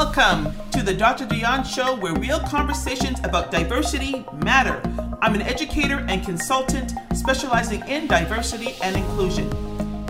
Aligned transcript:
Welcome 0.00 0.54
to 0.70 0.82
the 0.82 0.94
Dr. 0.94 1.26
Dion 1.26 1.62
Show, 1.62 1.94
where 1.94 2.14
real 2.14 2.40
conversations 2.40 3.20
about 3.22 3.50
diversity 3.50 4.24
matter. 4.42 4.80
I'm 5.20 5.34
an 5.34 5.42
educator 5.42 6.06
and 6.08 6.24
consultant 6.24 6.94
specializing 7.14 7.86
in 7.86 8.06
diversity 8.06 8.76
and 8.82 8.96
inclusion. 8.96 9.52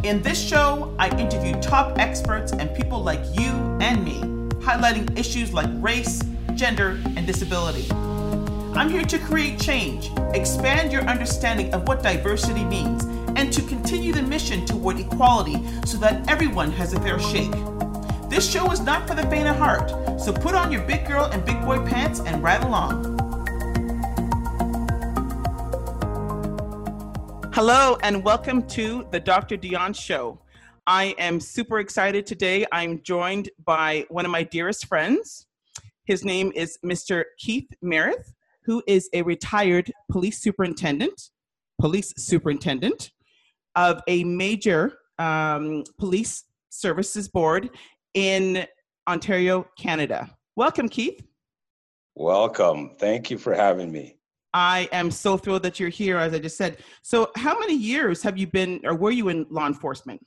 In 0.05 0.23
this 0.23 0.41
show, 0.41 0.95
I 1.01 1.09
interview 1.19 1.61
top 1.61 1.99
experts 1.99 2.53
and 2.53 2.73
people 2.77 3.03
like 3.03 3.19
you 3.37 3.49
and 3.81 4.05
me, 4.05 4.21
highlighting 4.63 5.19
issues 5.19 5.53
like 5.53 5.69
race, 5.83 6.23
gender, 6.55 6.91
and 7.17 7.27
disability. 7.27 7.91
I'm 8.79 8.91
here 8.91 9.05
to 9.05 9.19
create 9.19 9.59
change, 9.59 10.13
expand 10.35 10.93
your 10.93 11.03
understanding 11.03 11.75
of 11.75 11.89
what 11.89 12.01
diversity 12.01 12.63
means, 12.63 13.03
and 13.35 13.53
to 13.53 13.61
continue 13.63 14.13
the 14.13 14.23
mission 14.23 14.65
toward 14.67 15.01
equality 15.01 15.61
so 15.85 15.99
that 15.99 16.31
everyone 16.31 16.71
has 16.71 16.93
a 16.93 17.01
fair 17.01 17.19
shake. 17.19 17.51
This 18.31 18.49
show 18.49 18.71
is 18.71 18.79
not 18.79 19.09
for 19.09 19.17
the 19.17 19.25
faint 19.25 19.49
of 19.49 19.57
heart, 19.57 19.91
so 20.21 20.33
put 20.33 20.55
on 20.55 20.71
your 20.71 20.83
big 20.83 21.05
girl 21.05 21.25
and 21.25 21.45
big 21.45 21.61
boy 21.63 21.85
pants 21.85 22.21
and 22.21 22.41
ride 22.41 22.63
along. 22.63 23.19
Hello, 27.53 27.99
and 28.05 28.23
welcome 28.23 28.65
to 28.69 29.05
the 29.11 29.19
Dr. 29.19 29.57
Dion 29.57 29.93
Show. 29.93 30.39
I 30.87 31.17
am 31.19 31.41
super 31.41 31.81
excited 31.81 32.25
today. 32.25 32.65
I'm 32.71 33.03
joined 33.03 33.51
by 33.65 34.07
one 34.11 34.25
of 34.25 34.31
my 34.31 34.45
dearest 34.45 34.87
friends. 34.87 35.49
His 36.05 36.25
name 36.25 36.53
is 36.55 36.79
Mr. 36.87 37.25
Keith 37.37 37.69
Merith, 37.83 38.33
who 38.63 38.81
is 38.87 39.11
a 39.13 39.23
retired 39.23 39.91
police 40.09 40.39
superintendent, 40.39 41.31
police 41.81 42.15
superintendent 42.17 43.11
of 43.75 44.01
a 44.07 44.23
major 44.23 44.99
um, 45.19 45.83
police 45.99 46.45
services 46.69 47.29
board 47.29 47.71
in 48.15 48.67
Ontario, 49.09 49.67
Canada. 49.79 50.31
Welcome, 50.57 50.89
Keith. 50.89 51.23
Welcome. 52.15 52.91
Thank 52.99 53.31
you 53.31 53.39
for 53.39 53.55
having 53.55 53.91
me. 53.91 54.17
I 54.53 54.89
am 54.93 55.11
so 55.11 55.37
thrilled 55.37 55.63
that 55.63 55.79
you're 55.79 55.89
here, 55.89 56.17
as 56.17 56.35
I 56.35 56.39
just 56.39 56.57
said. 56.57 56.79
So, 57.03 57.31
how 57.37 57.59
many 57.59 57.75
years 57.75 58.23
have 58.23 58.37
you 58.37 58.47
been, 58.47 58.81
or 58.85 58.97
were 58.97 59.13
you 59.13 59.29
in 59.29 59.47
law 59.49 59.67
enforcement? 59.67 60.21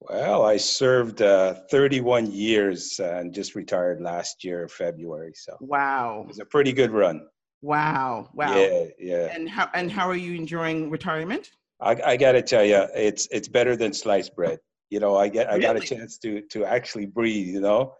Well, 0.00 0.44
I 0.44 0.56
served 0.56 1.22
uh, 1.22 1.54
31 1.70 2.30
years 2.30 2.98
and 3.00 3.32
just 3.32 3.54
retired 3.54 4.00
last 4.00 4.44
year, 4.44 4.68
February. 4.68 5.32
So, 5.34 5.56
wow, 5.60 6.22
it 6.22 6.28
was 6.28 6.38
a 6.38 6.44
pretty 6.44 6.72
good 6.72 6.90
run. 6.90 7.26
Wow, 7.62 8.30
wow. 8.34 8.56
Yeah, 8.56 8.84
yeah. 8.98 9.28
And 9.32 9.48
how 9.48 9.68
and 9.74 9.90
how 9.90 10.08
are 10.08 10.16
you 10.16 10.34
enjoying 10.34 10.90
retirement? 10.90 11.50
I, 11.80 11.96
I 12.04 12.16
got 12.16 12.32
to 12.32 12.42
tell 12.42 12.64
you, 12.64 12.86
it's 12.94 13.28
it's 13.30 13.48
better 13.48 13.76
than 13.76 13.92
sliced 13.92 14.34
bread. 14.34 14.58
You 14.90 15.00
know, 15.00 15.16
I 15.16 15.28
get 15.28 15.50
I 15.50 15.58
got 15.58 15.76
a 15.76 15.80
chance 15.80 16.18
to 16.18 16.42
to 16.50 16.64
actually 16.64 17.06
breathe. 17.06 17.48
You 17.48 17.60
know, 17.60 17.94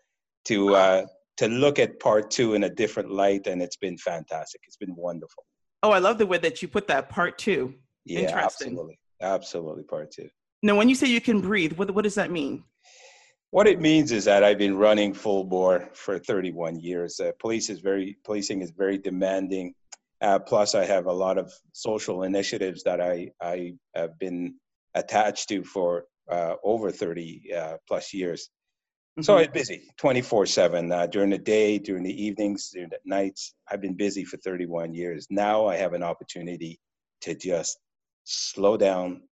to 0.47 0.75
uh, 0.75 1.07
to 1.39 1.49
look 1.49 1.79
at 1.79 2.01
part 2.01 2.31
two 2.31 2.55
in 2.55 2.65
a 2.65 2.71
different 2.71 3.11
light, 3.11 3.47
and 3.47 3.63
it's 3.63 3.77
been 3.77 3.99
fantastic. 3.99 4.61
It's 4.67 4.77
been 4.77 4.95
wonderful. 4.97 5.45
Oh, 5.83 5.91
I 5.91 5.99
love 5.99 6.19
the 6.19 6.27
way 6.27 6.39
that 6.39 6.61
you 6.63 6.69
put 6.69 6.89
that 6.89 7.09
part 7.09 7.39
two. 7.39 7.75
Yeah, 8.05 8.33
absolutely, 8.35 8.99
absolutely, 9.21 9.85
part 9.85 10.11
two. 10.11 10.29
Now, 10.63 10.77
when 10.77 10.89
you 10.89 10.95
say 10.95 11.07
you 11.07 11.21
can 11.21 11.41
breathe, 11.41 11.73
what 11.73 11.91
what 11.93 12.03
does 12.03 12.17
that 12.17 12.31
mean? 12.31 12.65
What 13.51 13.67
it 13.67 13.81
means 13.81 14.13
is 14.13 14.25
that 14.25 14.45
I've 14.45 14.59
been 14.59 14.77
running 14.77 15.15
full 15.15 15.43
bore 15.45 15.89
for 15.95 16.19
31 16.19 16.81
years. 16.81 17.19
Uh, 17.19 17.33
police 17.39 17.71
is 17.71 17.81
very 17.81 18.19
policing 18.25 18.61
is 18.61 18.73
very 18.73 18.99
demanding. 18.99 19.73
Uh, 20.21 20.39
plus, 20.39 20.75
I 20.75 20.85
have 20.85 21.07
a 21.07 21.13
lot 21.13 21.39
of 21.39 21.51
social 21.73 22.25
initiatives 22.25 22.83
that 22.83 23.01
I 23.01 23.31
I 23.41 23.75
have 23.95 24.19
been 24.19 24.57
attached 24.95 25.49
to 25.51 25.63
for 25.63 26.05
uh, 26.31 26.55
over 26.65 26.91
30 26.91 27.43
uh, 27.57 27.77
plus 27.87 28.13
years. 28.13 28.51
Mm-hmm. 29.19 29.23
So 29.23 29.39
I'm 29.39 29.51
busy 29.51 29.89
24 29.99 30.43
uh, 30.43 30.47
7 30.47 31.11
during 31.11 31.31
the 31.31 31.39
day, 31.39 31.79
during 31.79 32.05
the 32.05 32.25
evenings, 32.25 32.71
during 32.73 32.91
the 32.91 32.99
nights. 33.05 33.55
I've 33.71 33.81
been 33.81 33.97
busy 33.97 34.25
for 34.25 34.37
31 34.39 34.95
years. 34.95 35.27
Now 35.31 35.67
I 35.67 35.77
have 35.77 35.95
an 35.95 36.03
opportunity 36.03 36.79
to 37.23 37.35
just 37.35 37.79
slow 38.25 38.77
down 38.77 39.23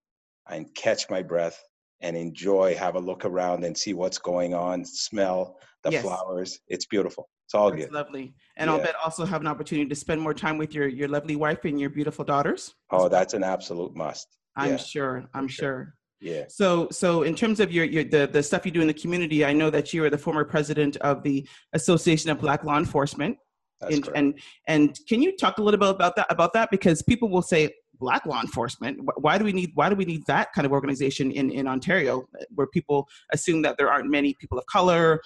and 0.48 0.66
catch 0.74 1.08
my 1.10 1.22
breath 1.22 1.62
and 2.00 2.16
enjoy, 2.16 2.74
have 2.74 2.94
a 2.96 3.00
look 3.00 3.24
around 3.24 3.64
and 3.64 3.76
see 3.76 3.94
what's 3.94 4.18
going 4.18 4.54
on, 4.54 4.84
smell 4.84 5.58
the 5.82 5.92
yes. 5.92 6.02
flowers. 6.02 6.60
It's 6.68 6.86
beautiful. 6.86 7.28
It's 7.46 7.54
all 7.54 7.70
That's 7.70 7.84
good. 7.84 7.92
Lovely. 7.92 8.34
And 8.56 8.68
yeah. 8.68 8.76
I'll 8.76 8.82
bet 8.82 8.94
also 9.04 9.24
have 9.24 9.40
an 9.40 9.46
opportunity 9.46 9.88
to 9.88 9.94
spend 9.94 10.20
more 10.20 10.34
time 10.34 10.58
with 10.58 10.74
your, 10.74 10.88
your 10.88 11.08
lovely 11.08 11.36
wife 11.36 11.64
and 11.64 11.80
your 11.80 11.90
beautiful 11.90 12.24
daughters. 12.24 12.74
Oh, 12.90 13.08
that's 13.08 13.34
an 13.34 13.44
absolute 13.44 13.96
must. 13.96 14.26
I'm 14.56 14.72
yeah. 14.72 14.76
sure. 14.78 15.24
I'm 15.32 15.48
sure. 15.48 15.64
sure. 15.64 15.94
Yeah. 16.20 16.44
So, 16.48 16.88
so 16.90 17.22
in 17.22 17.34
terms 17.34 17.60
of 17.60 17.72
your, 17.72 17.84
your 17.84 18.04
the, 18.04 18.26
the 18.26 18.42
stuff 18.42 18.64
you 18.64 18.72
do 18.72 18.80
in 18.80 18.86
the 18.86 18.94
community, 18.94 19.44
I 19.44 19.52
know 19.52 19.70
that 19.70 19.92
you 19.92 20.04
are 20.04 20.10
the 20.10 20.18
former 20.18 20.44
president 20.44 20.96
of 20.98 21.22
the 21.22 21.46
Association 21.72 22.30
of 22.30 22.40
Black 22.40 22.64
Law 22.64 22.78
Enforcement. 22.78 23.36
And, 23.82 24.08
and 24.14 24.40
and 24.66 24.98
can 25.06 25.20
you 25.20 25.36
talk 25.36 25.58
a 25.58 25.62
little 25.62 25.78
bit 25.78 25.90
about 25.90 26.16
that 26.16 26.26
about 26.30 26.54
that 26.54 26.70
because 26.70 27.02
people 27.02 27.28
will 27.28 27.42
say 27.42 27.74
black 27.98 28.24
law 28.24 28.40
enforcement 28.40 28.98
why 29.18 29.36
do 29.36 29.44
we 29.44 29.52
need 29.52 29.70
why 29.74 29.90
do 29.90 29.96
we 29.96 30.04
need 30.06 30.22
that 30.26 30.52
kind 30.54 30.64
of 30.64 30.72
organization 30.72 31.30
in 31.30 31.50
in 31.50 31.66
ontario 31.66 32.26
where 32.54 32.66
people 32.66 33.06
assume 33.32 33.62
that 33.62 33.76
there 33.76 33.90
aren't 33.90 34.08
many 34.10 34.34
people 34.40 34.58
of 34.58 34.64
color 34.66 35.20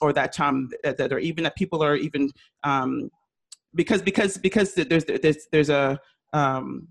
or 0.00 0.12
that 0.12 0.38
um 0.38 0.68
that, 0.82 0.96
that 0.98 1.12
or 1.12 1.18
even 1.18 1.44
that 1.44 1.56
people 1.56 1.82
are 1.82 1.96
even 1.96 2.30
um 2.64 3.10
because 3.74 4.02
because 4.02 4.38
because 4.38 4.74
there's 4.74 5.04
there's 5.04 5.46
there's 5.52 5.70
a 5.70 5.98
um 6.32 6.88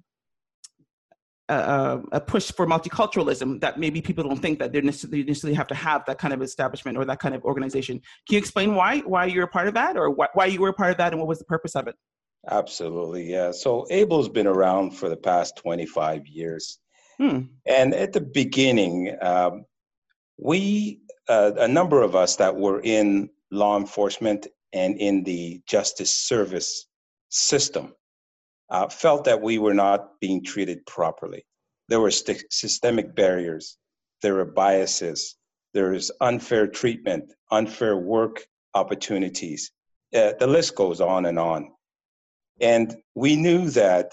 a, 1.49 2.01
a, 2.13 2.21
push 2.21 2.51
for 2.51 2.65
multiculturalism 2.65 3.61
that 3.61 3.79
maybe 3.79 4.01
people 4.01 4.23
don't 4.23 4.41
think 4.41 4.59
that 4.59 4.71
they 4.71 4.81
necessarily, 4.81 5.23
necessarily 5.23 5.55
have 5.55 5.67
to 5.67 5.75
have 5.75 6.03
that 6.07 6.17
kind 6.17 6.33
of 6.33 6.41
establishment 6.41 6.97
or 6.97 7.05
that 7.05 7.19
kind 7.19 7.35
of 7.35 7.43
organization. 7.43 7.99
Can 8.27 8.33
you 8.33 8.37
explain 8.37 8.75
why 8.75 8.99
why 8.99 9.25
you're 9.25 9.43
a 9.43 9.47
part 9.47 9.67
of 9.67 9.75
that, 9.75 9.97
or 9.97 10.09
why, 10.09 10.27
why 10.33 10.45
you 10.47 10.61
were 10.61 10.69
a 10.69 10.73
part 10.73 10.91
of 10.91 10.97
that, 10.97 11.13
and 11.13 11.19
what 11.19 11.27
was 11.27 11.39
the 11.39 11.45
purpose 11.45 11.75
of 11.75 11.87
it? 11.87 11.95
Absolutely, 12.49 13.29
yeah. 13.29 13.51
So 13.51 13.85
ABLE's 13.89 14.29
been 14.29 14.47
around 14.47 14.91
for 14.91 15.09
the 15.09 15.17
past 15.17 15.57
25 15.57 16.27
years, 16.27 16.79
hmm. 17.17 17.41
and 17.65 17.93
at 17.93 18.13
the 18.13 18.21
beginning, 18.21 19.15
um, 19.21 19.65
we 20.37 21.01
uh, 21.29 21.51
a 21.57 21.67
number 21.67 22.01
of 22.01 22.15
us 22.15 22.35
that 22.37 22.55
were 22.55 22.81
in 22.81 23.29
law 23.51 23.77
enforcement 23.77 24.47
and 24.73 24.97
in 24.99 25.23
the 25.23 25.61
justice 25.67 26.13
service 26.13 26.87
system 27.29 27.93
uh, 28.75 28.89
felt 28.89 29.23
that 29.23 29.41
we 29.41 29.57
were 29.57 29.73
not 29.73 30.19
being 30.19 30.43
treated 30.43 30.85
properly. 30.85 31.45
There 31.87 32.01
were 32.01 32.11
st- 32.11 32.51
systemic 32.51 33.15
barriers, 33.15 33.77
there 34.21 34.35
were 34.35 34.51
biases, 34.63 35.37
there 35.73 35.93
is 35.93 36.11
unfair 36.19 36.67
treatment, 36.67 37.23
unfair 37.51 37.95
work 37.95 38.45
opportunities. 38.73 39.71
Uh, 40.13 40.33
the 40.41 40.47
list 40.47 40.75
goes 40.75 40.99
on 40.99 41.25
and 41.25 41.39
on. 41.39 41.71
And 42.59 42.87
we 43.23 43.37
knew 43.37 43.69
that 43.71 44.07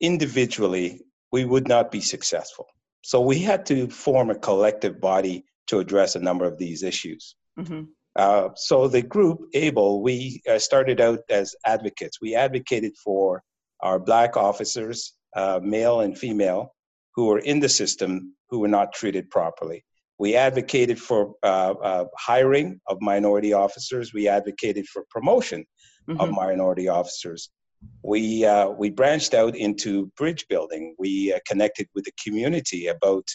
individually 0.00 1.02
we 1.30 1.44
would 1.44 1.68
not 1.68 1.92
be 1.92 2.00
successful. 2.00 2.66
So 3.02 3.20
we 3.20 3.38
had 3.38 3.64
to 3.66 3.88
form 3.88 4.30
a 4.30 4.42
collective 4.48 5.00
body 5.00 5.44
to 5.68 5.78
address 5.78 6.16
a 6.16 6.26
number 6.28 6.46
of 6.46 6.58
these 6.58 6.82
issues. 6.82 7.36
Mm-hmm. 7.60 7.82
Uh, 8.16 8.48
so 8.56 8.88
the 8.88 9.02
group 9.02 9.38
ABLE, 9.54 10.02
we 10.02 10.42
uh, 10.50 10.58
started 10.58 11.00
out 11.00 11.20
as 11.30 11.54
advocates. 11.64 12.20
We 12.20 12.34
advocated 12.34 12.94
for 13.04 13.44
our 13.82 13.98
black 13.98 14.36
officers, 14.36 15.14
uh, 15.36 15.60
male 15.62 16.00
and 16.00 16.16
female, 16.16 16.74
who 17.14 17.26
were 17.26 17.38
in 17.40 17.60
the 17.60 17.68
system 17.68 18.34
who 18.48 18.60
were 18.60 18.68
not 18.68 18.92
treated 18.92 19.30
properly. 19.30 19.84
We 20.18 20.36
advocated 20.36 21.00
for 21.00 21.34
uh, 21.42 21.74
uh, 21.82 22.04
hiring 22.18 22.80
of 22.88 22.98
minority 23.00 23.52
officers. 23.52 24.12
We 24.12 24.28
advocated 24.28 24.86
for 24.86 25.04
promotion 25.08 25.64
mm-hmm. 26.08 26.20
of 26.20 26.30
minority 26.30 26.88
officers. 26.88 27.50
We, 28.02 28.44
uh, 28.44 28.68
we 28.68 28.90
branched 28.90 29.32
out 29.32 29.56
into 29.56 30.12
bridge 30.18 30.46
building. 30.48 30.94
We 30.98 31.32
uh, 31.32 31.38
connected 31.46 31.88
with 31.94 32.04
the 32.04 32.12
community 32.22 32.88
about 32.88 33.26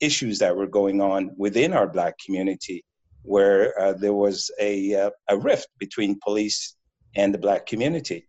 issues 0.00 0.38
that 0.40 0.54
were 0.54 0.66
going 0.66 1.00
on 1.00 1.30
within 1.38 1.72
our 1.72 1.86
Black 1.86 2.14
community, 2.18 2.84
where 3.22 3.78
uh, 3.80 3.94
there 3.94 4.12
was 4.12 4.50
a, 4.60 5.10
a 5.28 5.38
rift 5.38 5.68
between 5.78 6.18
police 6.22 6.76
and 7.16 7.32
the 7.32 7.38
Black 7.38 7.64
community. 7.64 8.28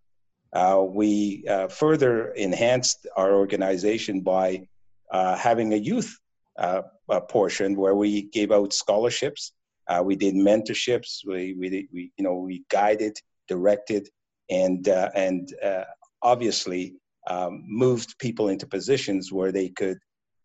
Uh, 0.56 0.82
we 0.88 1.44
uh, 1.50 1.68
further 1.68 2.30
enhanced 2.30 3.06
our 3.18 3.36
organization 3.36 4.22
by 4.22 4.66
uh, 5.12 5.36
having 5.36 5.74
a 5.74 5.76
youth 5.76 6.18
uh, 6.58 6.82
portion 7.28 7.76
where 7.76 7.94
we 7.94 8.24
gave 8.30 8.54
out 8.54 8.72
scholarships. 8.72 9.52
Uh, 9.90 10.02
we 10.04 10.16
did 10.16 10.34
mentorships. 10.34 11.20
We, 11.28 11.56
we, 11.60 11.90
we, 11.92 12.12
you 12.18 12.24
know, 12.24 12.36
we 12.36 12.64
guided, 12.72 13.18
directed, 13.50 14.08
and, 14.50 14.88
uh, 14.88 15.10
and 15.14 15.54
obviously 16.22 16.96
um, 17.28 17.66
moved 17.68 18.18
people 18.18 18.48
into 18.48 18.66
positions 18.66 19.34
where 19.34 19.52
they 19.52 19.70
could, 19.70 19.98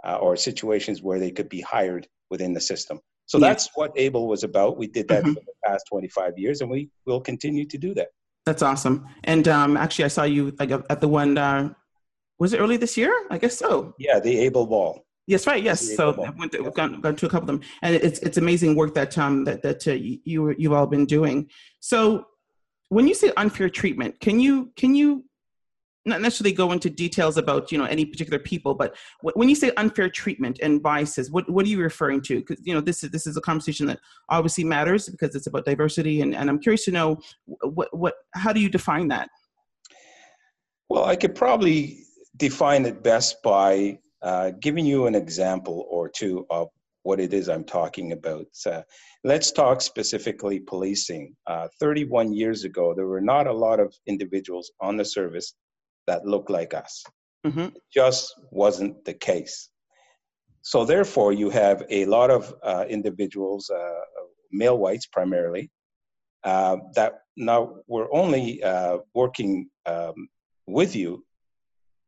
or 0.05 0.37
situations 0.37 1.03
where 1.03 1.21
they 1.21 1.31
could 1.31 1.49
be 1.49 1.61
hired 1.61 2.09
within 2.31 2.53
the 2.53 2.61
system. 2.61 2.99
So 3.27 3.39
yeah. 3.39 3.49
that's 3.49 3.71
what 3.77 3.93
ABLE 3.95 4.27
was 4.27 4.43
about. 4.43 4.77
We 4.77 4.89
did 4.89 5.07
that 5.07 5.23
mm-hmm. 5.23 5.35
for 5.35 5.41
the 5.41 5.53
past 5.65 5.85
25 5.89 6.37
years, 6.37 6.63
and 6.63 6.69
we 6.69 6.91
will 7.07 7.21
continue 7.21 7.65
to 7.67 7.79
do 7.79 7.95
that. 7.95 8.09
That's 8.51 8.63
awesome. 8.63 9.07
And 9.23 9.47
um, 9.47 9.77
actually, 9.77 10.07
I 10.07 10.09
saw 10.09 10.25
you 10.25 10.53
like 10.59 10.73
at 10.73 11.01
the 11.01 11.07
one. 11.07 11.39
Uh, 11.39 11.73
was 12.41 12.53
it 12.53 12.59
early 12.59 12.77
this 12.77 12.97
year? 12.97 13.15
I 13.31 13.39
guess 13.39 13.57
so. 13.57 13.95
Yeah, 13.97 14.19
the 14.19 14.41
ABLE 14.41 14.67
Ball. 14.67 15.07
Yes, 15.29 15.47
right. 15.47 15.63
Yes. 15.63 15.95
So 15.95 16.21
I 16.25 16.31
went 16.31 16.51
to, 16.51 16.69
gone, 16.73 17.01
gone 17.01 17.15
to 17.15 17.27
a 17.27 17.29
couple 17.29 17.49
of 17.49 17.61
them, 17.61 17.61
and 17.83 17.95
it's 17.95 18.19
it's 18.19 18.39
amazing 18.39 18.75
work 18.75 18.93
that 18.95 19.17
um 19.17 19.45
that 19.45 19.63
that 19.63 19.87
uh, 19.87 19.93
you 19.93 20.53
you've 20.59 20.73
all 20.73 20.89
been 20.89 21.07
doing. 21.07 21.49
So 21.79 22.27
when 22.89 23.07
you 23.07 23.15
say 23.15 23.31
unfair 23.37 23.71
treatment, 23.71 24.19
can 24.19 24.41
you 24.41 24.73
can 24.75 24.97
you 24.97 25.25
not 26.07 26.21
necessarily 26.21 26.55
go 26.55 26.73
into 26.73 26.89
details 26.89 27.37
about 27.37 27.71
you 27.71 27.79
know 27.79 27.85
any 27.85 28.05
particular 28.05 28.39
people 28.39 28.75
but 28.75 28.97
when 29.23 29.49
you 29.49 29.55
say 29.55 29.71
unfair 29.77 30.09
treatment 30.09 30.59
and 30.63 30.83
biases 30.83 31.31
what, 31.31 31.49
what 31.51 31.67
are 31.67 31.69
you 31.69 31.81
referring 31.81 32.21
to? 32.23 32.37
Because 32.37 32.59
you 32.65 32.75
know 32.75 32.81
this 32.81 33.03
is 33.05 33.11
this 33.11 33.27
is 33.27 33.37
a 33.37 33.41
conversation 33.41 33.87
that 33.87 34.01
obviously 34.29 34.65
matters 34.65 35.09
because 35.09 35.35
it's 35.35 35.47
about 35.47 35.65
diversity 35.65 36.23
and, 36.23 36.35
and 36.35 36.49
i'm 36.49 36.59
curious 36.59 36.85
to 36.87 36.91
know 36.91 37.19
what 37.47 37.95
what 37.97 38.15
how 38.35 38.53
do 38.53 38.61
you 38.61 38.71
define 38.71 39.09
that? 39.09 39.29
Well 40.89 41.05
i 41.05 41.17
could 41.17 41.35
probably 41.35 42.05
define 42.37 42.87
it 42.87 43.03
best 43.03 43.43
by 43.43 43.99
uh, 44.23 44.53
giving 44.61 44.85
you 44.85 45.07
an 45.07 45.15
example 45.15 45.87
or 45.91 46.09
two 46.09 46.47
of 46.51 46.69
what 47.03 47.21
it 47.21 47.33
is 47.33 47.49
i'm 47.49 47.65
talking 47.65 48.13
about. 48.13 48.47
Uh, 48.67 48.83
let's 49.25 49.51
talk 49.53 49.81
specifically 49.81 50.61
policing. 50.61 51.35
Uh, 51.47 51.69
31 51.79 52.33
years 52.33 52.65
ago 52.65 52.95
there 52.95 53.07
were 53.07 53.21
not 53.21 53.47
a 53.47 53.53
lot 53.53 53.81
of 53.81 53.95
individuals 54.07 54.71
on 54.81 54.97
the 54.97 55.05
service 55.05 55.55
that 56.07 56.27
look 56.27 56.51
like 56.51 56.75
us. 56.75 57.05
Mm-hmm. 57.47 57.77
It 57.77 57.83
just 57.93 58.35
wasn't 58.51 59.05
the 59.05 59.15
case. 59.15 59.71
So, 60.63 60.85
therefore, 60.85 61.33
you 61.33 61.49
have 61.51 61.85
a 61.89 62.05
lot 62.05 62.31
of 62.31 62.55
uh, 62.63 62.85
individuals, 62.89 63.71
uh, 63.71 64.01
male 64.53 64.79
whites 64.79 65.07
primarily, 65.07 65.71
uh, 66.45 66.77
that 66.95 67.21
now 67.37 67.77
were 67.87 68.15
only 68.15 68.63
uh, 68.63 68.99
working 69.15 69.69
um, 69.87 70.29
with 70.67 70.95
you, 70.95 71.25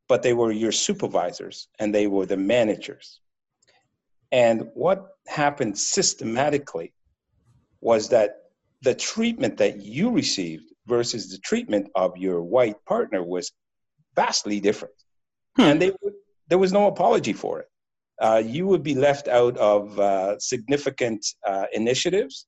but 0.08 0.22
they 0.22 0.34
were 0.34 0.52
your 0.52 0.72
supervisors 0.72 1.68
and 1.78 1.94
they 1.94 2.06
were 2.06 2.26
the 2.26 2.36
managers. 2.36 3.20
And 4.30 4.68
what 4.74 5.08
happened 5.26 5.78
systematically 5.78 6.92
was 7.80 8.08
that 8.10 8.36
the 8.82 8.94
treatment 8.94 9.56
that 9.58 9.82
you 9.82 10.10
received 10.10 10.64
versus 10.86 11.30
the 11.30 11.38
treatment 11.38 11.88
of 11.94 12.16
your 12.16 12.42
white 12.42 12.82
partner 12.86 13.22
was 13.22 13.52
vastly 14.14 14.60
different. 14.60 14.94
Hmm. 15.56 15.62
And 15.62 15.82
they 15.82 15.92
there 16.48 16.58
was 16.58 16.72
no 16.72 16.86
apology 16.86 17.32
for 17.32 17.60
it. 17.60 17.68
Uh, 18.20 18.42
you 18.44 18.66
would 18.66 18.82
be 18.82 18.94
left 18.94 19.26
out 19.28 19.56
of 19.56 19.98
uh, 19.98 20.38
significant 20.38 21.24
uh, 21.46 21.64
initiatives. 21.72 22.46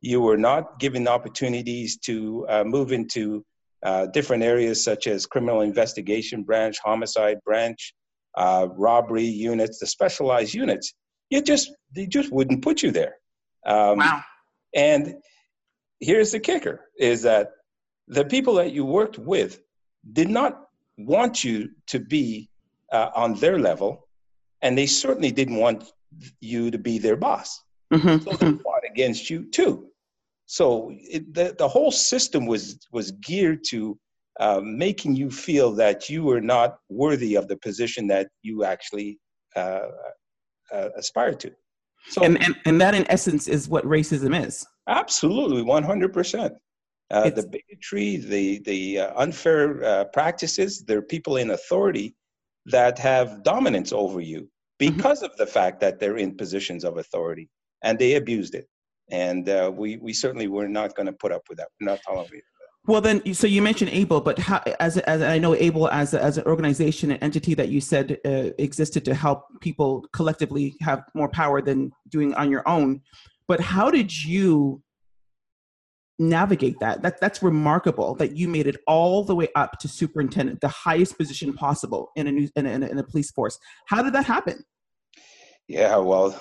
You 0.00 0.20
were 0.20 0.38
not 0.38 0.78
given 0.78 1.06
opportunities 1.08 1.98
to 1.98 2.46
uh, 2.48 2.64
move 2.64 2.92
into 2.92 3.44
uh, 3.82 4.06
different 4.06 4.42
areas 4.42 4.82
such 4.82 5.06
as 5.06 5.26
criminal 5.26 5.60
investigation 5.62 6.42
branch, 6.42 6.78
homicide 6.82 7.38
branch, 7.44 7.94
uh, 8.36 8.68
robbery 8.76 9.24
units, 9.24 9.78
the 9.78 9.86
specialized 9.86 10.54
units. 10.54 10.94
You 11.30 11.42
just 11.42 11.72
they 11.94 12.06
just 12.06 12.32
wouldn't 12.32 12.62
put 12.62 12.82
you 12.82 12.90
there. 12.90 13.16
Um, 13.66 13.98
wow. 13.98 14.22
And 14.74 15.16
here's 16.00 16.32
the 16.32 16.40
kicker: 16.40 16.88
is 16.98 17.22
that 17.22 17.50
the 18.08 18.24
people 18.24 18.54
that 18.54 18.72
you 18.72 18.84
worked 18.84 19.18
with 19.18 19.60
did 20.12 20.30
not 20.30 20.69
want 21.06 21.44
you 21.44 21.70
to 21.88 21.98
be 21.98 22.48
uh, 22.92 23.10
on 23.14 23.34
their 23.34 23.58
level, 23.58 24.08
and 24.62 24.76
they 24.76 24.86
certainly 24.86 25.32
didn't 25.32 25.56
want 25.56 25.92
you 26.40 26.70
to 26.70 26.78
be 26.78 26.98
their 26.98 27.16
boss. 27.16 27.62
Mm-hmm. 27.92 28.24
So 28.24 28.36
they 28.36 28.58
fought 28.62 28.82
against 28.88 29.30
you 29.30 29.44
too. 29.50 29.86
So 30.46 30.90
it, 30.92 31.32
the 31.32 31.54
the 31.58 31.68
whole 31.68 31.92
system 31.92 32.46
was 32.46 32.78
was 32.92 33.12
geared 33.12 33.62
to 33.70 33.98
uh, 34.40 34.60
making 34.62 35.14
you 35.16 35.30
feel 35.30 35.72
that 35.72 36.08
you 36.08 36.24
were 36.24 36.40
not 36.40 36.78
worthy 36.88 37.36
of 37.36 37.46
the 37.46 37.56
position 37.56 38.06
that 38.08 38.28
you 38.42 38.64
actually 38.64 39.18
uh, 39.56 39.88
uh, 40.72 40.88
aspire 40.96 41.34
to. 41.34 41.52
So, 42.08 42.22
and, 42.22 42.42
and 42.42 42.56
and 42.64 42.80
that 42.80 42.94
in 42.94 43.04
essence 43.10 43.46
is 43.46 43.68
what 43.68 43.84
racism 43.84 44.34
is. 44.46 44.66
Absolutely, 44.88 45.62
one 45.62 45.82
hundred 45.82 46.12
percent. 46.12 46.54
Uh, 47.10 47.28
the 47.28 47.46
bigotry, 47.46 48.16
the 48.16 48.60
the 48.60 49.00
uh, 49.00 49.12
unfair 49.16 49.82
uh, 49.82 50.04
practices. 50.12 50.84
There 50.86 50.98
are 50.98 51.02
people 51.02 51.38
in 51.38 51.50
authority 51.50 52.14
that 52.66 52.98
have 53.00 53.42
dominance 53.42 53.92
over 53.92 54.20
you 54.20 54.42
mm-hmm. 54.42 54.94
because 54.94 55.18
mm-hmm. 55.18 55.32
of 55.32 55.36
the 55.36 55.46
fact 55.46 55.80
that 55.80 55.98
they're 55.98 56.18
in 56.18 56.36
positions 56.36 56.84
of 56.84 56.98
authority, 56.98 57.48
and 57.82 57.98
they 57.98 58.14
abused 58.14 58.54
it. 58.54 58.66
And 59.10 59.48
uh, 59.48 59.72
we 59.74 59.96
we 59.96 60.12
certainly 60.12 60.46
were 60.46 60.68
not 60.68 60.94
going 60.94 61.06
to 61.06 61.12
put 61.12 61.32
up 61.32 61.42
with 61.48 61.58
that. 61.58 61.68
We're 61.80 61.90
not 61.90 62.00
tolerating 62.06 62.38
that. 62.38 62.60
Well, 62.86 63.00
then, 63.00 63.34
so 63.34 63.46
you 63.46 63.60
mentioned 63.60 63.90
ABLE, 63.90 64.22
but 64.22 64.38
how, 64.38 64.62
as, 64.80 64.96
as 64.98 65.20
I 65.20 65.36
know 65.38 65.54
ABLE 65.54 65.88
as, 65.90 66.14
as 66.14 66.38
an 66.38 66.44
organization, 66.44 67.10
an 67.10 67.18
entity 67.18 67.54
that 67.54 67.68
you 67.68 67.80
said 67.80 68.18
uh, 68.24 68.50
existed 68.58 69.04
to 69.04 69.14
help 69.14 69.44
people 69.60 70.06
collectively 70.14 70.74
have 70.80 71.02
more 71.14 71.28
power 71.28 71.60
than 71.60 71.92
doing 72.08 72.32
on 72.34 72.50
your 72.50 72.66
own. 72.66 73.02
But 73.48 73.60
how 73.60 73.90
did 73.90 74.24
you 74.24 74.82
navigate 76.20 76.78
that. 76.80 77.02
That 77.02 77.20
that's 77.20 77.42
remarkable 77.42 78.14
that 78.16 78.36
you 78.36 78.46
made 78.46 78.66
it 78.66 78.76
all 78.86 79.24
the 79.24 79.34
way 79.34 79.48
up 79.56 79.78
to 79.80 79.88
superintendent, 79.88 80.60
the 80.60 80.68
highest 80.68 81.16
position 81.16 81.54
possible 81.54 82.10
in 82.14 82.26
a 82.26 82.32
new 82.32 82.48
in 82.54 82.66
a, 82.66 82.70
in 82.70 82.98
a 82.98 83.02
police 83.02 83.32
force. 83.32 83.58
How 83.86 84.02
did 84.02 84.12
that 84.12 84.26
happen? 84.26 84.64
Yeah, 85.66 85.96
well, 85.96 86.38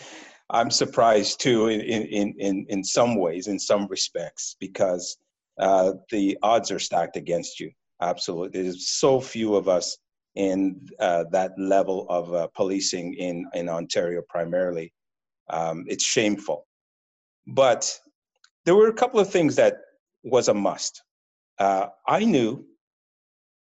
I'm 0.50 0.70
surprised 0.70 1.40
too 1.40 1.68
in 1.68 1.80
in 1.80 2.34
in 2.38 2.66
in 2.68 2.84
some 2.84 3.16
ways, 3.16 3.48
in 3.48 3.58
some 3.58 3.86
respects, 3.88 4.56
because 4.60 5.16
uh, 5.58 5.94
the 6.10 6.38
odds 6.42 6.70
are 6.70 6.78
stacked 6.78 7.16
against 7.16 7.58
you. 7.58 7.70
Absolutely, 8.00 8.62
there's 8.62 8.90
so 8.90 9.20
few 9.20 9.56
of 9.56 9.68
us 9.68 9.96
in 10.34 10.80
uh, 10.98 11.24
that 11.30 11.52
level 11.58 12.06
of 12.08 12.32
uh, 12.34 12.48
policing 12.54 13.14
in 13.14 13.46
in 13.54 13.68
Ontario 13.68 14.22
primarily. 14.28 14.92
Um, 15.48 15.84
it's 15.88 16.04
shameful, 16.04 16.66
but 17.46 17.98
there 18.64 18.74
were 18.74 18.88
a 18.88 18.92
couple 18.92 19.20
of 19.20 19.30
things 19.30 19.56
that 19.56 19.78
was 20.22 20.48
a 20.48 20.54
must. 20.54 21.02
Uh, 21.58 21.88
I 22.06 22.24
knew 22.24 22.64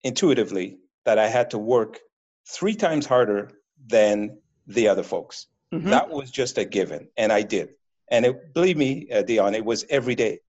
intuitively 0.03 0.77
that 1.05 1.17
I 1.19 1.27
had 1.27 1.49
to 1.51 1.57
work 1.57 1.99
three 2.47 2.75
times 2.75 3.05
harder 3.05 3.51
than 3.88 4.38
the 4.67 4.88
other 4.88 5.03
folks. 5.03 5.47
Mm-hmm. 5.73 5.89
That 5.89 6.09
was 6.09 6.31
just 6.31 6.57
a 6.57 6.65
given, 6.65 7.07
and 7.17 7.31
I 7.31 7.41
did. 7.41 7.69
And 8.09 8.25
it, 8.25 8.53
believe 8.53 8.77
me, 8.77 9.07
uh, 9.11 9.21
Dion, 9.21 9.55
it 9.55 9.63
was 9.63 9.85
every 9.89 10.15
day, 10.15 10.39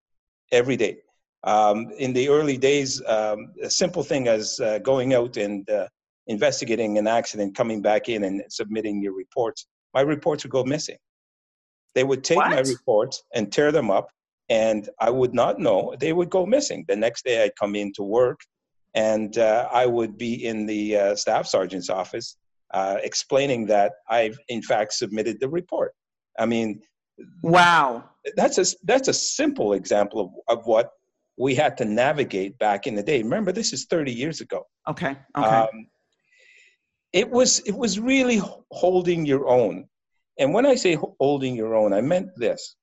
every 0.50 0.76
day. 0.76 0.98
Um, 1.44 1.90
in 1.98 2.12
the 2.12 2.28
early 2.28 2.56
days, 2.56 3.02
um, 3.06 3.52
a 3.62 3.70
simple 3.70 4.02
thing 4.02 4.28
as 4.28 4.58
uh, 4.60 4.78
going 4.78 5.14
out 5.14 5.36
and 5.36 5.68
uh, 5.70 5.88
investigating 6.26 6.98
an 6.98 7.06
accident, 7.06 7.54
coming 7.56 7.80
back 7.82 8.08
in 8.08 8.24
and 8.24 8.42
submitting 8.48 9.02
your 9.02 9.14
reports, 9.14 9.66
my 9.94 10.00
reports 10.00 10.44
would 10.44 10.50
go 10.50 10.64
missing. 10.64 10.98
They 11.94 12.04
would 12.04 12.24
take 12.24 12.38
what? 12.38 12.50
my 12.50 12.60
reports 12.60 13.22
and 13.34 13.52
tear 13.52 13.70
them 13.70 13.90
up 13.90 14.10
and 14.48 14.88
I 15.00 15.10
would 15.10 15.34
not 15.34 15.58
know. 15.58 15.94
They 15.98 16.12
would 16.12 16.30
go 16.30 16.46
missing. 16.46 16.84
The 16.88 16.96
next 16.96 17.24
day, 17.24 17.42
I'd 17.42 17.56
come 17.56 17.74
in 17.74 17.92
to 17.94 18.02
work, 18.02 18.40
and 18.94 19.36
uh, 19.38 19.68
I 19.72 19.86
would 19.86 20.18
be 20.18 20.46
in 20.46 20.66
the 20.66 20.96
uh, 20.96 21.16
staff 21.16 21.46
sergeant's 21.46 21.90
office 21.90 22.36
uh, 22.72 22.98
explaining 23.02 23.66
that 23.66 23.92
I've 24.08 24.38
in 24.48 24.62
fact 24.62 24.94
submitted 24.94 25.40
the 25.40 25.48
report. 25.48 25.92
I 26.38 26.46
mean, 26.46 26.80
wow, 27.42 28.04
that's 28.36 28.58
a 28.58 28.64
that's 28.84 29.08
a 29.08 29.12
simple 29.12 29.74
example 29.74 30.20
of, 30.48 30.58
of 30.58 30.66
what 30.66 30.90
we 31.36 31.54
had 31.54 31.76
to 31.78 31.84
navigate 31.84 32.58
back 32.58 32.86
in 32.86 32.94
the 32.94 33.02
day. 33.02 33.22
Remember, 33.22 33.52
this 33.52 33.72
is 33.72 33.86
30 33.86 34.12
years 34.12 34.40
ago. 34.40 34.66
Okay. 34.88 35.16
Okay. 35.36 35.46
Um, 35.46 35.86
it 37.12 37.28
was 37.28 37.60
it 37.60 37.76
was 37.76 38.00
really 38.00 38.40
holding 38.70 39.26
your 39.26 39.48
own, 39.48 39.86
and 40.38 40.54
when 40.54 40.64
I 40.64 40.74
say 40.74 40.96
holding 41.20 41.54
your 41.54 41.74
own, 41.74 41.92
I 41.92 42.00
meant 42.00 42.28
this 42.36 42.76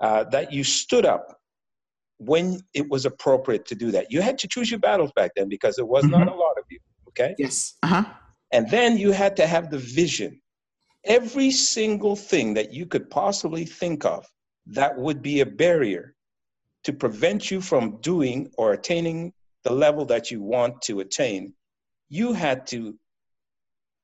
uh, 0.00 0.24
that 0.24 0.52
you 0.52 0.64
stood 0.64 1.04
up 1.04 1.38
when 2.18 2.60
it 2.74 2.88
was 2.88 3.06
appropriate 3.06 3.66
to 3.66 3.74
do 3.74 3.90
that. 3.92 4.10
You 4.10 4.20
had 4.20 4.38
to 4.38 4.48
choose 4.48 4.70
your 4.70 4.80
battles 4.80 5.12
back 5.14 5.32
then 5.36 5.48
because 5.48 5.76
there 5.76 5.86
was 5.86 6.04
mm-hmm. 6.04 6.18
not 6.18 6.28
a 6.28 6.34
lot 6.34 6.58
of 6.58 6.64
you. 6.70 6.78
Okay. 7.08 7.34
Yes. 7.38 7.74
Uh-huh. 7.82 8.04
And 8.52 8.68
then 8.70 8.96
you 8.96 9.12
had 9.12 9.36
to 9.36 9.46
have 9.46 9.70
the 9.70 9.78
vision. 9.78 10.40
Every 11.04 11.50
single 11.50 12.16
thing 12.16 12.54
that 12.54 12.72
you 12.72 12.86
could 12.86 13.08
possibly 13.10 13.64
think 13.64 14.04
of 14.04 14.26
that 14.66 14.96
would 14.98 15.22
be 15.22 15.40
a 15.40 15.46
barrier 15.46 16.14
to 16.84 16.92
prevent 16.92 17.50
you 17.50 17.60
from 17.60 17.98
doing 18.00 18.50
or 18.56 18.72
attaining 18.72 19.32
the 19.64 19.72
level 19.72 20.04
that 20.06 20.30
you 20.30 20.42
want 20.42 20.80
to 20.82 21.00
attain, 21.00 21.52
you 22.08 22.32
had 22.32 22.66
to 22.68 22.98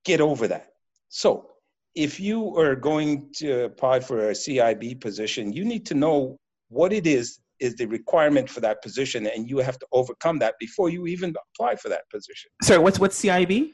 get 0.05 0.21
over 0.21 0.49
that. 0.49 0.69
So 1.09 1.51
if 1.95 2.19
you 2.19 2.57
are 2.57 2.75
going 2.75 3.31
to 3.37 3.65
apply 3.65 4.01
for 4.01 4.31
a 4.31 4.33
CIB 4.33 5.01
position, 5.01 5.53
you 5.53 5.65
need 5.65 5.87
to 5.87 5.95
know 5.95 6.37
what 6.69 6.93
it 6.93 7.07
is 7.07 7.39
is 7.61 7.77
the 7.77 7.87
requirement 7.87 8.51
for 8.51 8.61
that 8.61 8.83
position, 8.83 9.27
and 9.27 9.49
you 9.49 9.59
have 9.59 9.79
to 9.79 9.87
overcome 9.93 10.39
that 10.41 10.55
before 10.59 10.91
you 10.91 11.07
even 11.07 11.35
apply 11.55 11.77
for 11.77 11.89
that 11.89 12.03
position. 12.11 12.51
Sorry, 12.63 12.81
what's 12.81 12.99
what's 12.99 13.21
CIB? 13.21 13.71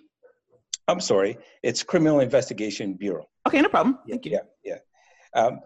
I'm 0.87 1.01
sorry, 1.01 1.39
it's 1.63 1.83
Criminal 1.83 2.21
Investigation 2.21 2.95
Bureau. 2.95 3.27
Okay, 3.47 3.61
no 3.61 3.69
problem. 3.69 3.99
Thank 4.09 4.27
you. 4.27 4.33
Yeah, 4.33 4.41
yeah. 4.65 5.41
Um, 5.41 5.61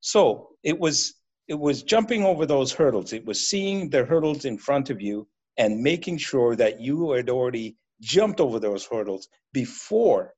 so 0.00 0.50
it 0.62 0.78
was 0.78 1.14
it 1.48 1.58
was 1.58 1.82
jumping 1.82 2.24
over 2.24 2.44
those 2.44 2.72
hurdles. 2.72 3.12
It 3.12 3.24
was 3.24 3.48
seeing 3.48 3.88
the 3.88 4.04
hurdles 4.04 4.44
in 4.44 4.58
front 4.58 4.90
of 4.90 5.00
you 5.00 5.26
and 5.56 5.80
making 5.80 6.18
sure 6.18 6.56
that 6.56 6.80
you 6.80 7.12
had 7.12 7.30
already 7.30 7.76
jumped 8.00 8.40
over 8.40 8.58
those 8.58 8.84
hurdles 8.84 9.28
before 9.52 10.34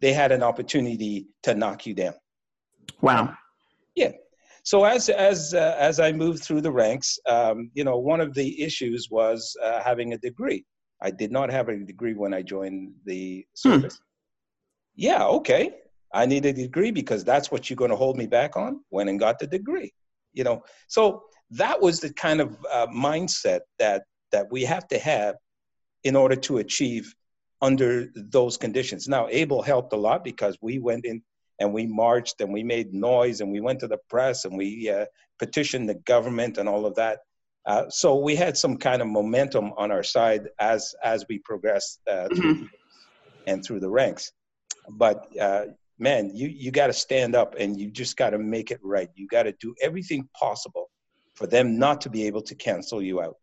they 0.00 0.12
had 0.12 0.32
an 0.32 0.42
opportunity 0.42 1.26
to 1.42 1.54
knock 1.54 1.86
you 1.86 1.94
down. 1.94 2.14
Wow. 3.00 3.34
Yeah. 3.94 4.12
So 4.64 4.84
as 4.84 5.08
as 5.10 5.52
uh, 5.52 5.76
as 5.78 6.00
I 6.00 6.12
moved 6.12 6.42
through 6.42 6.62
the 6.62 6.72
ranks, 6.72 7.18
um, 7.26 7.70
you 7.74 7.84
know, 7.84 7.98
one 7.98 8.20
of 8.20 8.32
the 8.34 8.62
issues 8.62 9.08
was 9.10 9.54
uh, 9.62 9.82
having 9.82 10.14
a 10.14 10.18
degree. 10.18 10.64
I 11.02 11.10
did 11.10 11.30
not 11.30 11.50
have 11.50 11.68
a 11.68 11.76
degree 11.76 12.14
when 12.14 12.32
I 12.32 12.42
joined 12.42 12.94
the 13.04 13.46
hmm. 13.62 13.70
service. 13.70 13.96
Hmm. 13.96 14.02
Yeah, 14.96 15.24
okay. 15.24 15.74
I 16.14 16.24
need 16.26 16.46
a 16.46 16.52
degree 16.52 16.92
because 16.92 17.24
that's 17.24 17.50
what 17.50 17.68
you're 17.68 17.76
going 17.76 17.90
to 17.90 17.96
hold 17.96 18.16
me 18.16 18.26
back 18.26 18.56
on. 18.56 18.80
Went 18.90 19.10
and 19.10 19.18
got 19.18 19.38
the 19.38 19.46
degree. 19.46 19.92
You 20.32 20.44
know, 20.44 20.62
so 20.88 21.22
that 21.50 21.80
was 21.80 22.00
the 22.00 22.12
kind 22.14 22.40
of 22.40 22.56
uh, 22.72 22.86
mindset 22.86 23.60
that 23.78 24.04
that 24.32 24.50
we 24.50 24.62
have 24.64 24.88
to 24.88 24.98
have 24.98 25.36
in 26.04 26.16
order 26.16 26.36
to 26.36 26.58
achieve 26.58 27.14
under 27.64 28.10
those 28.14 28.58
conditions. 28.58 29.08
Now, 29.08 29.26
ABLE 29.30 29.62
helped 29.62 29.94
a 29.94 29.96
lot 29.96 30.22
because 30.22 30.58
we 30.60 30.78
went 30.78 31.06
in 31.06 31.22
and 31.58 31.72
we 31.72 31.86
marched 31.86 32.42
and 32.42 32.52
we 32.52 32.62
made 32.62 32.92
noise 32.92 33.40
and 33.40 33.50
we 33.50 33.60
went 33.60 33.80
to 33.80 33.88
the 33.88 33.98
press 34.10 34.44
and 34.44 34.56
we 34.56 34.90
uh, 34.90 35.06
petitioned 35.38 35.88
the 35.88 35.94
government 35.94 36.58
and 36.58 36.68
all 36.68 36.84
of 36.84 36.94
that. 36.96 37.20
Uh, 37.64 37.88
so 37.88 38.16
we 38.16 38.36
had 38.36 38.58
some 38.58 38.76
kind 38.76 39.00
of 39.00 39.08
momentum 39.08 39.72
on 39.78 39.90
our 39.90 40.02
side 40.02 40.48
as 40.60 40.94
as 41.02 41.24
we 41.30 41.38
progressed 41.38 42.00
uh, 42.06 42.28
through 42.28 42.54
mm-hmm. 42.54 42.66
and 43.46 43.64
through 43.64 43.80
the 43.80 43.88
ranks. 43.88 44.32
But 44.90 45.26
uh, 45.40 45.66
man, 45.98 46.30
you 46.34 46.48
you 46.48 46.70
got 46.70 46.88
to 46.88 46.92
stand 46.92 47.34
up 47.34 47.54
and 47.58 47.80
you 47.80 47.90
just 47.90 48.18
got 48.18 48.30
to 48.30 48.38
make 48.38 48.70
it 48.70 48.80
right. 48.82 49.08
You 49.14 49.26
got 49.28 49.44
to 49.44 49.52
do 49.52 49.74
everything 49.80 50.28
possible 50.38 50.90
for 51.34 51.46
them 51.46 51.78
not 51.78 52.02
to 52.02 52.10
be 52.10 52.26
able 52.26 52.42
to 52.42 52.54
cancel 52.54 53.00
you 53.00 53.22
out 53.22 53.36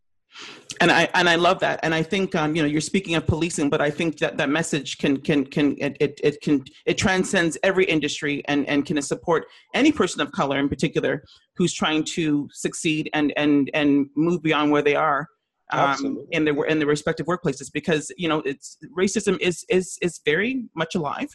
and 0.80 0.92
I 0.92 1.08
and 1.14 1.30
I 1.30 1.36
love 1.36 1.60
that, 1.60 1.80
and 1.84 1.94
I 1.94 2.02
think 2.02 2.34
um, 2.36 2.56
you 2.56 2.62
know 2.62 2.68
you're 2.68 2.82
speaking 2.82 3.16
of 3.16 3.28
policing, 3.28 3.70
but 3.70 3.82
I 3.82 3.90
think 3.92 4.18
that 4.20 4.38
that 4.38 4.50
message 4.50 4.98
can 4.98 5.18
can 5.18 5.46
can 5.46 5.76
it, 5.80 5.98
it, 6.00 6.20
it 6.24 6.42
can 6.42 6.64
it 6.86 6.98
transcends 6.98 7.58
every 7.64 7.86
industry 7.86 8.42
and 8.48 8.68
and 8.68 8.86
can 8.86 9.02
support 9.02 9.46
any 9.74 9.92
person 9.92 10.22
of 10.22 10.32
color 10.32 10.58
in 10.58 10.70
particular 10.70 11.24
who's 11.56 11.74
trying 11.74 12.04
to 12.16 12.50
succeed 12.52 13.10
and 13.14 13.34
and 13.38 13.70
and 13.74 14.08
move 14.16 14.42
beyond 14.42 14.72
where 14.72 14.82
they 14.82 14.96
are 14.96 15.28
um, 15.72 16.26
in 16.32 16.46
their 16.46 16.56
in 16.64 16.80
their 16.80 16.88
respective 16.88 17.26
workplaces. 17.26 17.72
Because 17.72 18.12
you 18.18 18.28
know 18.28 18.40
it's 18.46 18.78
racism 18.98 19.40
is 19.40 19.66
is 19.70 19.98
is 20.02 20.20
very 20.26 20.64
much 20.76 20.96
alive. 20.96 21.30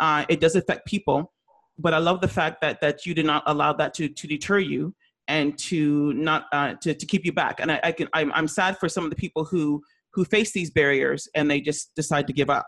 Uh, 0.00 0.24
it 0.28 0.40
does 0.40 0.56
affect 0.56 0.86
people, 0.86 1.32
but 1.78 1.92
I 1.92 1.98
love 1.98 2.20
the 2.20 2.28
fact 2.28 2.60
that 2.62 2.80
that 2.80 3.06
you 3.06 3.14
did 3.14 3.26
not 3.26 3.42
allow 3.46 3.72
that 3.74 3.94
to 3.94 4.08
to 4.08 4.26
deter 4.26 4.58
you 4.58 4.94
and 5.28 5.56
to 5.58 6.12
not 6.14 6.46
uh, 6.52 6.74
to, 6.82 6.94
to 6.94 7.06
keep 7.06 7.24
you 7.24 7.32
back. 7.32 7.60
And 7.60 7.70
I, 7.70 7.80
I 7.84 7.92
can 7.92 8.08
I'm, 8.14 8.32
I'm 8.32 8.48
sad 8.48 8.78
for 8.78 8.88
some 8.88 9.04
of 9.04 9.10
the 9.10 9.16
people 9.16 9.44
who 9.44 9.82
who 10.12 10.24
face 10.24 10.52
these 10.52 10.70
barriers 10.70 11.28
and 11.34 11.50
they 11.50 11.60
just 11.60 11.94
decide 11.94 12.26
to 12.26 12.32
give 12.32 12.50
up. 12.50 12.66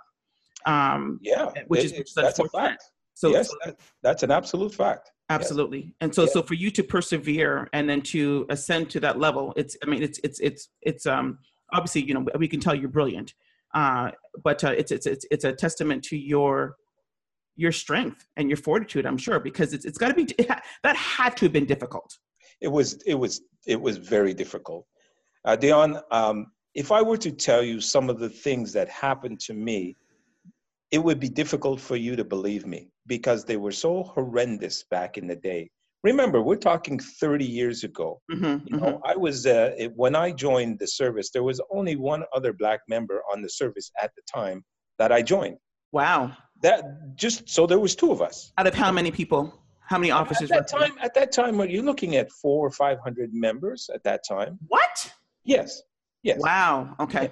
Um, 0.66 1.18
yeah, 1.22 1.50
which 1.66 1.84
is, 1.84 1.92
which 1.92 2.08
is 2.08 2.14
that's 2.14 2.38
a 2.38 2.48
fact. 2.48 2.84
So 3.14 3.30
yes, 3.30 3.48
so, 3.48 3.56
that, 3.64 3.80
that's 4.02 4.22
an 4.22 4.30
absolute 4.30 4.74
fact. 4.74 5.10
Absolutely. 5.30 5.78
Yes. 5.78 5.92
And 6.02 6.14
so 6.14 6.26
so 6.26 6.42
for 6.42 6.54
you 6.54 6.70
to 6.72 6.82
persevere 6.82 7.68
and 7.72 7.88
then 7.88 8.02
to 8.02 8.46
ascend 8.50 8.90
to 8.90 9.00
that 9.00 9.18
level, 9.18 9.52
it's 9.56 9.76
I 9.82 9.86
mean 9.86 10.02
it's 10.02 10.20
it's 10.22 10.38
it's 10.40 10.68
it's 10.82 11.06
um 11.06 11.38
obviously 11.72 12.02
you 12.02 12.14
know 12.14 12.26
we 12.38 12.48
can 12.48 12.60
tell 12.60 12.74
you're 12.74 12.88
brilliant, 12.88 13.34
uh, 13.74 14.10
but 14.44 14.62
uh, 14.64 14.74
it's 14.76 14.92
it's 14.92 15.06
it's 15.06 15.24
it's 15.30 15.44
a 15.44 15.52
testament 15.52 16.04
to 16.04 16.16
your 16.16 16.76
your 17.56 17.72
strength 17.72 18.26
and 18.36 18.48
your 18.48 18.56
fortitude. 18.56 19.06
I'm 19.06 19.18
sure 19.18 19.40
because 19.40 19.72
it's 19.72 19.84
it's 19.84 19.98
got 19.98 20.08
to 20.08 20.14
be 20.14 20.28
that 20.82 20.96
had 20.96 21.36
to 21.38 21.46
have 21.46 21.52
been 21.52 21.66
difficult 21.66 22.18
it 22.60 22.68
was 22.68 22.94
it 23.06 23.14
was 23.14 23.40
it 23.66 23.80
was 23.80 23.96
very 23.96 24.34
difficult. 24.34 24.86
Uh, 25.44 25.56
Dion, 25.56 26.00
um, 26.10 26.46
if 26.74 26.92
I 26.92 27.02
were 27.02 27.16
to 27.18 27.30
tell 27.30 27.62
you 27.62 27.80
some 27.80 28.10
of 28.10 28.18
the 28.18 28.28
things 28.28 28.72
that 28.72 28.88
happened 28.88 29.40
to 29.40 29.54
me, 29.54 29.96
it 30.90 30.98
would 30.98 31.20
be 31.20 31.28
difficult 31.28 31.80
for 31.80 31.96
you 31.96 32.16
to 32.16 32.24
believe 32.24 32.66
me 32.66 32.90
because 33.06 33.44
they 33.44 33.56
were 33.56 33.72
so 33.72 34.02
horrendous 34.02 34.84
back 34.90 35.18
in 35.18 35.26
the 35.26 35.36
day. 35.36 35.70
Remember, 36.02 36.40
we're 36.40 36.56
talking 36.56 36.98
30 36.98 37.44
years 37.44 37.84
ago. 37.84 38.20
Mm-hmm, 38.32 38.66
you 38.66 38.80
know, 38.80 38.86
mm-hmm. 38.86 39.04
I 39.04 39.16
was 39.16 39.46
uh, 39.46 39.72
it, 39.76 39.92
when 39.96 40.16
I 40.16 40.32
joined 40.32 40.78
the 40.78 40.86
service. 40.86 41.30
There 41.30 41.42
was 41.42 41.60
only 41.70 41.96
one 41.96 42.24
other 42.34 42.52
black 42.52 42.80
member 42.88 43.20
on 43.30 43.42
the 43.42 43.50
service 43.50 43.90
at 44.02 44.10
the 44.16 44.22
time 44.32 44.64
that 44.98 45.12
I 45.12 45.20
joined. 45.20 45.58
Wow. 45.92 46.32
That 46.62 47.16
just 47.16 47.48
so 47.48 47.66
there 47.66 47.78
was 47.78 47.94
two 47.94 48.12
of 48.12 48.22
us. 48.22 48.52
Out 48.56 48.66
of 48.66 48.74
how 48.74 48.92
many 48.92 49.10
people? 49.10 49.59
How 49.90 49.98
many 49.98 50.12
officers? 50.12 50.52
At 50.52 50.68
that 50.68 50.78
time, 50.78 50.92
at 51.02 51.14
that 51.14 51.32
time, 51.32 51.60
are 51.60 51.66
you 51.66 51.82
looking 51.82 52.14
at 52.14 52.30
four 52.30 52.64
or 52.64 52.70
five 52.70 53.00
hundred 53.00 53.34
members 53.34 53.90
at 53.92 54.04
that 54.04 54.24
time? 54.26 54.56
What? 54.68 55.12
Yes. 55.42 55.82
Yes. 56.22 56.38
Wow. 56.40 56.94
Okay. 57.00 57.24
Yeah. 57.24 57.28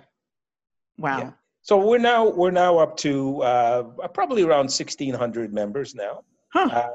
Wow. 0.99 1.19
Yeah. 1.19 1.31
So 1.63 1.79
we're 1.79 1.99
now 1.99 2.29
we're 2.29 2.51
now 2.51 2.79
up 2.79 2.97
to 2.99 3.43
uh, 3.43 3.83
probably 4.13 4.43
around 4.43 4.69
sixteen 4.69 5.15
hundred 5.15 5.55
members 5.55 5.95
now. 5.95 6.25
Huh. 6.53 6.69
Uh, 6.73 6.89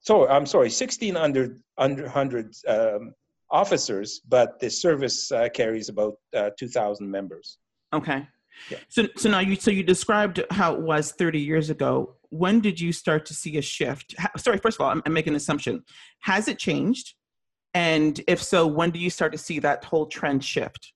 so 0.00 0.26
I'm 0.28 0.46
sorry, 0.46 0.70
sixteen 0.70 1.14
hundred 1.14 1.60
under 1.76 2.08
hundred 2.08 2.54
um, 2.66 3.12
officers, 3.50 4.22
but 4.26 4.58
the 4.60 4.70
service 4.70 5.30
uh, 5.30 5.50
carries 5.50 5.90
about 5.90 6.14
uh, 6.34 6.50
two 6.58 6.68
thousand 6.68 7.10
members. 7.10 7.58
Okay. 7.92 8.26
Yeah. 8.70 8.78
So 8.88 9.08
so 9.16 9.30
now 9.30 9.40
you 9.40 9.56
so 9.56 9.70
you 9.70 9.82
described 9.82 10.42
how 10.50 10.74
it 10.74 10.80
was 10.80 11.12
thirty 11.12 11.40
years 11.40 11.70
ago 11.70 12.16
when 12.32 12.60
did 12.60 12.80
you 12.80 12.92
start 12.92 13.26
to 13.26 13.34
see 13.34 13.58
a 13.58 13.62
shift? 13.62 14.14
Sorry, 14.38 14.56
first 14.56 14.78
of 14.78 14.84
all, 14.84 14.90
I'm, 14.90 15.02
I'm 15.04 15.12
making 15.12 15.34
an 15.34 15.36
assumption. 15.36 15.84
Has 16.20 16.48
it 16.48 16.58
changed? 16.58 17.14
And 17.74 18.18
if 18.26 18.42
so, 18.42 18.66
when 18.66 18.90
do 18.90 18.98
you 18.98 19.10
start 19.10 19.32
to 19.32 19.38
see 19.38 19.58
that 19.58 19.84
whole 19.84 20.06
trend 20.06 20.42
shift? 20.42 20.94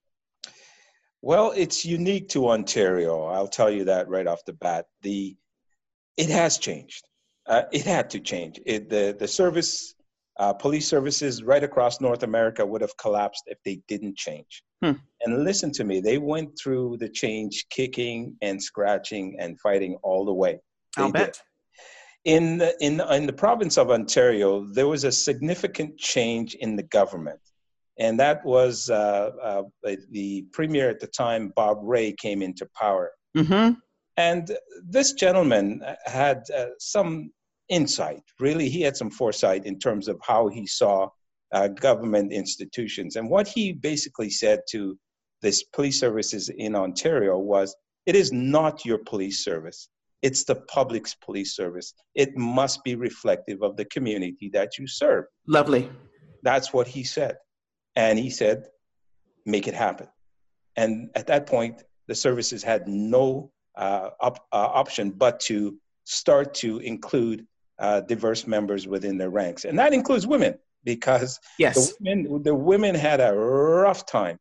Well, 1.21 1.53
it's 1.55 1.85
unique 1.85 2.29
to 2.29 2.49
Ontario. 2.49 3.25
I'll 3.25 3.47
tell 3.47 3.69
you 3.69 3.85
that 3.85 4.09
right 4.09 4.25
off 4.25 4.45
the 4.45 4.53
bat. 4.53 4.87
The 5.03 5.37
it 6.17 6.29
has 6.29 6.57
changed. 6.57 7.07
Uh, 7.45 7.63
it 7.71 7.85
had 7.85 8.09
to 8.11 8.19
change. 8.19 8.59
It, 8.65 8.89
the 8.89 9.15
the 9.17 9.27
service, 9.27 9.93
uh, 10.39 10.53
police 10.53 10.87
services 10.87 11.43
right 11.43 11.63
across 11.63 11.99
North 11.99 12.23
America 12.23 12.65
would 12.65 12.81
have 12.81 12.95
collapsed 12.97 13.43
if 13.47 13.57
they 13.65 13.81
didn't 13.87 14.17
change. 14.17 14.63
Hmm. 14.83 14.93
And 15.21 15.43
listen 15.43 15.71
to 15.73 15.83
me, 15.83 15.99
they 15.99 16.17
went 16.17 16.51
through 16.61 16.97
the 16.97 17.09
change, 17.09 17.65
kicking 17.69 18.35
and 18.41 18.61
scratching 18.61 19.37
and 19.39 19.59
fighting 19.59 19.97
all 20.03 20.25
the 20.25 20.33
way. 20.33 20.59
I'll 20.97 21.11
bet. 21.11 21.41
In 22.25 22.57
the, 22.57 22.75
in, 22.81 22.99
in 22.99 23.25
the 23.25 23.33
province 23.33 23.77
of 23.77 23.89
Ontario, 23.89 24.65
there 24.73 24.87
was 24.87 25.05
a 25.05 25.11
significant 25.11 25.97
change 25.97 26.55
in 26.55 26.75
the 26.75 26.83
government. 26.83 27.39
And 27.99 28.19
that 28.19 28.45
was 28.45 28.89
uh, 28.89 29.31
uh, 29.41 29.63
the 30.11 30.45
premier 30.51 30.89
at 30.89 30.99
the 30.99 31.07
time, 31.07 31.51
Bob 31.55 31.79
Rae, 31.81 32.11
came 32.13 32.41
into 32.41 32.67
power. 32.79 33.11
Mm-hmm. 33.35 33.73
And 34.17 34.57
this 34.83 35.13
gentleman 35.13 35.81
had 36.05 36.43
uh, 36.55 36.67
some 36.79 37.31
insight. 37.69 38.23
Really, 38.39 38.69
he 38.69 38.81
had 38.81 38.97
some 38.97 39.09
foresight 39.09 39.65
in 39.65 39.79
terms 39.79 40.07
of 40.07 40.19
how 40.21 40.47
he 40.47 40.65
saw 40.65 41.09
uh, 41.53 41.67
government 41.67 42.31
institutions. 42.31 43.15
And 43.15 43.29
what 43.29 43.47
he 43.47 43.73
basically 43.73 44.29
said 44.29 44.61
to 44.71 44.97
this 45.41 45.63
police 45.63 45.99
services 45.99 46.49
in 46.49 46.75
Ontario 46.75 47.37
was, 47.37 47.75
it 48.05 48.15
is 48.15 48.31
not 48.31 48.85
your 48.85 48.99
police 48.99 49.43
service. 49.43 49.89
It's 50.21 50.43
the 50.45 50.55
public's 50.55 51.13
police 51.13 51.55
service. 51.55 51.93
It 52.15 52.35
must 52.37 52.83
be 52.83 52.95
reflective 52.95 53.61
of 53.61 53.77
the 53.77 53.85
community 53.85 54.49
that 54.53 54.77
you 54.77 54.87
serve. 54.87 55.25
Lovely. 55.45 55.89
That's 56.43 56.73
what 56.73 56.87
he 56.87 57.03
said. 57.03 57.35
And 57.95 58.17
he 58.17 58.29
said, 58.29 58.65
make 59.45 59.67
it 59.67 59.73
happen. 59.73 60.07
And 60.75 61.09
at 61.15 61.27
that 61.27 61.45
point, 61.45 61.83
the 62.07 62.15
services 62.15 62.63
had 62.63 62.87
no 62.87 63.51
uh, 63.75 64.09
op- 64.21 64.47
uh, 64.51 64.69
option 64.81 65.11
but 65.11 65.39
to 65.41 65.77
start 66.05 66.53
to 66.55 66.79
include 66.79 67.45
uh, 67.79 68.01
diverse 68.01 68.47
members 68.47 68.87
within 68.87 69.17
their 69.17 69.29
ranks. 69.29 69.65
And 69.65 69.77
that 69.79 69.93
includes 69.93 70.25
women 70.27 70.57
because 70.83 71.39
yes. 71.59 71.75
the, 71.75 71.95
women, 72.01 72.43
the 72.43 72.55
women 72.55 72.95
had 72.95 73.19
a 73.19 73.33
rough 73.33 74.05
time 74.05 74.39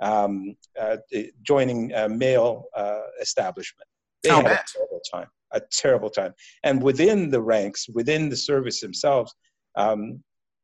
um, 0.00 0.56
uh, 0.80 0.96
joining 1.42 1.92
a 1.92 2.08
male 2.08 2.64
uh, 2.76 3.00
establishment. 3.20 3.88
They 4.22 4.30
I'll 4.30 4.42
had 4.42 4.52
a 4.52 4.64
terrible 4.72 5.00
time, 5.12 5.26
a 5.52 5.60
terrible 5.70 6.10
time. 6.10 6.34
And 6.62 6.82
within 6.82 7.30
the 7.30 7.40
ranks, 7.40 7.88
within 7.92 8.28
the 8.28 8.36
service 8.36 8.80
themselves, 8.80 9.34
um, 9.76 10.22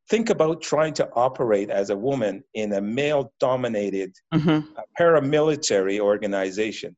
think 0.09 0.29
about 0.29 0.61
trying 0.61 0.93
to 0.93 1.09
operate 1.15 1.69
as 1.69 1.89
a 1.89 1.95
woman 1.95 2.43
in 2.53 2.73
a 2.73 2.81
male-dominated 2.81 4.13
mm-hmm. 4.33 4.77
uh, 4.77 4.81
paramilitary 4.99 5.99
organization. 5.99 6.95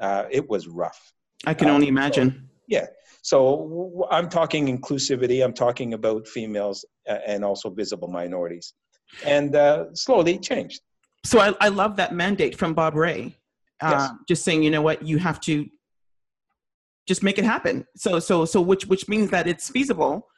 Uh, 0.00 0.24
it 0.30 0.48
was 0.48 0.68
rough. 0.68 1.12
I 1.46 1.54
can 1.54 1.68
only 1.68 1.88
um, 1.88 1.96
imagine. 1.96 2.30
So, 2.30 2.38
yeah. 2.68 2.86
So 3.26 4.06
I'm 4.12 4.28
talking 4.28 4.68
inclusivity. 4.68 5.42
I'm 5.44 5.52
talking 5.52 5.94
about 5.94 6.28
females 6.28 6.84
and 7.26 7.44
also 7.44 7.70
visible 7.70 8.06
minorities, 8.06 8.74
and 9.24 9.56
uh, 9.56 9.86
slowly 9.94 10.38
changed. 10.38 10.80
So 11.24 11.40
I, 11.40 11.52
I 11.60 11.68
love 11.70 11.96
that 11.96 12.14
mandate 12.14 12.56
from 12.56 12.72
Bob 12.72 12.94
Rae, 12.94 13.34
Uh, 13.80 13.90
yes. 13.90 14.10
Just 14.28 14.44
saying, 14.44 14.62
you 14.62 14.70
know 14.70 14.80
what, 14.80 15.02
you 15.02 15.18
have 15.18 15.40
to 15.40 15.66
just 17.08 17.24
make 17.24 17.38
it 17.38 17.44
happen. 17.44 17.84
So 17.96 18.20
so 18.20 18.44
so 18.44 18.60
which 18.60 18.86
which 18.86 19.08
means 19.08 19.30
that 19.30 19.48
it's 19.48 19.70
feasible 19.70 20.28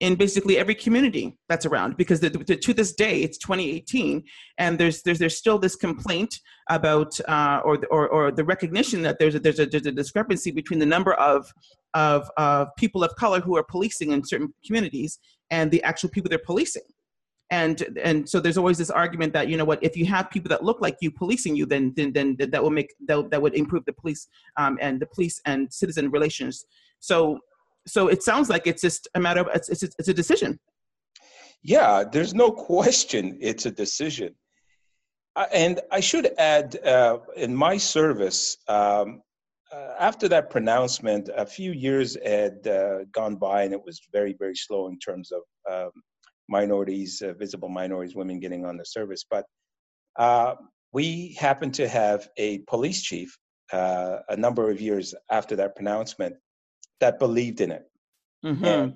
in 0.00 0.14
basically 0.14 0.56
every 0.56 0.74
community 0.74 1.36
that's 1.48 1.66
around 1.66 1.96
because 1.96 2.20
the, 2.20 2.30
the, 2.30 2.56
to 2.56 2.72
this 2.72 2.94
day 2.94 3.20
it's 3.20 3.36
2018 3.38 4.24
and 4.58 4.78
there's 4.78 5.02
there's 5.02 5.18
there's 5.18 5.36
still 5.36 5.58
this 5.58 5.76
complaint 5.76 6.40
about 6.70 7.18
uh, 7.28 7.60
or, 7.64 7.78
or 7.90 8.08
or 8.08 8.32
the 8.32 8.44
recognition 8.44 9.02
that 9.02 9.18
there's 9.18 9.34
a, 9.34 9.40
there's 9.40 9.60
a 9.60 9.66
there's 9.66 9.86
a 9.86 9.92
discrepancy 9.92 10.50
between 10.50 10.78
the 10.78 10.86
number 10.86 11.12
of 11.14 11.52
of 11.94 12.30
of 12.36 12.68
people 12.76 13.04
of 13.04 13.14
color 13.16 13.40
who 13.40 13.56
are 13.56 13.62
policing 13.62 14.12
in 14.12 14.24
certain 14.24 14.52
communities 14.64 15.18
and 15.50 15.70
the 15.70 15.82
actual 15.82 16.08
people 16.08 16.28
they're 16.28 16.38
policing. 16.38 16.82
And 17.50 17.98
and 18.02 18.28
so 18.28 18.38
there's 18.38 18.56
always 18.56 18.78
this 18.78 18.90
argument 18.90 19.32
that 19.32 19.48
you 19.48 19.56
know 19.56 19.64
what 19.64 19.82
if 19.82 19.96
you 19.96 20.06
have 20.06 20.30
people 20.30 20.48
that 20.50 20.64
look 20.64 20.80
like 20.80 20.96
you 21.00 21.10
policing 21.10 21.56
you 21.56 21.66
then 21.66 21.92
then, 21.96 22.12
then 22.12 22.36
that 22.38 22.62
will 22.62 22.70
make 22.70 22.94
that, 23.06 23.30
that 23.30 23.42
would 23.42 23.54
improve 23.54 23.84
the 23.86 23.92
police 23.92 24.28
um, 24.56 24.78
and 24.80 25.00
the 25.00 25.06
police 25.06 25.40
and 25.46 25.70
citizen 25.72 26.10
relations. 26.10 26.64
So 27.00 27.40
so 27.86 28.08
it 28.08 28.22
sounds 28.22 28.48
like 28.48 28.66
it's 28.66 28.82
just 28.82 29.08
a 29.14 29.20
matter 29.20 29.40
of 29.40 29.48
it's 29.54 29.68
it's, 29.68 29.82
it's 29.82 30.08
a 30.08 30.14
decision. 30.14 30.58
Yeah 31.62 32.04
there's 32.04 32.34
no 32.34 32.50
question 32.70 33.38
it's 33.40 33.66
a 33.66 33.70
decision. 33.70 34.34
And 35.52 35.80
i 35.90 36.00
should 36.00 36.28
add 36.38 36.76
uh, 36.84 37.18
in 37.36 37.54
my 37.54 37.76
service 37.78 38.58
um, 38.68 39.22
uh, 39.72 39.92
after 39.98 40.28
that 40.28 40.50
pronouncement 40.50 41.30
a 41.36 41.46
few 41.46 41.72
years 41.72 42.16
had 42.24 42.66
uh, 42.66 43.04
gone 43.12 43.36
by 43.36 43.62
and 43.62 43.72
it 43.72 43.82
was 43.84 44.00
very 44.12 44.34
very 44.38 44.56
slow 44.56 44.88
in 44.88 44.98
terms 44.98 45.32
of 45.32 45.42
um, 45.72 45.92
minorities, 46.50 47.22
uh, 47.22 47.32
visible 47.32 47.68
minorities, 47.68 48.14
women 48.14 48.40
getting 48.40 48.66
on 48.66 48.76
the 48.76 48.84
service. 48.84 49.24
But 49.30 49.46
uh, 50.16 50.56
we 50.92 51.36
happened 51.38 51.72
to 51.74 51.88
have 51.88 52.28
a 52.36 52.58
police 52.68 53.00
chief 53.02 53.38
uh, 53.72 54.18
a 54.28 54.36
number 54.36 54.68
of 54.70 54.80
years 54.80 55.14
after 55.30 55.54
that 55.56 55.76
pronouncement 55.76 56.34
that 57.00 57.18
believed 57.18 57.60
in 57.60 57.70
it. 57.70 57.84
Mm-hmm. 58.44 58.64
And 58.64 58.94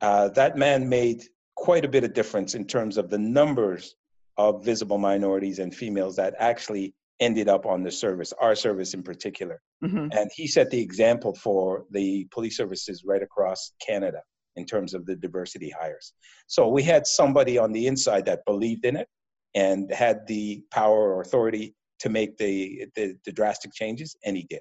uh, 0.00 0.28
that 0.30 0.56
man 0.56 0.88
made 0.88 1.22
quite 1.56 1.84
a 1.84 1.88
bit 1.88 2.04
of 2.04 2.12
difference 2.12 2.54
in 2.54 2.66
terms 2.66 2.96
of 2.96 3.10
the 3.10 3.18
numbers 3.18 3.94
of 4.36 4.64
visible 4.64 4.98
minorities 4.98 5.58
and 5.58 5.74
females 5.74 6.16
that 6.16 6.34
actually 6.38 6.94
ended 7.20 7.48
up 7.48 7.66
on 7.66 7.82
the 7.82 7.90
service, 7.90 8.32
our 8.40 8.54
service 8.54 8.94
in 8.94 9.02
particular. 9.02 9.60
Mm-hmm. 9.84 10.08
And 10.12 10.30
he 10.34 10.46
set 10.46 10.70
the 10.70 10.80
example 10.80 11.34
for 11.34 11.84
the 11.90 12.26
police 12.32 12.56
services 12.56 13.04
right 13.04 13.22
across 13.22 13.72
Canada 13.86 14.22
in 14.56 14.66
terms 14.66 14.92
of 14.92 15.06
the 15.06 15.16
diversity 15.16 15.70
hires. 15.78 16.14
So 16.46 16.68
we 16.68 16.82
had 16.82 17.06
somebody 17.06 17.58
on 17.58 17.72
the 17.72 17.86
inside 17.86 18.24
that 18.26 18.44
believed 18.44 18.84
in 18.84 18.96
it 18.96 19.08
and 19.54 19.92
had 19.92 20.26
the 20.26 20.62
power 20.70 21.14
or 21.14 21.20
authority 21.20 21.74
to 22.00 22.08
make 22.08 22.36
the, 22.36 22.86
the, 22.96 23.16
the 23.24 23.32
drastic 23.32 23.72
changes, 23.72 24.16
and 24.24 24.36
he 24.36 24.44
did. 24.50 24.60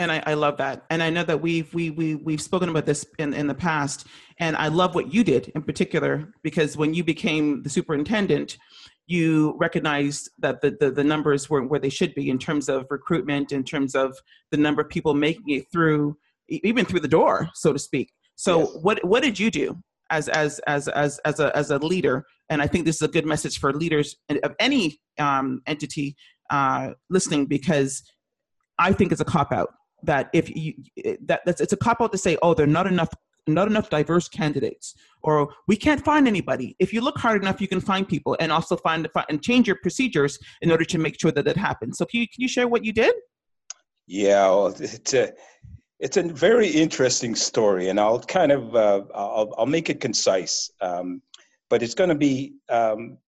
And 0.00 0.12
I, 0.12 0.22
I, 0.26 0.34
love 0.34 0.58
that. 0.58 0.84
And 0.90 1.02
I 1.02 1.10
know 1.10 1.24
that 1.24 1.40
we've 1.40 1.72
we, 1.74 1.90
we 1.90 2.14
we've 2.14 2.40
spoken 2.40 2.68
about 2.68 2.86
this 2.86 3.04
in, 3.18 3.34
in 3.34 3.48
the 3.48 3.54
past. 3.54 4.06
And 4.38 4.56
I 4.56 4.68
love 4.68 4.94
what 4.94 5.12
you 5.12 5.24
did 5.24 5.50
in 5.54 5.62
particular, 5.62 6.32
because 6.42 6.76
when 6.76 6.94
you 6.94 7.02
became 7.02 7.62
the 7.64 7.68
superintendent, 7.68 8.58
you 9.08 9.56
recognized 9.58 10.30
that 10.38 10.60
the, 10.60 10.76
the, 10.78 10.90
the 10.90 11.02
numbers 11.02 11.48
weren't 11.50 11.70
where 11.70 11.80
they 11.80 11.88
should 11.88 12.14
be 12.14 12.30
in 12.30 12.38
terms 12.38 12.68
of 12.68 12.86
recruitment, 12.90 13.52
in 13.52 13.64
terms 13.64 13.94
of 13.94 14.16
the 14.50 14.56
number 14.56 14.82
of 14.82 14.88
people 14.88 15.14
making 15.14 15.48
it 15.48 15.64
through, 15.72 16.16
even 16.48 16.84
through 16.84 17.00
the 17.00 17.08
door, 17.08 17.48
so 17.54 17.72
to 17.72 17.78
speak. 17.78 18.12
So 18.36 18.60
yes. 18.60 18.76
what 18.82 19.04
what 19.04 19.22
did 19.22 19.38
you 19.38 19.50
do 19.50 19.78
as 20.10 20.28
as 20.28 20.60
as 20.60 20.88
as 20.88 21.18
as 21.24 21.40
a 21.40 21.56
as 21.56 21.70
a 21.70 21.78
leader? 21.78 22.24
And 22.50 22.62
I 22.62 22.66
think 22.66 22.84
this 22.84 22.96
is 22.96 23.02
a 23.02 23.08
good 23.08 23.26
message 23.26 23.58
for 23.58 23.72
leaders 23.72 24.16
of 24.44 24.54
any 24.60 25.00
um, 25.18 25.60
entity 25.66 26.14
uh, 26.50 26.90
listening 27.10 27.46
because 27.46 28.02
I 28.78 28.92
think 28.92 29.10
it's 29.10 29.20
a 29.20 29.24
cop 29.24 29.52
out 29.52 29.70
that 30.02 30.30
if 30.32 30.54
you 30.54 30.74
that 31.22 31.40
that's 31.44 31.60
it's 31.60 31.72
a 31.72 31.76
cop 31.76 32.00
out 32.00 32.12
to 32.12 32.18
say 32.18 32.36
oh 32.42 32.54
there 32.54 32.64
are 32.64 32.76
not 32.80 32.86
enough 32.86 33.08
not 33.46 33.66
enough 33.66 33.88
diverse 33.88 34.28
candidates 34.28 34.94
or 35.22 35.48
we 35.66 35.74
can't 35.74 36.04
find 36.04 36.28
anybody. 36.28 36.76
If 36.78 36.92
you 36.92 37.00
look 37.00 37.18
hard 37.18 37.42
enough 37.42 37.60
you 37.60 37.68
can 37.68 37.80
find 37.80 38.06
people 38.06 38.36
and 38.40 38.52
also 38.52 38.76
find 38.76 39.08
and 39.28 39.42
change 39.42 39.66
your 39.66 39.76
procedures 39.76 40.38
in 40.62 40.70
order 40.70 40.84
to 40.84 40.98
make 40.98 41.18
sure 41.20 41.32
that 41.32 41.46
it 41.46 41.56
happens. 41.56 41.98
So 41.98 42.04
can 42.04 42.20
you, 42.20 42.28
can 42.28 42.42
you 42.42 42.48
share 42.48 42.68
what 42.68 42.84
you 42.84 42.92
did? 42.92 43.14
Yeah 44.06 44.48
well, 44.48 44.66
it's 44.78 45.14
a, 45.14 45.32
it's 46.00 46.16
a 46.16 46.22
very 46.22 46.68
interesting 46.68 47.34
story, 47.34 47.88
and 47.88 47.98
I'll 47.98 48.20
kind 48.20 48.52
of 48.52 48.74
uh, 48.74 49.02
I'll, 49.14 49.52
I'll 49.58 49.66
make 49.66 49.90
it 49.90 50.00
concise, 50.00 50.70
um, 50.80 51.22
but 51.70 51.82
it's 51.82 51.94
going 51.94 52.10
to 52.10 52.14
be 52.14 52.54
um, 52.68 53.18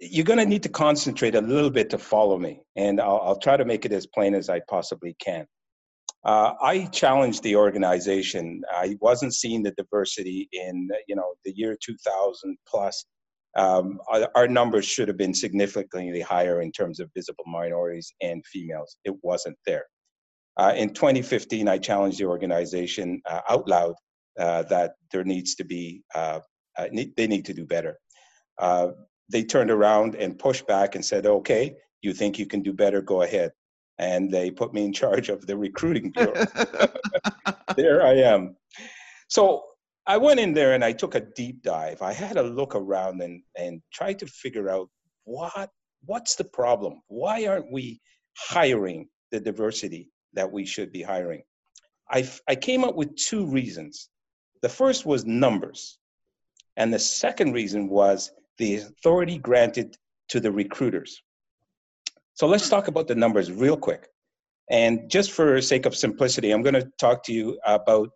you're 0.00 0.24
going 0.24 0.38
to 0.38 0.46
need 0.46 0.62
to 0.64 0.68
concentrate 0.68 1.34
a 1.34 1.40
little 1.40 1.70
bit 1.70 1.90
to 1.90 1.98
follow 1.98 2.38
me, 2.38 2.62
and 2.76 3.00
I'll, 3.00 3.20
I'll 3.22 3.38
try 3.38 3.56
to 3.56 3.64
make 3.64 3.84
it 3.84 3.92
as 3.92 4.06
plain 4.06 4.34
as 4.34 4.48
I 4.48 4.60
possibly 4.68 5.14
can. 5.20 5.46
Uh, 6.24 6.54
I 6.62 6.86
challenged 6.86 7.42
the 7.42 7.56
organization. 7.56 8.62
I 8.70 8.96
wasn't 9.00 9.34
seeing 9.34 9.62
the 9.62 9.72
diversity 9.72 10.48
in 10.52 10.88
you 11.06 11.16
know 11.16 11.34
the 11.44 11.52
year 11.54 11.76
2000 11.80 12.56
plus. 12.66 13.04
Um, 13.56 14.00
our, 14.08 14.28
our, 14.34 14.48
numbers 14.48 14.84
should 14.84 15.06
have 15.06 15.16
been 15.16 15.32
significantly 15.32 16.20
higher 16.20 16.60
in 16.60 16.72
terms 16.72 16.98
of 16.98 17.08
visible 17.14 17.44
minorities 17.46 18.12
and 18.20 18.44
females. 18.46 18.96
It 19.04 19.14
wasn't 19.22 19.56
there. 19.64 19.84
Uh, 20.56 20.72
in 20.76 20.92
2015, 20.92 21.68
I 21.68 21.78
challenged 21.78 22.18
the 22.18 22.24
organization 22.24 23.20
uh, 23.26 23.40
out 23.48 23.68
loud 23.68 23.94
uh, 24.38 24.62
that 24.64 24.94
there 25.12 25.24
needs 25.24 25.54
to 25.56 25.64
be, 25.64 26.02
uh, 26.14 26.40
uh, 26.76 26.86
need, 26.90 27.14
they 27.16 27.26
need 27.26 27.44
to 27.44 27.54
do 27.54 27.64
better. 27.64 27.98
They 29.30 29.42
turned 29.42 29.70
around 29.70 30.16
and 30.16 30.38
pushed 30.38 30.66
back 30.66 30.96
and 30.96 31.04
said, 31.04 31.24
okay, 31.24 31.74
you 32.02 32.12
think 32.12 32.38
you 32.38 32.46
can 32.46 32.60
do 32.60 32.72
better, 32.74 33.00
go 33.00 33.22
ahead. 33.22 33.52
And 33.98 34.30
they 34.30 34.50
put 34.50 34.74
me 34.74 34.84
in 34.84 34.92
charge 34.92 35.28
of 35.28 35.46
the 35.46 35.56
recruiting 35.56 36.10
bureau. 36.14 36.46
there 37.76 38.04
I 38.04 38.14
am. 38.14 38.56
So 39.28 39.64
I 40.06 40.16
went 40.16 40.40
in 40.40 40.52
there 40.52 40.74
and 40.74 40.84
I 40.84 40.92
took 40.92 41.14
a 41.14 41.20
deep 41.20 41.62
dive. 41.62 42.02
I 42.02 42.12
had 42.12 42.36
a 42.36 42.42
look 42.42 42.74
around 42.74 43.22
and, 43.22 43.42
and 43.56 43.80
tried 43.92 44.18
to 44.18 44.26
figure 44.26 44.68
out 44.68 44.88
what, 45.24 45.70
what's 46.04 46.34
the 46.34 46.44
problem? 46.44 47.00
Why 47.08 47.46
aren't 47.46 47.72
we 47.72 48.00
hiring 48.36 49.08
the 49.30 49.40
diversity 49.40 50.10
that 50.34 50.50
we 50.50 50.64
should 50.66 50.92
be 50.92 51.02
hiring. 51.02 51.42
I, 52.10 52.28
I 52.48 52.54
came 52.54 52.84
up 52.84 52.94
with 52.94 53.16
two 53.16 53.46
reasons. 53.46 54.10
The 54.62 54.68
first 54.68 55.06
was 55.06 55.24
numbers, 55.24 55.98
and 56.76 56.92
the 56.92 56.98
second 56.98 57.52
reason 57.52 57.88
was 57.88 58.30
the 58.58 58.76
authority 58.76 59.38
granted 59.38 59.96
to 60.28 60.40
the 60.40 60.52
recruiters. 60.52 61.22
So 62.34 62.46
let's 62.46 62.68
talk 62.68 62.88
about 62.88 63.06
the 63.06 63.14
numbers 63.14 63.50
real 63.50 63.76
quick. 63.76 64.08
And 64.70 65.10
just 65.10 65.32
for 65.32 65.60
sake 65.60 65.86
of 65.86 65.94
simplicity, 65.94 66.50
I'm 66.50 66.62
going 66.62 66.74
to 66.74 66.90
talk 66.98 67.22
to 67.24 67.32
you 67.32 67.58
about 67.64 68.10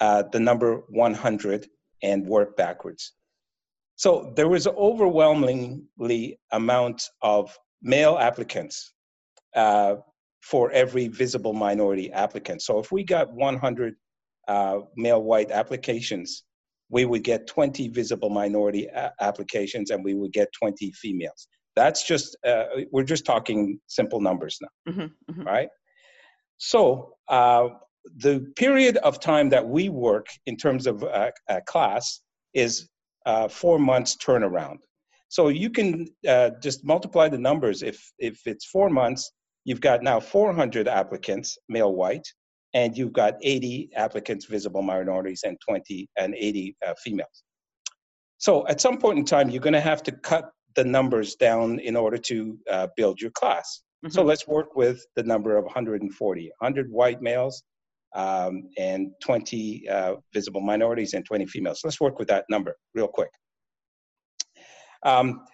uh, 0.00 0.22
the 0.32 0.40
number 0.40 0.82
100 0.90 1.66
and 2.02 2.26
work 2.26 2.56
backwards. 2.56 3.12
So 3.96 4.32
there 4.36 4.48
was 4.48 4.66
overwhelmingly 4.66 6.38
amount 6.52 7.02
of 7.22 7.56
male 7.82 8.16
applicants 8.18 8.92
uh, 9.54 9.96
for 10.42 10.70
every 10.72 11.08
visible 11.08 11.52
minority 11.52 12.12
applicant. 12.12 12.62
So 12.62 12.78
if 12.78 12.92
we 12.92 13.02
got 13.02 13.32
100 13.32 13.94
uh, 14.46 14.80
male 14.96 15.22
white 15.22 15.50
applications, 15.50 16.44
we 16.90 17.06
would 17.06 17.24
get 17.24 17.46
20 17.46 17.88
visible 17.88 18.30
minority 18.30 18.86
a- 18.86 19.12
applications 19.20 19.90
and 19.90 20.04
we 20.04 20.14
would 20.14 20.32
get 20.32 20.48
20 20.52 20.92
females. 20.92 21.48
That's 21.76 22.06
just, 22.06 22.36
uh, 22.46 22.64
we're 22.92 23.04
just 23.04 23.24
talking 23.24 23.80
simple 23.86 24.20
numbers 24.20 24.58
now, 24.60 24.92
mm-hmm, 24.92 25.32
mm-hmm. 25.32 25.42
right? 25.42 25.68
So 26.58 27.14
uh, 27.28 27.68
the 28.16 28.52
period 28.56 28.96
of 28.98 29.20
time 29.20 29.48
that 29.50 29.66
we 29.66 29.88
work 29.88 30.28
in 30.46 30.56
terms 30.56 30.86
of 30.86 31.02
a 31.02 31.32
class 31.66 32.20
is 32.52 32.88
uh, 33.26 33.48
four 33.48 33.78
months 33.78 34.16
turnaround. 34.16 34.78
So 35.28 35.48
you 35.48 35.70
can 35.70 36.06
uh, 36.28 36.50
just 36.62 36.84
multiply 36.84 37.28
the 37.28 37.38
numbers. 37.38 37.82
If, 37.82 38.00
if 38.18 38.40
it's 38.46 38.66
four 38.66 38.88
months, 38.88 39.32
You've 39.64 39.80
got 39.80 40.02
now 40.02 40.20
400 40.20 40.86
applicants, 40.88 41.58
male 41.68 41.94
white, 41.94 42.26
and 42.74 42.96
you've 42.96 43.12
got 43.12 43.34
80 43.42 43.90
applicants, 43.96 44.44
visible 44.44 44.82
minorities, 44.82 45.42
and 45.44 45.56
20 45.66 46.08
and 46.18 46.34
80 46.34 46.76
uh, 46.86 46.94
females. 47.02 47.42
So 48.38 48.66
at 48.68 48.80
some 48.80 48.98
point 48.98 49.18
in 49.18 49.24
time, 49.24 49.48
you're 49.48 49.62
going 49.62 49.72
to 49.72 49.80
have 49.80 50.02
to 50.04 50.12
cut 50.12 50.50
the 50.76 50.84
numbers 50.84 51.36
down 51.36 51.78
in 51.78 51.96
order 51.96 52.18
to 52.18 52.58
uh, 52.70 52.88
build 52.96 53.20
your 53.20 53.30
class. 53.30 53.82
Mm-hmm. 54.04 54.12
So 54.12 54.22
let's 54.22 54.46
work 54.46 54.76
with 54.76 55.04
the 55.16 55.22
number 55.22 55.56
of 55.56 55.64
140, 55.64 56.52
100 56.58 56.90
white 56.90 57.22
males 57.22 57.62
um, 58.14 58.64
and 58.78 59.10
20 59.22 59.88
uh, 59.88 60.14
visible 60.32 60.60
minorities 60.60 61.14
and 61.14 61.24
20 61.24 61.46
females. 61.46 61.80
Let's 61.84 62.00
work 62.00 62.18
with 62.18 62.28
that 62.28 62.44
number 62.48 62.76
real 62.94 63.08
quick. 63.08 63.30
Um, 65.04 65.44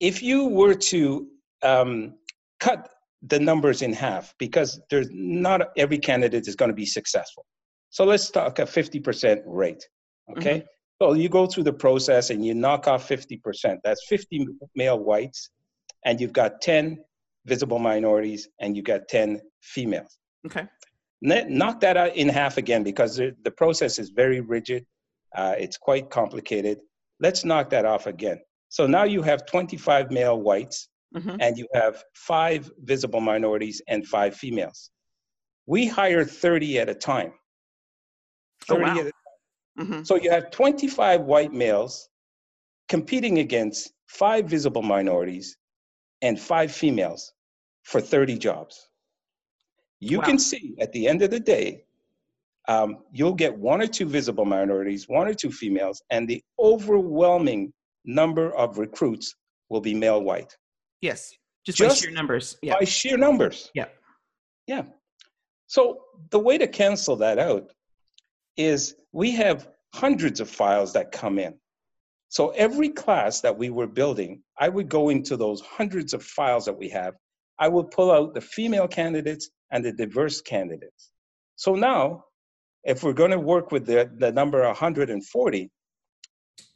if 0.00 0.22
you 0.22 0.46
were 0.46 0.74
to 0.74 1.26
um, 1.62 2.14
cut 2.60 2.88
the 3.22 3.38
numbers 3.38 3.82
in 3.82 3.92
half 3.92 4.34
because 4.38 4.80
there's 4.90 5.08
not 5.10 5.68
every 5.76 5.98
candidate 5.98 6.46
is 6.46 6.56
going 6.56 6.70
to 6.70 6.74
be 6.74 6.86
successful. 6.86 7.44
So 7.90 8.04
let's 8.04 8.30
talk 8.30 8.58
a 8.58 8.62
50% 8.62 9.42
rate. 9.46 9.82
Okay. 10.32 10.58
Mm-hmm. 10.58 10.66
So 11.00 11.12
you 11.12 11.28
go 11.28 11.46
through 11.46 11.64
the 11.64 11.72
process 11.72 12.30
and 12.30 12.44
you 12.44 12.54
knock 12.54 12.88
off 12.88 13.08
50%. 13.08 13.78
That's 13.84 14.06
50 14.08 14.46
male 14.74 14.98
whites, 14.98 15.50
and 16.04 16.20
you've 16.20 16.32
got 16.32 16.60
10 16.60 16.98
visible 17.44 17.78
minorities, 17.78 18.48
and 18.60 18.76
you've 18.76 18.86
got 18.86 19.08
10 19.08 19.40
females. 19.60 20.18
Okay. 20.46 20.66
Knock 21.22 21.80
that 21.80 21.96
out 21.96 22.14
in 22.14 22.28
half 22.28 22.56
again 22.56 22.82
because 22.82 23.16
the 23.16 23.50
process 23.56 23.98
is 23.98 24.10
very 24.10 24.40
rigid. 24.40 24.86
Uh, 25.34 25.54
it's 25.58 25.76
quite 25.76 26.10
complicated. 26.10 26.78
Let's 27.20 27.44
knock 27.44 27.70
that 27.70 27.84
off 27.84 28.06
again. 28.06 28.40
So 28.68 28.86
now 28.86 29.04
you 29.04 29.22
have 29.22 29.46
25 29.46 30.10
male 30.10 30.40
whites 30.40 30.88
mm-hmm. 31.14 31.36
and 31.40 31.56
you 31.56 31.66
have 31.74 32.02
five 32.14 32.70
visible 32.80 33.20
minorities 33.20 33.80
and 33.88 34.06
five 34.06 34.36
females. 34.36 34.90
We 35.66 35.86
hire 35.86 36.24
30 36.24 36.78
at 36.78 36.88
a 36.88 36.94
time. 36.94 37.32
30 38.68 38.80
oh, 38.80 39.04
wow. 39.04 39.10
At 39.78 39.82
a 39.82 39.86
time. 39.86 39.94
Mm-hmm. 39.94 40.04
So 40.04 40.16
you 40.16 40.30
have 40.30 40.50
25 40.50 41.22
white 41.22 41.52
males 41.52 42.08
competing 42.88 43.38
against 43.38 43.92
five 44.06 44.46
visible 44.46 44.82
minorities 44.82 45.56
and 46.22 46.38
five 46.38 46.72
females 46.72 47.32
for 47.84 48.00
30 48.00 48.38
jobs. 48.38 48.88
You 50.00 50.18
wow. 50.18 50.24
can 50.24 50.38
see 50.38 50.76
at 50.80 50.92
the 50.92 51.08
end 51.08 51.22
of 51.22 51.30
the 51.30 51.40
day, 51.40 51.84
um, 52.68 52.98
you'll 53.12 53.34
get 53.34 53.56
one 53.56 53.80
or 53.80 53.86
two 53.86 54.06
visible 54.06 54.44
minorities, 54.44 55.08
one 55.08 55.28
or 55.28 55.34
two 55.34 55.50
females, 55.50 56.02
and 56.10 56.28
the 56.28 56.42
overwhelming 56.58 57.72
number 58.04 58.54
of 58.56 58.78
recruits 58.78 59.34
will 59.68 59.80
be 59.80 59.94
male 59.94 60.20
white. 60.20 60.56
Yes, 61.00 61.32
just, 61.64 61.78
just 61.78 62.02
by 62.02 62.06
sheer 62.06 62.14
numbers. 62.14 62.56
Yeah. 62.62 62.74
By 62.78 62.84
sheer 62.84 63.16
numbers. 63.16 63.70
Yeah. 63.74 63.86
Yeah. 64.66 64.82
So 65.66 66.00
the 66.30 66.38
way 66.38 66.58
to 66.58 66.66
cancel 66.66 67.16
that 67.16 67.38
out 67.38 67.70
is 68.56 68.94
we 69.12 69.30
have 69.32 69.68
hundreds 69.94 70.40
of 70.40 70.48
files 70.48 70.92
that 70.92 71.12
come 71.12 71.38
in. 71.38 71.54
So 72.28 72.50
every 72.50 72.88
class 72.88 73.40
that 73.40 73.56
we 73.56 73.70
were 73.70 73.86
building, 73.86 74.42
I 74.58 74.68
would 74.68 74.88
go 74.88 75.08
into 75.10 75.36
those 75.36 75.60
hundreds 75.60 76.12
of 76.12 76.22
files 76.22 76.64
that 76.66 76.76
we 76.76 76.88
have. 76.90 77.14
I 77.58 77.68
would 77.68 77.90
pull 77.90 78.10
out 78.10 78.34
the 78.34 78.40
female 78.40 78.88
candidates 78.88 79.48
and 79.70 79.84
the 79.84 79.92
diverse 79.92 80.40
candidates. 80.40 81.12
So 81.56 81.74
now, 81.74 82.24
if 82.84 83.02
we're 83.02 83.12
going 83.12 83.30
to 83.30 83.40
work 83.40 83.72
with 83.72 83.86
the, 83.86 84.10
the 84.18 84.30
number 84.32 84.62
140, 84.62 85.70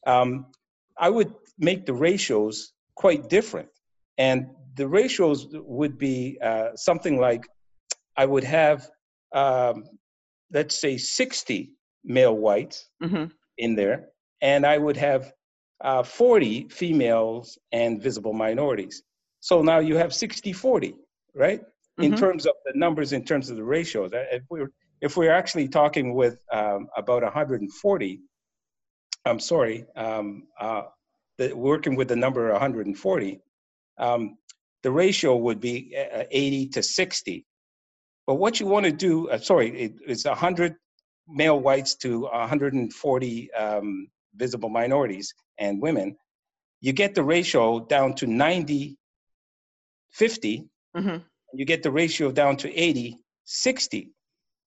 um, 0.07 0.47
I 0.99 1.09
would 1.09 1.33
make 1.59 1.87
the 1.87 1.95
ratios 1.95 2.73
quite 2.95 3.29
different. 3.29 3.69
And 4.19 4.49
the 4.77 4.89
ratios 4.89 5.47
would 5.53 5.99
be 5.99 6.39
uh, 6.43 6.71
something 6.75 7.19
like 7.21 7.47
I 8.17 8.27
would 8.27 8.45
have, 8.45 8.89
um, 9.33 9.85
let's 10.53 10.81
say, 10.81 10.97
60 10.97 11.73
male 12.05 12.37
whites 12.37 12.89
mm-hmm. 13.03 13.27
in 13.59 13.75
there, 13.75 14.09
and 14.41 14.67
I 14.67 14.79
would 14.79 14.97
have 14.97 15.33
uh, 15.83 16.03
40 16.03 16.69
females 16.69 17.59
and 17.73 18.03
visible 18.03 18.33
minorities. 18.33 19.03
So 19.41 19.63
now 19.63 19.79
you 19.79 19.97
have 19.97 20.15
60 20.15 20.53
40, 20.53 20.95
right? 21.35 21.61
Mm-hmm. 21.61 22.03
In 22.03 22.17
terms 22.17 22.47
of 22.47 22.55
the 22.65 22.73
numbers, 22.79 23.13
in 23.13 23.25
terms 23.25 23.51
of 23.51 23.57
the 23.57 23.65
ratios. 23.65 24.13
Uh, 24.13 24.25
if 24.31 24.43
we're, 24.51 24.71
if 25.01 25.17
we're 25.17 25.33
actually 25.33 25.69
talking 25.69 26.15
with 26.15 26.45
um, 26.53 26.89
about 26.97 27.23
140, 27.23 28.21
I'm 29.25 29.41
sorry, 29.41 29.87
um, 29.97 30.45
uh, 30.59 30.83
the, 31.39 31.55
working 31.55 31.97
with 31.97 32.09
the 32.09 32.17
number 32.17 32.51
140, 32.53 33.41
um, 33.99 34.37
the 34.83 34.91
ratio 34.91 35.37
would 35.37 35.61
be 35.61 35.95
uh, 35.97 36.25
80 36.31 36.69
to 36.69 36.83
60. 36.83 37.47
But 38.31 38.37
what 38.37 38.61
you 38.61 38.67
want 38.67 38.87
to 38.87 38.93
do, 38.93 39.29
uh, 39.29 39.39
sorry, 39.39 39.77
it, 39.77 39.95
it's 40.07 40.25
100 40.25 40.77
male 41.27 41.59
whites 41.59 41.97
to 41.97 42.21
140 42.21 43.53
um, 43.55 44.07
visible 44.37 44.69
minorities 44.69 45.35
and 45.59 45.83
women, 45.83 46.17
you 46.81 46.93
get 46.93 47.17
the 47.17 47.25
ratio 47.25 47.81
down 47.81 48.15
to 48.15 48.29
90 48.29 48.97
50. 50.13 50.69
Mm-hmm. 50.97 51.17
You 51.55 51.65
get 51.65 51.83
the 51.83 51.91
ratio 51.91 52.31
down 52.31 52.57
to 52.59 52.73
80 52.73 53.19
60. 53.47 54.13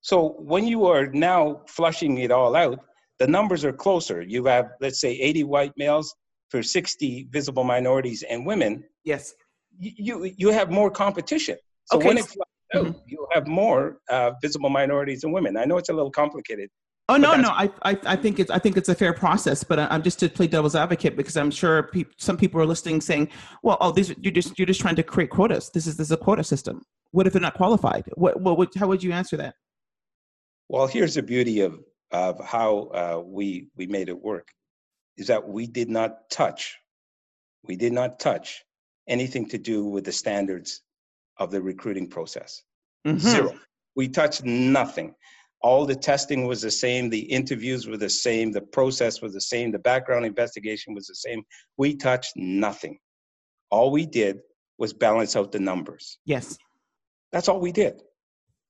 So 0.02 0.36
when 0.40 0.68
you 0.68 0.86
are 0.88 1.08
now 1.08 1.62
flushing 1.70 2.18
it 2.18 2.32
all 2.32 2.58
out, 2.58 2.82
the 3.20 3.28
numbers 3.28 3.64
are 3.64 3.72
closer. 3.72 4.22
You 4.22 4.44
have, 4.44 4.72
let's 4.82 5.00
say, 5.00 5.14
80 5.14 5.46
white 5.46 5.72
males 5.78 6.14
for 6.50 6.62
60 6.62 7.30
visible 7.32 7.64
minorities 7.64 8.24
and 8.30 8.46
women. 8.46 8.84
Yes. 9.06 9.34
You, 9.80 10.30
you 10.36 10.50
have 10.50 10.70
more 10.70 10.92
competition. 10.92 11.56
So 11.86 11.98
okay. 11.98 12.08
when 12.08 12.18
it 12.18 12.28
mm-hmm. 12.74 12.98
you 13.06 13.28
have 13.32 13.48
more 13.48 14.00
uh, 14.10 14.32
visible 14.42 14.70
minorities 14.70 15.24
and 15.24 15.34
women. 15.34 15.58
I 15.58 15.66
know 15.66 15.78
it's 15.78 15.90
a 15.90 15.94
little 15.94 16.12
complicated. 16.12 16.70
Oh 17.10 17.18
no, 17.18 17.36
no, 17.36 17.50
I, 17.50 17.70
I, 17.84 17.98
I 18.06 18.16
think 18.16 18.40
it's 18.40 18.50
I 18.50 18.60
think 18.60 18.78
it's 18.78 18.88
a 18.88 18.96
fair 18.96 19.14
process, 19.14 19.62
but 19.62 19.78
I'm 19.78 20.02
just 20.04 20.20
to 20.20 20.30
play 20.30 20.48
devil's 20.48 20.74
advocate 20.74 21.18
because 21.18 21.36
I'm 21.36 21.52
sure 21.52 21.84
pe- 21.84 22.06
some 22.18 22.38
people 22.38 22.62
are 22.62 22.66
listening 22.66 23.02
saying, 23.02 23.28
well, 23.62 23.78
oh, 23.82 23.92
these 23.92 24.14
you're 24.22 24.32
just 24.32 24.58
you're 24.58 24.66
just 24.66 24.80
trying 24.80 24.96
to 24.96 25.04
create 25.04 25.30
quotas. 25.30 25.70
This 25.74 25.86
is 25.86 25.98
this 25.98 26.08
is 26.08 26.12
a 26.14 26.18
quota 26.18 26.46
system. 26.46 26.82
What 27.12 27.28
if 27.28 27.34
they're 27.34 27.42
not 27.42 27.56
qualified? 27.56 28.06
What 28.16 28.40
what 28.40 28.58
would, 28.58 28.70
how 28.78 28.88
would 28.88 29.04
you 29.04 29.12
answer 29.12 29.36
that? 29.36 29.56
Well, 30.70 30.88
here's 30.88 31.16
the 31.16 31.24
beauty 31.24 31.60
of 31.60 31.78
of 32.12 32.40
how 32.40 32.90
uh, 32.94 33.22
we 33.26 33.68
we 33.76 33.86
made 33.86 34.08
it 34.08 34.18
work, 34.18 34.48
is 35.18 35.28
that 35.28 35.46
we 35.46 35.68
did 35.68 35.90
not 35.90 36.30
touch, 36.30 36.78
we 37.66 37.76
did 37.76 37.92
not 37.92 38.18
touch 38.18 38.64
anything 39.10 39.50
to 39.50 39.58
do 39.58 39.84
with 39.84 40.06
the 40.06 40.14
standards 40.14 40.83
of 41.38 41.52
the 41.52 41.62
recruiting 41.62 42.08
process. 42.08 42.64
Mm-hmm. 43.06 43.18
Zero. 43.18 43.60
We 43.96 44.08
touched 44.08 44.44
nothing. 44.44 45.14
All 45.62 45.86
the 45.86 45.96
testing 45.96 46.46
was 46.46 46.62
the 46.62 46.72
same, 46.72 47.10
the 47.10 47.20
interviews 47.20 47.88
were 47.88 47.98
the 47.98 48.10
same, 48.10 48.52
the 48.52 48.62
process 48.62 49.22
was 49.22 49.34
the 49.34 49.42
same, 49.42 49.72
the 49.72 49.80
background 49.80 50.26
investigation 50.26 50.94
was 50.94 51.08
the 51.08 51.16
same. 51.16 51.44
We 51.78 51.96
touched 51.96 52.34
nothing. 52.36 53.00
All 53.72 53.90
we 53.92 54.06
did 54.06 54.40
was 54.78 54.94
balance 54.94 55.36
out 55.36 55.52
the 55.52 55.60
numbers. 55.60 56.18
Yes. 56.26 56.58
That's 57.32 57.48
all 57.48 57.60
we 57.60 57.72
did. 57.72 58.02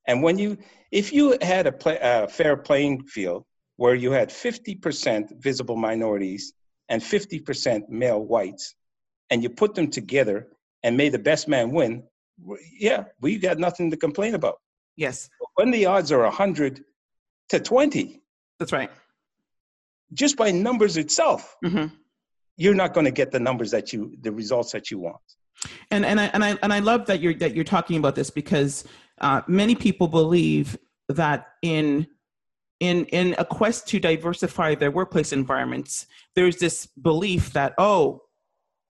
And 0.08 0.22
when 0.22 0.38
you, 0.38 0.58
if 0.92 1.12
you 1.14 1.38
had 1.42 1.66
a, 1.66 1.72
play, 1.72 1.98
a 2.02 2.28
fair 2.28 2.58
playing 2.58 3.06
field 3.06 3.46
where 3.78 3.96
you 3.96 4.12
had 4.12 4.30
50% 4.30 5.42
visible 5.42 5.76
minorities 5.76 6.54
and 6.90 7.02
50% 7.02 7.90
male 7.90 8.24
whites, 8.24 8.76
and 9.30 9.42
you 9.42 9.50
put 9.50 9.74
them 9.74 9.90
together 9.90 10.50
and 10.84 10.96
made 10.96 11.12
the 11.12 11.20
best 11.20 11.48
man 11.48 11.72
win, 11.72 12.04
yeah, 12.78 13.06
we 13.22 13.38
got 13.38 13.58
nothing 13.58 13.92
to 13.92 13.98
complain 13.98 14.36
about. 14.36 14.60
Yes. 14.96 15.30
When 15.56 15.72
the 15.72 15.86
odds 15.86 16.12
are 16.12 16.24
100 16.24 16.84
to 17.50 17.60
20. 17.60 18.22
That's 18.60 18.72
right. 18.72 18.90
Just 20.14 20.38
by 20.38 20.52
numbers 20.52 20.98
itself, 20.98 21.56
mm-hmm. 21.64 21.94
you're 22.58 22.76
not 22.76 22.94
going 22.94 23.06
to 23.06 23.12
get 23.12 23.32
the 23.32 23.40
numbers 23.40 23.72
that 23.72 23.94
you, 23.94 24.16
the 24.22 24.32
results 24.32 24.72
that 24.72 24.92
you 24.92 25.00
want. 25.00 25.22
And 25.92 26.06
and 26.06 26.20
I 26.20 26.26
and 26.26 26.44
I 26.44 26.58
and 26.62 26.74
I 26.74 26.80
love 26.80 27.06
that 27.06 27.22
you're 27.22 27.36
that 27.36 27.56
you're 27.56 27.64
talking 27.64 27.98
about 27.98 28.16
this 28.16 28.30
because 28.30 28.84
uh, 29.22 29.42
many 29.48 29.76
people 29.76 30.08
believe 30.08 30.78
that 31.10 31.48
in 31.62 32.08
in 32.80 33.06
in 33.06 33.36
a 33.38 33.46
quest 33.46 33.88
to 33.90 34.00
diversify 34.00 34.76
their 34.76 34.92
workplace 34.92 35.32
environments, 35.32 36.06
there's 36.36 36.58
this 36.58 36.88
belief 36.88 37.54
that 37.54 37.76
oh, 37.78 38.23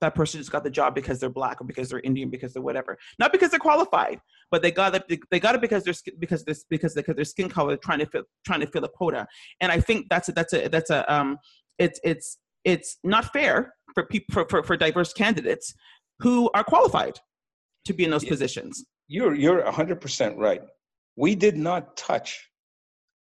that 0.03 0.15
person 0.15 0.39
just 0.39 0.51
got 0.51 0.63
the 0.63 0.69
job 0.69 0.93
because 0.93 1.19
they're 1.19 1.29
black 1.29 1.61
or 1.61 1.65
because 1.65 1.89
they're 1.89 2.01
Indian 2.01 2.29
because 2.29 2.53
they're 2.53 2.61
whatever. 2.61 2.97
Not 3.19 3.31
because 3.31 3.49
they're 3.51 3.59
qualified, 3.59 4.19
but 4.51 4.61
they 4.61 4.71
got 4.71 4.93
it. 4.95 5.21
They 5.31 5.39
got 5.39 5.55
it 5.55 5.61
because 5.61 5.83
they're 5.83 5.95
because 6.19 6.43
this 6.43 6.65
because 6.69 6.93
because 6.93 7.15
their 7.15 7.25
skin 7.25 7.49
color 7.49 7.77
trying 7.77 7.99
to 7.99 8.05
fill 8.05 8.23
trying 8.45 8.59
to 8.59 8.67
fill 8.67 8.83
a 8.83 8.89
quota. 8.89 9.25
And 9.61 9.71
I 9.71 9.79
think 9.79 10.07
that's 10.09 10.29
a, 10.29 10.31
that's 10.33 10.53
a 10.53 10.67
that's 10.67 10.89
a 10.89 11.13
um 11.13 11.37
it's 11.79 11.99
it's 12.03 12.37
it's 12.63 12.97
not 13.03 13.31
fair 13.33 13.73
for 13.93 14.05
people 14.05 14.33
for, 14.33 14.45
for, 14.49 14.63
for 14.63 14.77
diverse 14.77 15.13
candidates 15.13 15.73
who 16.19 16.49
are 16.53 16.63
qualified 16.63 17.19
to 17.85 17.93
be 17.93 18.03
in 18.03 18.11
those 18.11 18.25
positions. 18.25 18.85
You're 19.07 19.35
you're 19.35 19.61
100% 19.63 20.37
right. 20.37 20.61
We 21.15 21.35
did 21.35 21.57
not 21.57 21.95
touch 21.95 22.49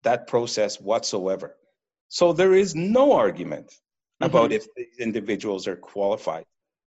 that 0.03 0.27
process 0.27 0.81
whatsoever. 0.81 1.57
So 2.09 2.33
there 2.33 2.55
is 2.55 2.75
no 2.75 3.13
argument 3.13 3.73
about 4.21 4.51
mm-hmm. 4.51 4.53
if 4.55 4.67
these 4.77 4.99
individuals 4.99 5.67
are 5.67 5.77
qualified 5.77 6.45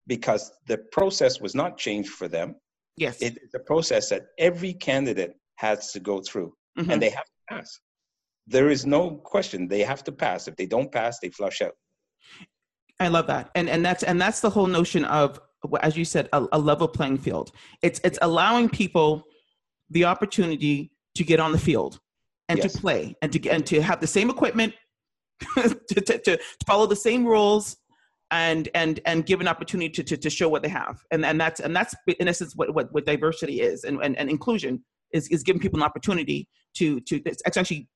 because 0.07 0.53
the 0.67 0.79
process 0.93 1.41
was 1.41 1.55
not 1.55 1.79
changed 1.79 2.11
for 2.11 2.29
them. 2.29 2.57
Yes. 2.97 3.21
It's 3.21 3.55
a 3.55 3.59
process 3.59 4.09
that 4.11 4.27
every 4.39 4.73
candidate 4.73 5.35
has 5.57 5.93
to 5.93 6.01
go 6.01 6.21
through 6.21 6.53
mm-hmm. 6.79 6.91
and 6.91 7.03
they 7.03 7.11
have 7.11 7.25
to 7.25 7.55
pass. 7.55 7.81
There 8.47 8.71
is 8.71 8.85
no 8.87 9.17
question. 9.25 9.69
They 9.69 9.81
have 9.81 10.05
to 10.05 10.13
pass. 10.13 10.49
If 10.49 10.57
they 10.57 10.67
don't 10.67 10.93
pass, 10.93 11.19
they 11.21 11.31
flush 11.31 11.63
out. 11.63 11.73
I 13.01 13.09
love 13.09 13.27
that. 13.27 13.51
And 13.55 13.69
and 13.69 13.85
that's 13.85 14.03
and 14.03 14.21
that's 14.21 14.41
the 14.41 14.51
whole 14.51 14.67
notion 14.67 15.05
of 15.05 15.41
as 15.81 15.97
you 15.97 16.05
said, 16.05 16.29
a, 16.33 16.47
a 16.53 16.59
level 16.59 16.87
playing 16.87 17.19
field. 17.19 17.51
It's 17.83 18.01
it's 18.05 18.19
allowing 18.23 18.69
people 18.69 19.25
the 19.91 20.05
opportunity 20.05 20.93
to 21.17 21.25
get 21.25 21.41
on 21.41 21.53
the 21.53 21.59
field 21.59 21.99
and 22.49 22.59
yes. 22.59 22.73
to 22.73 22.79
play 22.79 23.17
and 23.23 23.33
to 23.33 23.49
and 23.49 23.67
to 23.67 23.81
have 23.81 24.01
the 24.01 24.07
same 24.07 24.31
equipment 24.31 24.75
to, 25.57 26.01
to, 26.01 26.19
to, 26.19 26.39
follow 26.67 26.87
the 26.87 26.97
same 26.97 27.25
rules 27.25 27.77
and 28.35 28.69
and 28.75 28.99
and 29.07 29.25
give 29.25 29.41
an 29.41 29.47
opportunity 29.47 29.89
to, 29.89 30.03
to, 30.03 30.17
to 30.17 30.29
show 30.29 30.49
what 30.49 30.63
they 30.63 30.69
have. 30.69 31.05
And 31.13 31.25
and 31.25 31.41
that's 31.41 31.61
and 31.61 31.75
that's 31.75 31.95
in 32.19 32.27
essence 32.27 32.55
what 32.57 32.75
what, 32.75 32.93
what 32.93 33.07
diversity 33.07 33.61
is. 33.61 33.85
And, 33.85 34.01
and, 34.03 34.19
and 34.19 34.29
inclusion 34.29 34.85
is, 35.13 35.29
is 35.29 35.45
giving 35.45 35.61
people 35.61 35.79
an 35.79 35.85
opportunity 35.85 36.49
to 36.75 37.01
to 37.03 37.23
it's 37.25 37.57
actually 37.57 37.89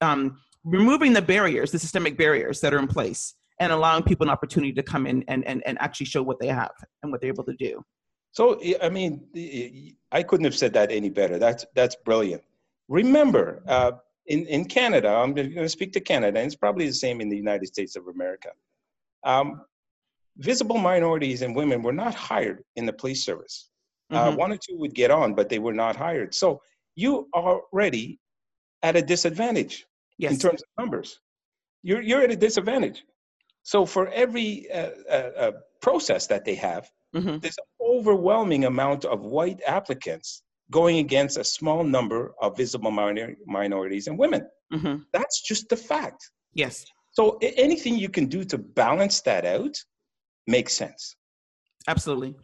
um, 0.00 0.38
removing 0.64 1.12
the 1.12 1.22
barriers 1.22 1.72
the 1.72 1.78
systemic 1.78 2.16
barriers 2.16 2.60
that 2.60 2.72
are 2.72 2.78
in 2.78 2.86
place 2.86 3.34
and 3.58 3.72
allowing 3.72 4.04
people 4.04 4.24
an 4.24 4.30
opportunity 4.30 4.72
to 4.72 4.82
come 4.82 5.06
in 5.06 5.24
and, 5.28 5.44
and, 5.46 5.62
and 5.66 5.80
actually 5.80 6.06
show 6.06 6.22
what 6.22 6.38
they 6.40 6.48
have 6.48 6.72
and 7.02 7.12
what 7.12 7.20
they're 7.20 7.30
able 7.30 7.44
to 7.44 7.54
do. 7.54 7.84
So 8.30 8.60
i 8.80 8.88
mean 8.88 9.12
i 10.12 10.22
couldn't 10.22 10.44
have 10.44 10.56
said 10.56 10.72
that 10.74 10.92
any 10.92 11.10
better. 11.10 11.38
That's 11.38 11.66
that's 11.74 11.96
brilliant. 11.96 12.42
Remember 12.88 13.62
uh, 13.66 13.92
in, 14.26 14.46
in 14.46 14.64
Canada, 14.66 15.08
I'm 15.08 15.34
going 15.34 15.54
to 15.54 15.68
speak 15.68 15.92
to 15.94 16.00
Canada, 16.00 16.38
and 16.38 16.46
it's 16.46 16.54
probably 16.54 16.86
the 16.86 17.00
same 17.06 17.20
in 17.20 17.28
the 17.28 17.36
United 17.36 17.66
States 17.66 17.96
of 17.96 18.06
America. 18.06 18.50
Um, 19.24 19.62
visible 20.38 20.78
minorities 20.78 21.42
and 21.42 21.54
women 21.54 21.82
were 21.82 21.92
not 21.92 22.14
hired 22.14 22.62
in 22.76 22.86
the 22.86 22.92
police 22.92 23.24
service. 23.24 23.68
Uh, 24.10 24.16
mm-hmm. 24.16 24.34
Uh, 24.34 24.36
one 24.36 24.52
or 24.52 24.56
two 24.56 24.76
would 24.78 24.94
get 24.94 25.10
on, 25.10 25.34
but 25.34 25.48
they 25.48 25.58
were 25.58 25.72
not 25.72 25.96
hired. 25.96 26.34
So 26.34 26.60
you 26.94 27.28
are 27.34 27.60
already 27.72 28.18
at 28.82 28.96
a 28.96 29.02
disadvantage 29.02 29.86
yes. 30.18 30.32
in 30.32 30.38
terms 30.38 30.62
of 30.62 30.68
numbers. 30.78 31.20
You're, 31.82 32.02
you're 32.02 32.22
at 32.22 32.30
a 32.30 32.36
disadvantage. 32.36 33.04
So 33.62 33.86
for 33.86 34.08
every 34.08 34.70
uh, 34.72 34.90
uh, 35.08 35.30
uh 35.38 35.52
process 35.80 36.26
that 36.26 36.44
they 36.44 36.54
have, 36.56 36.90
mm-hmm. 37.14 37.38
there's 37.38 37.58
an 37.58 37.86
overwhelming 37.86 38.64
amount 38.64 39.04
of 39.04 39.20
white 39.20 39.60
applicants 39.66 40.42
going 40.70 40.98
against 40.98 41.38
a 41.38 41.44
small 41.44 41.84
number 41.84 42.32
of 42.40 42.56
visible 42.56 42.90
minor- 42.90 43.36
minorities 43.46 44.06
and 44.08 44.18
women. 44.18 44.46
Mm-hmm. 44.72 45.02
That's 45.12 45.42
just 45.42 45.68
the 45.68 45.76
fact. 45.76 46.30
Yes. 46.54 46.84
So 47.12 47.38
anything 47.42 47.96
you 47.96 48.08
can 48.08 48.26
do 48.26 48.42
to 48.44 48.58
balance 48.58 49.20
that 49.22 49.44
out 49.44 49.76
makes 50.46 50.72
sense. 50.72 51.16
Absolutely. 51.88 52.34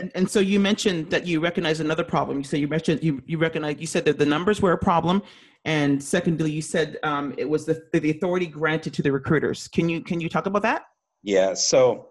And, 0.00 0.10
and, 0.14 0.30
so 0.30 0.40
you 0.40 0.58
mentioned 0.58 1.10
that 1.10 1.26
you 1.26 1.38
recognize 1.40 1.80
another 1.80 2.04
problem. 2.04 2.38
You 2.38 2.44
said 2.44 2.60
you 2.60 2.68
mentioned 2.68 3.02
you 3.02 3.22
you 3.26 3.36
recognize 3.36 3.76
you 3.78 3.86
said 3.86 4.06
that 4.06 4.18
the 4.18 4.24
numbers 4.24 4.62
were 4.62 4.72
a 4.72 4.78
problem, 4.78 5.22
and 5.66 6.02
secondly, 6.02 6.50
you 6.50 6.62
said 6.62 6.96
um, 7.02 7.34
it 7.36 7.48
was 7.48 7.66
the 7.66 7.82
the 7.92 8.10
authority 8.10 8.46
granted 8.46 8.94
to 8.94 9.02
the 9.02 9.12
recruiters. 9.12 9.68
Can 9.68 9.88
you 9.88 10.00
can 10.00 10.18
you 10.18 10.30
talk 10.30 10.46
about 10.46 10.62
that? 10.62 10.84
Yeah. 11.22 11.52
So, 11.52 12.08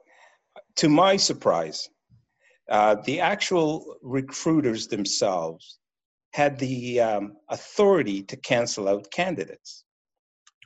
to 0.75 0.89
my 0.89 1.17
surprise, 1.17 1.89
uh, 2.69 2.97
the 3.05 3.19
actual 3.19 3.97
recruiters 4.03 4.87
themselves 4.87 5.79
had 6.33 6.59
the 6.59 6.99
um, 6.99 7.37
authority 7.49 8.21
to 8.23 8.35
cancel 8.37 8.89
out 8.89 9.09
candidates. 9.09 9.85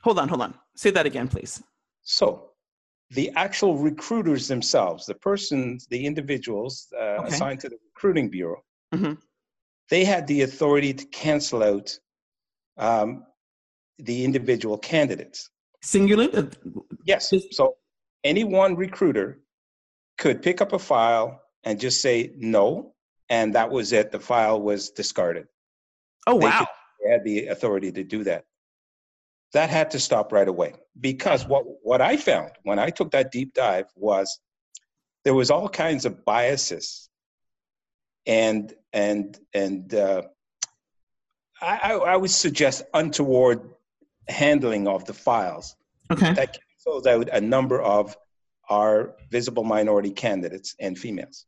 Hold 0.02 0.18
on, 0.18 0.28
hold 0.28 0.42
on. 0.42 0.54
Say 0.76 0.90
that 0.90 1.06
again, 1.06 1.28
please. 1.28 1.62
So, 2.02 2.49
the 3.10 3.30
actual 3.36 3.76
recruiters 3.76 4.46
themselves, 4.46 5.06
the 5.06 5.14
persons, 5.14 5.86
the 5.86 6.06
individuals 6.06 6.86
uh, 6.96 7.18
okay. 7.18 7.28
assigned 7.28 7.60
to 7.60 7.68
the 7.68 7.76
recruiting 7.92 8.28
bureau, 8.30 8.62
mm-hmm. 8.94 9.14
they 9.88 10.04
had 10.04 10.26
the 10.26 10.42
authority 10.42 10.94
to 10.94 11.04
cancel 11.06 11.62
out 11.62 11.98
um, 12.78 13.24
the 13.98 14.24
individual 14.24 14.78
candidates. 14.78 15.50
Singular? 15.82 16.28
Uh, 16.32 16.44
yes. 17.04 17.32
So 17.50 17.76
any 18.22 18.44
one 18.44 18.76
recruiter 18.76 19.40
could 20.18 20.42
pick 20.42 20.60
up 20.60 20.72
a 20.72 20.78
file 20.78 21.40
and 21.64 21.80
just 21.80 22.00
say 22.00 22.32
no, 22.36 22.94
and 23.28 23.54
that 23.54 23.70
was 23.70 23.92
it. 23.92 24.12
The 24.12 24.20
file 24.20 24.60
was 24.60 24.90
discarded. 24.90 25.46
Oh, 26.26 26.38
they 26.38 26.46
wow. 26.46 26.58
Could, 26.58 26.68
they 27.04 27.10
had 27.10 27.24
the 27.24 27.46
authority 27.48 27.90
to 27.92 28.04
do 28.04 28.24
that. 28.24 28.44
That 29.52 29.70
had 29.70 29.90
to 29.92 29.98
stop 29.98 30.32
right 30.32 30.46
away 30.46 30.74
because 31.00 31.46
what, 31.46 31.64
what 31.82 32.00
I 32.00 32.16
found 32.16 32.52
when 32.62 32.78
I 32.78 32.90
took 32.90 33.10
that 33.10 33.32
deep 33.32 33.52
dive 33.54 33.86
was 33.96 34.38
there 35.24 35.34
was 35.34 35.50
all 35.50 35.68
kinds 35.68 36.04
of 36.04 36.24
biases 36.24 37.08
and 38.26 38.72
and 38.92 39.38
and 39.52 39.92
uh, 39.94 40.22
I, 41.60 41.92
I 41.92 42.16
would 42.16 42.30
suggest 42.30 42.84
untoward 42.94 43.60
handling 44.28 44.88
of 44.88 45.04
the 45.04 45.12
files 45.12 45.76
okay. 46.10 46.32
that 46.34 46.58
cancels 46.58 47.06
out 47.06 47.28
a 47.32 47.40
number 47.40 47.80
of 47.80 48.16
our 48.68 49.16
visible 49.30 49.64
minority 49.64 50.10
candidates 50.10 50.74
and 50.80 50.98
females. 50.98 51.46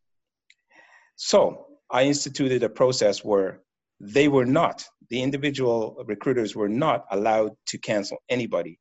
So 1.16 1.66
I 1.90 2.04
instituted 2.04 2.62
a 2.62 2.68
process 2.68 3.24
where 3.24 3.60
they 4.02 4.26
were 4.26 4.44
not, 4.44 4.84
the 5.10 5.22
individual 5.22 6.02
recruiters 6.06 6.56
were 6.56 6.68
not 6.68 7.04
allowed 7.12 7.52
to 7.68 7.78
cancel 7.78 8.18
anybody. 8.28 8.78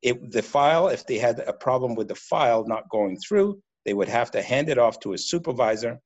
If 0.00 0.16
the 0.30 0.42
file, 0.42 0.88
if 0.88 1.06
they 1.06 1.18
had 1.18 1.40
a 1.40 1.52
problem 1.52 1.94
with 1.94 2.08
the 2.08 2.14
file 2.14 2.64
not 2.66 2.88
going 2.88 3.18
through, 3.18 3.60
they 3.84 3.92
would 3.92 4.08
have 4.08 4.30
to 4.30 4.42
hand 4.42 4.70
it 4.70 4.78
off 4.78 4.98
to 5.00 5.12
a 5.12 5.18
supervisor, 5.18 5.98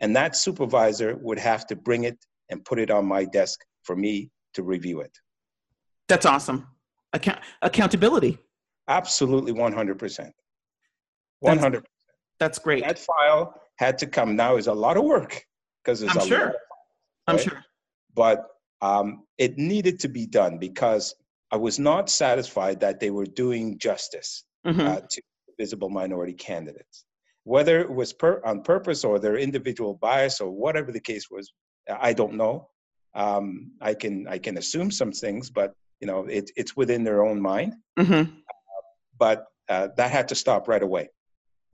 and 0.00 0.14
that 0.14 0.36
supervisor 0.36 1.16
would 1.22 1.38
have 1.38 1.66
to 1.68 1.76
bring 1.76 2.04
it 2.04 2.18
and 2.50 2.64
put 2.64 2.78
it 2.78 2.90
on 2.90 3.06
my 3.06 3.24
desk 3.24 3.58
for 3.84 3.96
me 3.96 4.30
to 4.52 4.62
review 4.62 5.00
it. 5.00 5.10
That's 6.08 6.26
awesome. 6.26 6.66
Account- 7.14 7.40
accountability. 7.62 8.38
Absolutely 8.86 9.54
100%. 9.54 10.30
100%. 11.42 11.72
That's, 11.72 11.86
that's 12.38 12.58
great. 12.58 12.84
That 12.84 12.98
file 12.98 13.54
had 13.78 13.96
to 13.98 14.06
come. 14.06 14.36
Now 14.36 14.56
is 14.56 14.66
a 14.66 14.74
lot 14.74 14.98
of 14.98 15.04
work 15.04 15.42
because 15.82 16.00
there's 16.00 16.12
I'm 16.12 16.22
a 16.22 16.26
sure. 16.26 16.38
lot. 16.38 16.48
Of, 16.48 16.54
I'm 17.28 17.38
sure. 17.38 17.64
But 18.14 18.46
um, 18.80 19.24
it 19.38 19.58
needed 19.58 19.98
to 20.00 20.08
be 20.08 20.26
done 20.26 20.58
because 20.58 21.14
I 21.50 21.56
was 21.56 21.78
not 21.78 22.10
satisfied 22.10 22.80
that 22.80 23.00
they 23.00 23.10
were 23.10 23.26
doing 23.26 23.78
justice 23.78 24.44
mm-hmm. 24.66 24.80
uh, 24.80 25.00
to 25.00 25.22
visible 25.58 25.88
minority 25.88 26.32
candidates. 26.34 27.04
Whether 27.44 27.80
it 27.80 27.90
was 27.90 28.12
per- 28.12 28.42
on 28.44 28.62
purpose 28.62 29.04
or 29.04 29.18
their 29.18 29.36
individual 29.36 29.94
bias 29.94 30.40
or 30.40 30.50
whatever 30.50 30.92
the 30.92 31.00
case 31.00 31.30
was, 31.30 31.52
I 31.88 32.12
don't 32.12 32.34
know. 32.34 32.68
Um, 33.14 33.70
I 33.80 33.94
can 33.94 34.26
I 34.26 34.38
can 34.38 34.58
assume 34.58 34.90
some 34.90 35.12
things, 35.12 35.50
but 35.50 35.74
you 36.00 36.06
know 36.06 36.24
it, 36.24 36.50
it's 36.56 36.76
within 36.76 37.04
their 37.04 37.24
own 37.24 37.40
mind. 37.40 37.74
Mm-hmm. 37.98 38.32
Uh, 38.32 38.82
but 39.18 39.46
uh, 39.68 39.88
that 39.96 40.10
had 40.10 40.28
to 40.28 40.34
stop 40.34 40.66
right 40.66 40.82
away, 40.82 41.10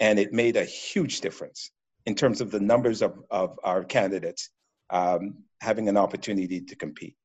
and 0.00 0.18
it 0.18 0.32
made 0.32 0.56
a 0.56 0.64
huge 0.64 1.20
difference 1.20 1.70
in 2.06 2.14
terms 2.14 2.40
of 2.40 2.50
the 2.50 2.60
numbers 2.60 3.02
of, 3.02 3.18
of 3.30 3.58
our 3.62 3.84
candidates 3.84 4.50
um, 4.90 5.44
having 5.60 5.88
an 5.88 5.96
opportunity 5.96 6.60
to 6.60 6.76
compete. 6.76 7.16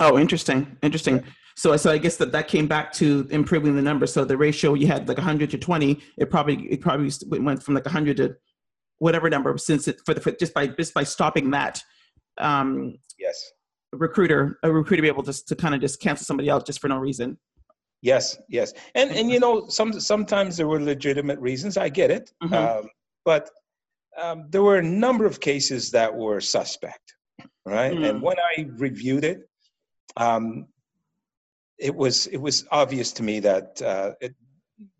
Oh, 0.00 0.18
interesting, 0.18 0.76
interesting. 0.82 1.16
Yeah. 1.16 1.22
So, 1.56 1.76
so 1.76 1.90
I 1.90 1.98
guess 1.98 2.16
that 2.16 2.32
that 2.32 2.48
came 2.48 2.66
back 2.66 2.92
to 2.94 3.28
improving 3.30 3.76
the 3.76 3.82
numbers. 3.82 4.12
So 4.12 4.24
the 4.24 4.36
ratio 4.36 4.74
you 4.74 4.86
had 4.86 5.06
like 5.08 5.18
100 5.18 5.50
to 5.50 5.58
20, 5.58 6.00
it 6.18 6.30
probably 6.30 6.66
it 6.70 6.80
probably 6.80 7.10
went 7.38 7.62
from 7.62 7.74
like 7.74 7.84
100 7.84 8.16
to 8.16 8.36
whatever 8.98 9.28
number 9.30 9.56
since 9.58 9.86
it 9.88 10.00
for 10.04 10.14
the 10.14 10.20
for, 10.20 10.32
just 10.32 10.54
by 10.54 10.66
just 10.66 10.94
by 10.94 11.04
stopping 11.04 11.50
that. 11.50 11.80
Um, 12.38 12.96
yes. 13.18 13.38
recruiter, 13.92 14.58
a 14.64 14.72
recruiter, 14.72 15.02
be 15.02 15.08
able 15.08 15.22
to 15.22 15.44
to 15.46 15.54
kind 15.54 15.74
of 15.74 15.80
just 15.80 16.00
cancel 16.00 16.24
somebody 16.24 16.48
else 16.48 16.64
just 16.64 16.80
for 16.80 16.88
no 16.88 16.98
reason. 16.98 17.38
Yes, 18.02 18.36
yes, 18.48 18.74
and 18.94 19.10
and 19.12 19.30
you 19.30 19.40
know 19.40 19.68
some 19.68 19.98
sometimes 19.98 20.56
there 20.56 20.66
were 20.66 20.80
legitimate 20.80 21.38
reasons. 21.38 21.78
I 21.78 21.88
get 21.88 22.10
it, 22.10 22.30
mm-hmm. 22.42 22.52
um, 22.52 22.90
but 23.24 23.48
um, 24.20 24.46
there 24.50 24.62
were 24.62 24.76
a 24.76 24.82
number 24.82 25.24
of 25.24 25.40
cases 25.40 25.90
that 25.92 26.14
were 26.14 26.40
suspect, 26.40 27.14
right? 27.64 27.92
Mm. 27.92 28.10
And 28.10 28.22
when 28.22 28.36
I 28.38 28.68
reviewed 28.76 29.24
it, 29.24 29.48
um, 30.16 30.66
it 31.78 31.94
was 31.94 32.26
it 32.28 32.36
was 32.36 32.66
obvious 32.70 33.12
to 33.12 33.22
me 33.22 33.40
that 33.40 33.82
uh, 33.82 34.12
it, 34.20 34.34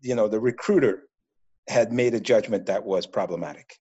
you 0.01 0.15
know 0.15 0.27
the 0.27 0.39
recruiter 0.39 1.03
had 1.67 1.91
made 1.91 2.13
a 2.13 2.19
judgment 2.19 2.65
that 2.65 2.83
was 2.83 3.07
problematic. 3.07 3.77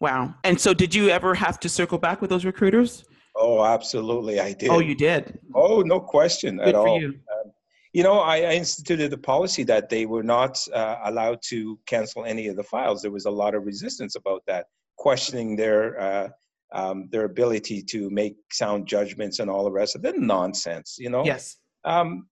Wow! 0.00 0.34
And 0.44 0.60
so, 0.60 0.74
did 0.74 0.94
you 0.94 1.08
ever 1.08 1.34
have 1.34 1.60
to 1.60 1.68
circle 1.68 1.98
back 1.98 2.20
with 2.20 2.30
those 2.30 2.44
recruiters? 2.44 3.04
Oh, 3.36 3.64
absolutely, 3.64 4.40
I 4.40 4.52
did. 4.52 4.68
Oh, 4.68 4.80
you 4.80 4.94
did. 4.94 5.38
Oh, 5.54 5.80
no 5.80 6.00
question 6.00 6.58
Good 6.58 6.68
at 6.68 6.74
all. 6.74 7.00
You. 7.00 7.08
Um, 7.08 7.52
you 7.92 8.02
know, 8.02 8.20
I, 8.20 8.38
I, 8.38 8.52
instituted 8.54 9.12
a 9.12 9.18
policy 9.18 9.64
that 9.64 9.90
they 9.90 10.06
were 10.06 10.22
not 10.22 10.58
uh, 10.72 10.96
allowed 11.04 11.40
to 11.48 11.78
cancel 11.86 12.24
any 12.24 12.48
of 12.48 12.56
the 12.56 12.62
files. 12.62 13.02
There 13.02 13.10
was 13.10 13.26
a 13.26 13.30
lot 13.30 13.54
of 13.54 13.66
resistance 13.66 14.16
about 14.16 14.42
that, 14.46 14.66
questioning 14.96 15.56
their 15.56 16.00
uh, 16.00 16.28
um, 16.72 17.08
their 17.10 17.24
ability 17.24 17.82
to 17.82 18.10
make 18.10 18.36
sound 18.50 18.86
judgments 18.86 19.38
and 19.38 19.50
all 19.50 19.64
the 19.64 19.72
rest 19.72 19.96
of 19.96 20.04
it. 20.04 20.18
Nonsense, 20.18 20.96
you 20.98 21.10
know. 21.10 21.24
Yes. 21.24 21.56
Um, 21.84 22.26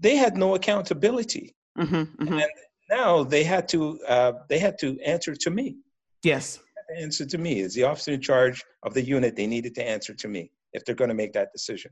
they 0.00 0.16
had 0.16 0.36
no 0.36 0.54
accountability, 0.54 1.54
mm-hmm, 1.78 1.94
mm-hmm. 1.94 2.32
and 2.32 2.50
now 2.90 3.22
they 3.22 3.44
had 3.44 3.68
to 3.68 4.00
uh, 4.08 4.32
they 4.48 4.58
had 4.58 4.78
to 4.80 4.98
answer 5.00 5.34
to 5.34 5.50
me. 5.50 5.76
Yes. 6.22 6.60
Answer 6.98 7.24
to 7.26 7.38
me 7.38 7.60
is 7.60 7.74
the 7.74 7.84
officer 7.84 8.12
in 8.12 8.20
charge 8.20 8.62
of 8.82 8.94
the 8.94 9.02
unit. 9.02 9.36
They 9.36 9.46
needed 9.46 9.74
to 9.76 9.88
answer 9.88 10.14
to 10.14 10.28
me 10.28 10.50
if 10.72 10.84
they're 10.84 10.94
going 10.94 11.08
to 11.08 11.14
make 11.14 11.32
that 11.32 11.52
decision 11.52 11.90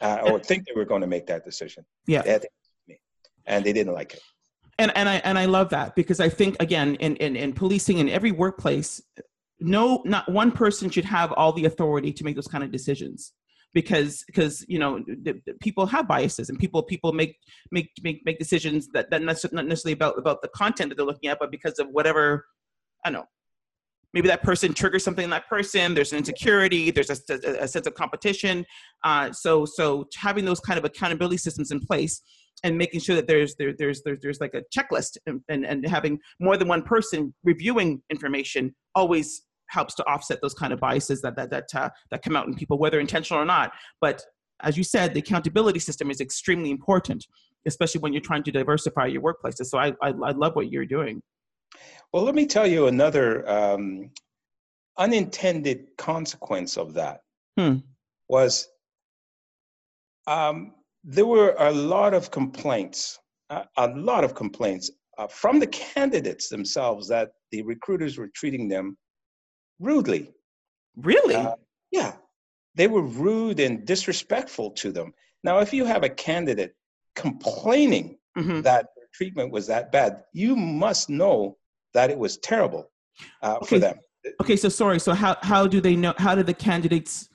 uh, 0.00 0.18
or 0.24 0.38
think 0.38 0.66
they 0.66 0.72
were 0.74 0.84
going 0.84 1.00
to 1.00 1.06
make 1.06 1.26
that 1.26 1.44
decision. 1.44 1.84
Yeah. 2.06 2.22
They 2.22 2.40
me, 2.88 3.00
and 3.46 3.64
they 3.64 3.72
didn't 3.72 3.94
like 3.94 4.14
it. 4.14 4.20
And 4.78 4.92
and 4.94 5.08
I 5.08 5.16
and 5.24 5.38
I 5.38 5.46
love 5.46 5.70
that 5.70 5.94
because 5.96 6.20
I 6.20 6.28
think 6.28 6.56
again 6.60 6.96
in, 6.96 7.16
in, 7.16 7.34
in 7.34 7.52
policing 7.54 7.98
in 7.98 8.08
every 8.10 8.30
workplace, 8.30 9.00
no 9.66 10.02
not 10.04 10.30
one 10.30 10.52
person 10.52 10.88
should 10.88 11.04
have 11.04 11.32
all 11.32 11.52
the 11.52 11.64
authority 11.64 12.12
to 12.12 12.24
make 12.24 12.34
those 12.34 12.48
kind 12.48 12.64
of 12.64 12.70
decisions 12.70 13.32
because 13.74 14.24
because 14.26 14.64
you 14.68 14.78
know 14.78 15.00
the, 15.06 15.40
the 15.46 15.54
people 15.60 15.86
have 15.86 16.08
biases 16.08 16.48
and 16.48 16.58
people 16.58 16.82
people 16.82 17.12
make 17.12 17.36
make 17.70 17.90
make, 18.02 18.22
make 18.24 18.38
decisions 18.38 18.88
that 18.94 19.10
that 19.10 19.22
not 19.22 19.66
necessarily 19.66 19.92
about 19.92 20.18
about 20.18 20.40
the 20.42 20.48
content 20.48 20.88
that 20.88 20.96
they're 20.96 21.06
looking 21.06 21.28
at 21.28 21.38
but 21.38 21.50
because 21.50 21.78
of 21.78 21.88
whatever 21.90 22.46
i 23.04 23.10
don't 23.10 23.20
know 23.20 23.26
maybe 24.16 24.28
that 24.28 24.42
person 24.42 24.72
triggers 24.72 25.04
something 25.04 25.24
in 25.24 25.30
that 25.30 25.46
person 25.48 25.92
there's 25.94 26.12
an 26.12 26.18
insecurity 26.18 26.90
there's 26.90 27.10
a, 27.10 27.18
a, 27.28 27.64
a 27.64 27.68
sense 27.68 27.86
of 27.86 27.94
competition. 27.94 28.64
Uh, 29.04 29.30
so 29.30 29.66
so 29.66 30.06
having 30.16 30.44
those 30.44 30.60
kind 30.60 30.78
of 30.78 30.84
accountability 30.84 31.36
systems 31.36 31.70
in 31.70 31.80
place 31.80 32.22
and 32.64 32.78
making 32.78 33.00
sure 33.00 33.14
that 33.14 33.26
there's 33.26 33.54
there, 33.56 33.74
there's 33.78 34.02
there's 34.04 34.20
there's 34.22 34.40
like 34.40 34.54
a 34.54 34.62
checklist 34.76 35.18
and, 35.26 35.42
and 35.50 35.66
and 35.66 35.86
having 35.86 36.18
more 36.40 36.56
than 36.56 36.66
one 36.66 36.82
person 36.82 37.34
reviewing 37.44 38.00
information 38.08 38.74
always 38.94 39.42
helps 39.68 39.94
to 39.94 40.04
offset 40.06 40.38
those 40.42 40.54
kind 40.54 40.72
of 40.72 40.80
biases 40.80 41.20
that 41.22 41.36
that 41.36 41.50
that 41.50 41.74
uh, 41.74 41.90
that 42.10 42.22
come 42.22 42.36
out 42.36 42.46
in 42.46 42.54
people 42.54 42.78
whether 42.78 43.00
intentional 43.00 43.40
or 43.40 43.46
not 43.46 43.72
but 44.00 44.22
as 44.62 44.76
you 44.76 44.84
said, 44.84 45.12
the 45.12 45.20
accountability 45.20 45.78
system 45.78 46.10
is 46.10 46.20
extremely 46.20 46.70
important, 46.70 47.26
especially 47.66 48.00
when 48.00 48.12
you're 48.12 48.22
trying 48.22 48.42
to 48.44 48.50
diversify 48.50 49.06
your 49.06 49.22
workplaces. 49.22 49.66
So 49.66 49.78
I, 49.78 49.88
I, 50.02 50.08
I 50.08 50.30
love 50.32 50.56
what 50.56 50.70
you're 50.70 50.86
doing. 50.86 51.20
Well, 52.12 52.22
let 52.22 52.34
me 52.34 52.46
tell 52.46 52.66
you 52.66 52.86
another 52.86 53.48
um, 53.48 54.10
unintended 54.98 55.88
consequence 55.98 56.78
of 56.78 56.94
that 56.94 57.20
hmm. 57.58 57.76
was 58.28 58.68
um, 60.26 60.74
there 61.04 61.26
were 61.26 61.54
a 61.58 61.70
lot 61.70 62.14
of 62.14 62.30
complaints, 62.30 63.18
uh, 63.50 63.64
a 63.76 63.88
lot 63.88 64.24
of 64.24 64.34
complaints 64.34 64.90
uh, 65.18 65.26
from 65.26 65.60
the 65.60 65.66
candidates 65.66 66.48
themselves 66.48 67.08
that 67.08 67.32
the 67.52 67.62
recruiters 67.62 68.18
were 68.18 68.30
treating 68.34 68.68
them 68.68 68.96
rudely. 69.80 70.32
Really? 70.96 71.34
Uh, 71.34 71.56
yeah. 71.90 72.14
They 72.74 72.88
were 72.88 73.02
rude 73.02 73.60
and 73.60 73.86
disrespectful 73.86 74.70
to 74.72 74.92
them. 74.92 75.12
Now, 75.42 75.60
if 75.60 75.72
you 75.72 75.84
have 75.84 76.02
a 76.02 76.08
candidate 76.08 76.74
complaining 77.14 78.18
mm-hmm. 78.36 78.60
that 78.62 78.88
their 78.96 79.06
treatment 79.14 79.50
was 79.50 79.66
that 79.68 79.92
bad, 79.92 80.22
you 80.32 80.56
must 80.56 81.08
know 81.08 81.56
that 81.94 82.10
it 82.10 82.18
was 82.18 82.36
terrible 82.38 82.90
uh, 83.42 83.56
okay. 83.56 83.66
for 83.66 83.78
them. 83.78 83.96
Okay, 84.40 84.56
so 84.56 84.68
sorry. 84.68 84.98
So 84.98 85.14
how 85.14 85.36
how 85.42 85.66
do 85.66 85.80
they 85.80 85.94
know? 85.94 86.12
How 86.18 86.34
do 86.34 86.42
the 86.42 86.52
candidates? 86.52 87.28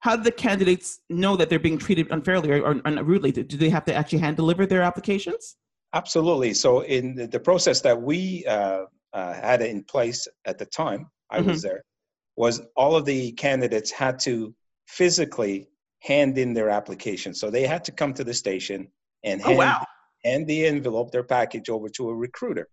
How 0.00 0.16
do 0.16 0.22
the 0.22 0.32
candidates 0.32 1.00
know 1.08 1.36
that 1.36 1.48
they're 1.48 1.58
being 1.58 1.78
treated 1.78 2.08
unfairly 2.10 2.50
or, 2.50 2.62
or, 2.62 2.80
or 2.84 3.04
rudely? 3.04 3.30
Do 3.30 3.56
they 3.56 3.70
have 3.70 3.84
to 3.86 3.94
actually 3.94 4.18
hand 4.18 4.36
deliver 4.36 4.66
their 4.66 4.82
applications? 4.82 5.56
Absolutely. 5.94 6.54
So 6.54 6.80
in 6.80 7.14
the, 7.14 7.26
the 7.26 7.40
process 7.40 7.80
that 7.82 8.00
we 8.00 8.44
uh, 8.46 8.84
uh, 9.12 9.32
had 9.32 9.62
in 9.62 9.84
place 9.84 10.26
at 10.44 10.58
the 10.58 10.66
time 10.66 11.06
I 11.34 11.38
mm-hmm. 11.40 11.50
was 11.50 11.62
there, 11.62 11.82
was 12.36 12.62
all 12.76 12.96
of 12.96 13.04
the 13.04 13.32
candidates 13.32 13.90
had 13.90 14.18
to 14.20 14.54
physically 14.86 15.68
hand 16.00 16.36
in 16.38 16.52
their 16.52 16.70
application. 16.70 17.34
So 17.34 17.50
they 17.50 17.66
had 17.66 17.84
to 17.84 17.92
come 17.92 18.12
to 18.14 18.24
the 18.24 18.34
station 18.34 18.88
and 19.24 19.40
oh, 19.42 19.48
hand, 19.48 19.56
oh, 19.56 19.64
wow. 19.64 19.86
hand 20.24 20.46
the 20.46 20.66
envelope, 20.66 21.10
their 21.10 21.24
package 21.24 21.70
over 21.70 21.88
to 21.90 22.10
a 22.10 22.14
recruiter. 22.14 22.68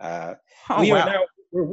Uh, 0.00 0.34
oh, 0.70 0.80
we 0.80 0.92
wow. 0.92 1.00
are 1.00 1.06
now, 1.06 1.20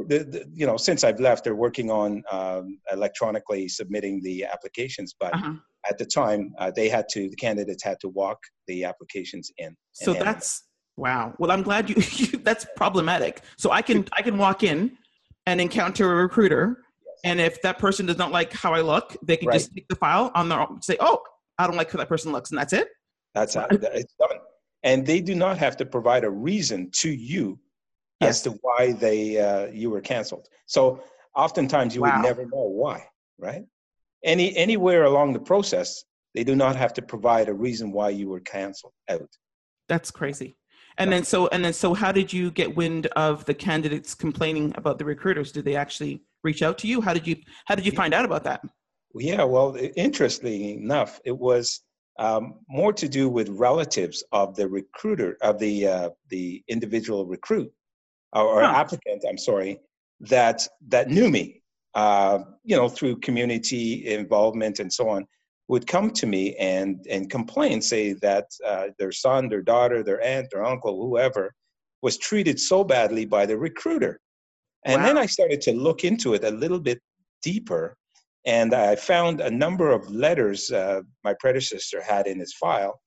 the, 0.07 0.19
the, 0.23 0.49
you 0.53 0.65
know, 0.65 0.77
since 0.77 1.03
I've 1.03 1.19
left, 1.19 1.43
they're 1.43 1.55
working 1.55 1.91
on 1.91 2.23
um, 2.31 2.79
electronically 2.91 3.67
submitting 3.67 4.21
the 4.23 4.45
applications. 4.45 5.13
But 5.19 5.35
uh-huh. 5.35 5.55
at 5.89 5.97
the 5.97 6.05
time, 6.05 6.53
uh, 6.59 6.71
they 6.73 6.88
had 6.88 7.09
to, 7.09 7.29
the 7.29 7.35
candidates 7.35 7.83
had 7.83 7.99
to 7.99 8.09
walk 8.09 8.39
the 8.67 8.85
applications 8.85 9.51
in. 9.57 9.75
So 9.91 10.13
that's, 10.13 10.63
wow. 10.95 11.33
Well, 11.39 11.51
I'm 11.51 11.61
glad 11.61 11.89
you, 11.89 11.97
you, 12.11 12.38
that's 12.38 12.65
problematic. 12.77 13.41
So 13.57 13.71
I 13.71 13.81
can, 13.81 14.07
I 14.13 14.21
can 14.21 14.38
walk 14.38 14.63
in 14.63 14.97
and 15.45 15.62
encounter 15.62 16.12
a 16.12 16.15
recruiter. 16.15 16.84
Yes. 17.05 17.19
And 17.23 17.39
if 17.39 17.62
that 17.62 17.79
person 17.79 18.05
does 18.05 18.17
not 18.17 18.31
like 18.31 18.53
how 18.53 18.73
I 18.73 18.81
look, 18.81 19.15
they 19.23 19.38
can 19.38 19.47
right. 19.47 19.55
just 19.55 19.73
take 19.73 19.88
the 19.88 19.95
file 19.95 20.31
on 20.36 20.49
their 20.49 20.60
own, 20.60 20.81
say, 20.81 20.97
oh, 20.99 21.21
I 21.58 21.67
don't 21.67 21.75
like 21.75 21.91
how 21.91 21.99
that 21.99 22.10
person 22.10 22.31
looks. 22.31 22.51
And 22.51 22.60
that's 22.60 22.73
it. 22.73 22.89
That's 23.34 23.53
how 23.53 23.67
it's 23.69 24.13
done. 24.19 24.39
And 24.84 25.05
they 25.05 25.19
do 25.19 25.36
not 25.36 25.58
have 25.58 25.77
to 25.77 25.86
provide 25.86 26.23
a 26.23 26.29
reason 26.29 26.89
to 26.99 27.10
you 27.10 27.60
yes. 28.21 28.29
as 28.29 28.41
to 28.43 28.60
why 28.62 28.93
they 28.93 29.39
uh, 29.39 29.67
you 29.67 29.89
were 29.89 30.01
canceled. 30.01 30.47
So 30.67 31.03
oftentimes 31.36 31.95
you 31.95 32.01
wow. 32.01 32.17
would 32.17 32.23
never 32.23 32.43
know 32.43 32.69
why, 32.69 33.05
right? 33.38 33.63
Any 34.23 34.55
anywhere 34.55 35.03
along 35.05 35.34
the 35.34 35.39
process, 35.39 36.03
they 36.34 36.43
do 36.43 36.55
not 36.55 36.75
have 36.75 36.93
to 36.93 37.01
provide 37.01 37.49
a 37.49 37.53
reason 37.53 37.91
why 37.91 38.10
you 38.10 38.29
were 38.29 38.39
canceled 38.39 38.93
out. 39.10 39.29
That's 39.88 40.12
crazy. 40.12 40.58
And 40.97 41.12
then 41.12 41.23
so 41.23 41.47
and 41.47 41.63
then 41.63 41.73
so 41.73 41.93
how 41.93 42.12
did 42.12 42.31
you 42.31 42.51
get 42.51 42.75
wind 42.75 43.08
of 43.15 43.43
the 43.45 43.53
candidates 43.53 44.13
complaining 44.13 44.73
about 44.75 44.97
the 44.97 45.05
recruiters? 45.05 45.51
Did 45.51 45.65
they 45.65 45.75
actually 45.75 46.23
reach 46.43 46.62
out 46.62 46.77
to 46.79 46.88
you? 46.88 47.01
How 47.01 47.13
did 47.13 47.27
you 47.27 47.38
how 47.65 47.75
did 47.75 47.86
you 47.86 47.91
find 47.91 48.13
out 48.13 48.25
about 48.25 48.43
that? 48.45 48.62
Yeah, 49.13 49.43
well, 49.43 49.77
interestingly 49.95 50.73
enough, 50.73 51.19
it 51.23 51.38
was 51.38 51.81
um, 52.17 52.55
more 52.69 52.93
to 52.93 53.08
do 53.08 53.29
with 53.29 53.49
relatives 53.49 54.23
of 54.31 54.55
the 54.55 54.67
recruiter 54.67 55.38
of 55.41 55.60
the 55.60 55.88
uh, 55.88 56.10
the 56.29 56.63
individual 56.67 57.25
recruit 57.25 57.71
or, 58.36 58.62
huh. 58.62 58.73
applicant, 58.75 59.23
I'm 59.27 59.38
sorry, 59.38 59.79
that 60.21 60.67
that 60.88 61.10
knew 61.10 61.29
me, 61.29 61.62
uh, 61.93 62.39
you 62.63 62.75
know, 62.75 62.89
through 62.89 63.17
community 63.17 64.08
involvement 64.13 64.79
and 64.79 64.91
so 64.91 65.10
on, 65.10 65.25
would 65.67 65.88
come 65.88 66.12
to 66.12 66.28
me 66.28 66.56
and 66.58 67.06
and 67.10 67.30
complain, 67.30 67.82
say 67.82 68.13
that 68.13 68.45
uh, 68.65 68.88
their 68.99 69.12
son, 69.12 69.49
their 69.49 69.62
daughter, 69.62 70.04
their 70.04 70.21
aunt, 70.21 70.47
their 70.51 70.65
uncle, 70.65 71.01
whoever, 71.01 71.54
was 72.01 72.17
treated 72.17 72.60
so 72.60 72.84
badly 72.84 73.25
by 73.25 73.45
the 73.45 73.58
recruiter. 73.58 74.19
And 74.86 75.01
wow. 75.01 75.08
then 75.08 75.17
I 75.17 75.25
started 75.25 75.62
to 75.62 75.73
look 75.73 76.04
into 76.04 76.36
it 76.36 76.43
a 76.43 76.51
little 76.51 76.80
bit 76.80 76.99
deeper, 77.41 77.97
and 78.45 78.73
I 78.73 78.95
found 78.95 79.41
a 79.41 79.49
number 79.49 79.91
of 79.91 80.10
letters 80.10 80.71
uh, 80.71 81.01
my 81.23 81.34
predecessor 81.39 82.01
had 82.01 82.28
in 82.28 82.39
his 82.39 82.54
file 82.54 82.99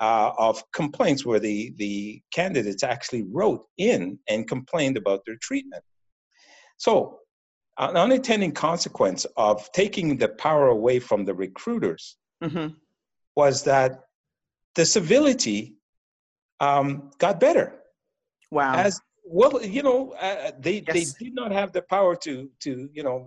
uh, 0.00 0.32
of 0.38 0.62
complaints 0.72 1.26
where 1.26 1.38
the, 1.38 1.74
the 1.76 2.22
candidates 2.32 2.82
actually 2.82 3.24
wrote 3.30 3.66
in 3.76 4.18
and 4.28 4.48
complained 4.48 4.96
about 4.96 5.20
their 5.26 5.36
treatment. 5.42 5.84
So, 6.78 7.18
an 7.80 7.96
unintended 7.96 8.54
consequence 8.54 9.26
of 9.36 9.70
taking 9.72 10.16
the 10.16 10.28
power 10.28 10.68
away 10.68 10.98
from 11.00 11.24
the 11.24 11.34
recruiters 11.34 12.16
mm-hmm. 12.42 12.74
was 13.36 13.64
that 13.64 14.04
the 14.74 14.84
civility 14.84 15.76
um, 16.60 17.10
got 17.18 17.40
better. 17.40 17.80
Wow. 18.50 18.74
As 18.74 19.00
well, 19.24 19.64
you 19.64 19.82
know, 19.82 20.12
uh, 20.12 20.52
they 20.58 20.84
yes. 20.86 21.14
they 21.18 21.24
did 21.24 21.34
not 21.34 21.52
have 21.52 21.72
the 21.72 21.82
power 21.82 22.16
to 22.16 22.50
to 22.60 22.88
you 22.92 23.02
know 23.02 23.24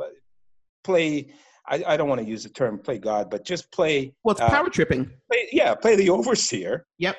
play 0.84 1.34
I, 1.66 1.84
I 1.88 1.98
don't 1.98 2.10
want 2.10 2.22
to 2.22 2.28
use 2.28 2.44
the 2.44 2.50
term 2.50 2.78
play 2.78 2.98
God, 2.98 3.30
but 3.30 3.46
just 3.46 3.72
play. 3.72 4.14
Well, 4.24 4.34
it's 4.34 4.42
uh, 4.42 4.50
power 4.50 4.70
tripping. 4.70 5.06
Play, 5.32 5.48
yeah, 5.52 5.74
play 5.76 5.96
the 5.96 6.10
overseer. 6.18 6.86
Yep. 6.98 7.16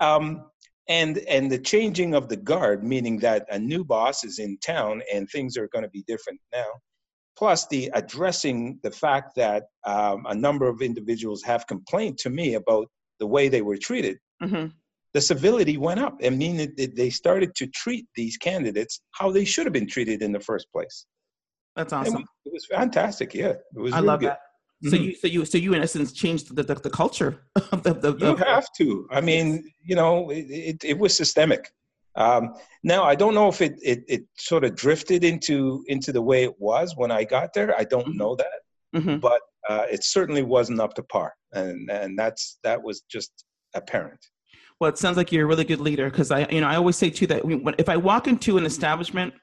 Um, 0.00 0.46
and 0.88 1.18
and 1.28 1.50
the 1.50 1.58
changing 1.58 2.14
of 2.14 2.28
the 2.28 2.36
guard, 2.36 2.82
meaning 2.82 3.18
that 3.18 3.46
a 3.50 3.58
new 3.58 3.84
boss 3.84 4.24
is 4.24 4.38
in 4.38 4.58
town 4.58 5.02
and 5.12 5.28
things 5.28 5.56
are 5.56 5.68
going 5.68 5.84
to 5.84 5.90
be 5.90 6.04
different 6.06 6.40
now. 6.52 6.66
Plus, 7.36 7.66
the 7.68 7.90
addressing 7.94 8.80
the 8.82 8.90
fact 8.90 9.36
that 9.36 9.64
um, 9.84 10.26
a 10.28 10.34
number 10.34 10.66
of 10.66 10.82
individuals 10.82 11.42
have 11.44 11.66
complained 11.66 12.18
to 12.18 12.30
me 12.30 12.54
about 12.54 12.88
the 13.20 13.26
way 13.26 13.48
they 13.48 13.62
were 13.62 13.76
treated. 13.76 14.18
Mm-hmm. 14.42 14.66
The 15.14 15.20
civility 15.20 15.76
went 15.76 16.00
up. 16.00 16.18
I 16.24 16.30
mean, 16.30 16.74
they 16.76 17.10
started 17.10 17.54
to 17.56 17.66
treat 17.68 18.06
these 18.14 18.36
candidates 18.36 19.00
how 19.12 19.30
they 19.30 19.44
should 19.44 19.66
have 19.66 19.72
been 19.72 19.86
treated 19.86 20.20
in 20.22 20.32
the 20.32 20.40
first 20.40 20.66
place. 20.72 21.06
That's 21.76 21.92
awesome. 21.92 22.24
It 22.44 22.52
was 22.52 22.66
fantastic. 22.66 23.34
Yeah, 23.34 23.48
it 23.50 23.60
was. 23.74 23.92
I 23.92 23.98
really 23.98 24.06
love 24.06 24.20
good. 24.20 24.30
that. 24.30 24.40
So 24.84 24.90
mm-hmm. 24.90 25.04
you, 25.04 25.16
so 25.16 25.26
you, 25.26 25.44
so 25.44 25.58
you, 25.58 25.74
in 25.74 25.82
essence, 25.82 26.12
changed 26.12 26.54
the, 26.54 26.62
the, 26.62 26.76
the 26.76 26.90
culture 26.90 27.42
of 27.72 27.82
the, 27.82 27.94
the, 27.94 28.16
You 28.16 28.36
have 28.36 28.66
to. 28.76 29.08
I 29.10 29.20
mean, 29.20 29.72
you 29.82 29.96
know, 29.96 30.30
it, 30.30 30.46
it, 30.48 30.84
it 30.84 30.98
was 30.98 31.16
systemic. 31.16 31.72
Um, 32.14 32.54
now 32.82 33.04
I 33.04 33.14
don't 33.14 33.34
know 33.34 33.48
if 33.48 33.60
it, 33.60 33.74
it, 33.82 34.04
it 34.08 34.22
sort 34.36 34.64
of 34.64 34.74
drifted 34.74 35.24
into 35.24 35.84
into 35.86 36.12
the 36.12 36.22
way 36.22 36.42
it 36.42 36.54
was 36.58 36.94
when 36.96 37.10
I 37.10 37.24
got 37.24 37.54
there. 37.54 37.76
I 37.78 37.84
don't 37.84 38.08
mm-hmm. 38.08 38.18
know 38.18 38.36
that, 38.36 38.60
mm-hmm. 38.94 39.18
but 39.18 39.40
uh, 39.68 39.86
it 39.90 40.04
certainly 40.04 40.42
wasn't 40.42 40.80
up 40.80 40.94
to 40.94 41.02
par, 41.04 41.32
and 41.52 41.88
and 41.90 42.18
that's 42.18 42.58
that 42.64 42.82
was 42.82 43.02
just 43.02 43.44
apparent. 43.74 44.18
Well, 44.80 44.90
it 44.90 44.98
sounds 44.98 45.16
like 45.16 45.32
you're 45.32 45.44
a 45.44 45.46
really 45.46 45.64
good 45.64 45.80
leader 45.80 46.08
because 46.08 46.30
I, 46.30 46.46
you 46.50 46.60
know, 46.60 46.68
I 46.68 46.76
always 46.76 46.96
say 46.96 47.10
too 47.10 47.26
that 47.28 47.44
when, 47.44 47.74
if 47.78 47.88
I 47.88 47.96
walk 47.96 48.28
into 48.28 48.58
an 48.58 48.64
establishment 48.64 49.34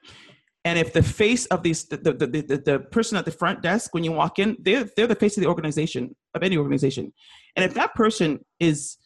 and 0.66 0.80
if 0.80 0.92
the 0.92 1.02
face 1.02 1.46
of 1.46 1.62
these, 1.62 1.84
the, 1.84 1.96
the, 1.96 2.12
the, 2.12 2.62
the, 2.64 2.80
person 2.90 3.16
at 3.16 3.24
the 3.24 3.30
front 3.30 3.62
desk, 3.62 3.94
when 3.94 4.02
you 4.02 4.10
walk 4.10 4.40
in, 4.40 4.56
they're, 4.58 4.88
they're 4.96 5.06
the 5.06 5.14
face 5.14 5.36
of 5.36 5.42
the 5.44 5.48
organization, 5.48 6.16
of 6.34 6.42
any 6.42 6.56
organization. 6.56 7.12
And 7.54 7.64
if 7.64 7.72
that 7.74 7.94
person 7.94 8.40
is 8.58 8.96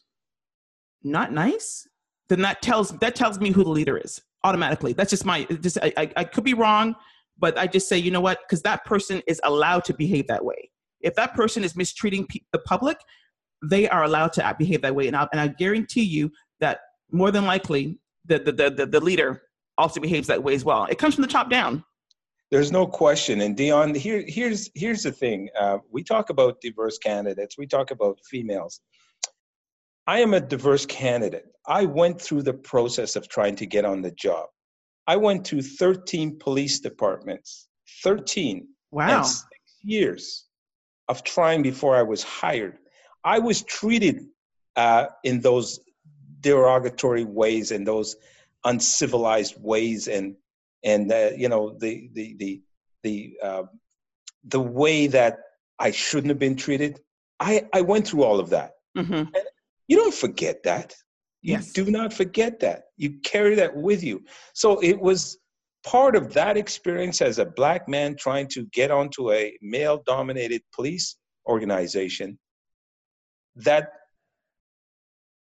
not 1.02 1.34
nice, 1.34 1.86
then 2.30 2.40
that 2.40 2.62
tells, 2.62 2.92
that 3.00 3.14
tells 3.14 3.38
me 3.40 3.50
who 3.50 3.62
the 3.62 3.68
leader 3.68 3.98
is 3.98 4.22
automatically. 4.42 4.94
That's 4.94 5.10
just 5.10 5.26
my, 5.26 5.44
just, 5.44 5.76
I, 5.82 5.92
I, 5.98 6.12
I 6.16 6.24
could 6.24 6.44
be 6.44 6.54
wrong, 6.54 6.94
but 7.38 7.58
I 7.58 7.66
just 7.66 7.90
say, 7.90 7.98
you 7.98 8.10
know 8.10 8.22
what? 8.22 8.38
Because 8.48 8.62
that 8.62 8.86
person 8.86 9.20
is 9.26 9.38
allowed 9.44 9.84
to 9.84 9.92
behave 9.92 10.28
that 10.28 10.42
way. 10.42 10.70
If 11.02 11.14
that 11.16 11.34
person 11.34 11.62
is 11.62 11.76
mistreating 11.76 12.26
pe- 12.26 12.40
the 12.52 12.60
public, 12.60 12.96
they 13.62 13.86
are 13.86 14.04
allowed 14.04 14.32
to 14.32 14.56
behave 14.58 14.80
that 14.80 14.94
way. 14.94 15.08
And 15.08 15.16
I, 15.16 15.28
and 15.30 15.38
I 15.38 15.48
guarantee 15.48 16.04
you 16.04 16.30
that 16.60 16.80
more 17.12 17.30
than 17.30 17.44
likely, 17.44 17.98
the, 18.24 18.38
the, 18.38 18.70
the, 18.70 18.86
the 18.86 19.00
leader 19.00 19.42
also 19.80 20.00
behaves 20.00 20.28
that 20.28 20.42
way 20.42 20.54
as 20.54 20.64
well. 20.64 20.84
It 20.86 20.98
comes 20.98 21.14
from 21.14 21.22
the 21.22 21.28
top 21.28 21.50
down. 21.50 21.84
There's 22.50 22.72
no 22.72 22.86
question. 22.86 23.40
And 23.42 23.56
Dion, 23.56 23.94
here, 23.94 24.24
here's 24.26 24.70
here's 24.74 25.04
the 25.04 25.12
thing. 25.12 25.48
Uh, 25.58 25.78
we 25.90 26.02
talk 26.02 26.30
about 26.30 26.60
diverse 26.60 26.98
candidates. 26.98 27.56
We 27.56 27.66
talk 27.66 27.90
about 27.90 28.18
females. 28.28 28.80
I 30.06 30.18
am 30.20 30.34
a 30.34 30.40
diverse 30.40 30.86
candidate. 30.86 31.46
I 31.66 31.84
went 31.84 32.20
through 32.20 32.42
the 32.42 32.54
process 32.54 33.14
of 33.14 33.28
trying 33.28 33.54
to 33.56 33.66
get 33.66 33.84
on 33.84 34.02
the 34.02 34.10
job. 34.12 34.46
I 35.06 35.16
went 35.16 35.44
to 35.46 35.62
13 35.62 36.38
police 36.38 36.80
departments, 36.80 37.68
13. 38.02 38.66
Wow. 38.92 39.24
years 39.82 40.46
of 41.08 41.22
trying 41.22 41.62
before 41.62 41.94
I 41.96 42.02
was 42.02 42.22
hired. 42.22 42.78
I 43.24 43.38
was 43.38 43.62
treated 43.62 44.26
uh, 44.76 45.06
in 45.24 45.40
those 45.40 45.80
derogatory 46.40 47.24
ways 47.24 47.70
and 47.70 47.86
those 47.86 48.16
uncivilized 48.64 49.54
ways 49.58 50.08
and 50.08 50.36
and 50.84 51.12
uh, 51.12 51.30
you 51.36 51.48
know 51.48 51.76
the 51.78 52.10
the 52.14 52.36
the 52.38 52.62
the 53.02 53.36
uh, 53.42 53.62
the 54.44 54.60
way 54.60 55.06
that 55.06 55.38
I 55.78 55.90
shouldn't 55.90 56.28
have 56.28 56.38
been 56.38 56.56
treated. 56.56 57.00
I, 57.40 57.66
I 57.72 57.80
went 57.80 58.06
through 58.06 58.22
all 58.22 58.38
of 58.38 58.50
that. 58.50 58.72
Mm-hmm. 58.96 59.12
And 59.12 59.44
you 59.88 59.96
don't 59.96 60.14
forget 60.14 60.62
that. 60.64 60.94
You 61.42 61.54
yes. 61.54 61.72
do 61.72 61.90
not 61.90 62.12
forget 62.12 62.60
that. 62.60 62.82
You 62.98 63.18
carry 63.24 63.54
that 63.54 63.74
with 63.74 64.04
you. 64.04 64.22
So 64.52 64.78
it 64.80 65.00
was 65.00 65.38
part 65.84 66.14
of 66.14 66.34
that 66.34 66.58
experience 66.58 67.22
as 67.22 67.38
a 67.38 67.46
black 67.46 67.88
man 67.88 68.14
trying 68.16 68.46
to 68.48 68.66
get 68.72 68.90
onto 68.90 69.32
a 69.32 69.56
male 69.62 70.02
dominated 70.06 70.62
police 70.74 71.16
organization 71.48 72.38
that 73.56 73.88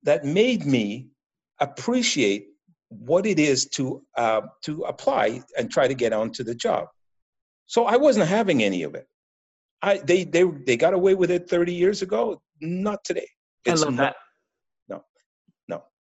that 0.02 0.24
made 0.24 0.64
me 0.64 1.08
appreciate 1.60 2.46
what 2.98 3.26
it 3.26 3.38
is 3.38 3.66
to 3.66 4.02
uh, 4.16 4.42
to 4.62 4.82
apply 4.82 5.42
and 5.58 5.70
try 5.70 5.88
to 5.88 5.94
get 5.94 6.12
onto 6.12 6.44
the 6.44 6.54
job. 6.54 6.88
So 7.66 7.86
I 7.86 7.96
wasn't 7.96 8.28
having 8.28 8.62
any 8.62 8.82
of 8.82 8.94
it. 8.94 9.06
I 9.82 9.98
they 9.98 10.24
they 10.24 10.44
they 10.66 10.76
got 10.76 10.94
away 10.94 11.14
with 11.14 11.30
it 11.30 11.48
30 11.48 11.72
years 11.72 12.02
ago. 12.02 12.40
Not 12.60 13.02
today. 13.04 13.26
It's 13.64 13.82
I 13.82 13.86
love 13.86 13.94
not, 13.94 14.02
that. 14.02 14.16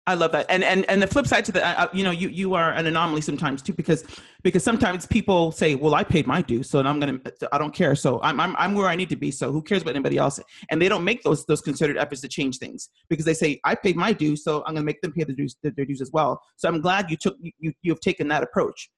I 0.05 0.15
love 0.15 0.33
that. 0.33 0.47
And 0.49 0.65
and 0.65 0.83
and 0.89 1.01
the 1.01 1.07
flip 1.07 1.27
side 1.27 1.45
to 1.45 1.53
that, 1.53 1.95
you 1.95 2.03
know, 2.03 2.11
you 2.11 2.27
you 2.27 2.55
are 2.55 2.71
an 2.73 2.85
anomaly 2.85 3.21
sometimes 3.21 3.61
too, 3.61 3.73
because 3.73 4.03
because 4.43 4.61
sometimes 4.61 5.05
people 5.05 5.53
say, 5.53 5.75
well, 5.75 5.95
I 5.95 6.03
paid 6.03 6.27
my 6.27 6.41
dues, 6.41 6.69
so 6.69 6.79
I'm 6.81 6.99
gonna, 6.99 7.19
I 7.53 7.57
don't 7.57 7.73
care. 7.73 7.95
So 7.95 8.19
I'm 8.21 8.37
I'm 8.39 8.53
I'm 8.57 8.73
where 8.73 8.89
I 8.89 8.97
need 8.97 9.07
to 9.09 9.15
be. 9.15 9.31
So 9.31 9.53
who 9.53 9.61
cares 9.61 9.81
about 9.81 9.95
anybody 9.95 10.17
else? 10.17 10.41
And 10.69 10.81
they 10.81 10.89
don't 10.89 11.05
make 11.05 11.23
those 11.23 11.45
those 11.45 11.61
considered 11.61 11.97
efforts 11.97 12.19
to 12.21 12.27
change 12.27 12.57
things 12.57 12.89
because 13.09 13.23
they 13.23 13.33
say, 13.33 13.61
I 13.63 13.75
paid 13.75 13.95
my 13.95 14.11
dues, 14.11 14.43
so 14.43 14.61
I'm 14.65 14.73
gonna 14.73 14.85
make 14.85 14.99
them 14.99 15.13
pay 15.13 15.23
their 15.23 15.35
dues 15.35 15.55
their, 15.63 15.71
dues 15.71 16.01
as 16.01 16.11
well. 16.11 16.41
So 16.57 16.67
I'm 16.67 16.81
glad 16.81 17.09
you 17.09 17.15
took 17.15 17.37
you 17.41 17.71
you've 17.81 18.01
taken 18.01 18.27
that 18.27 18.43
approach. 18.43 18.89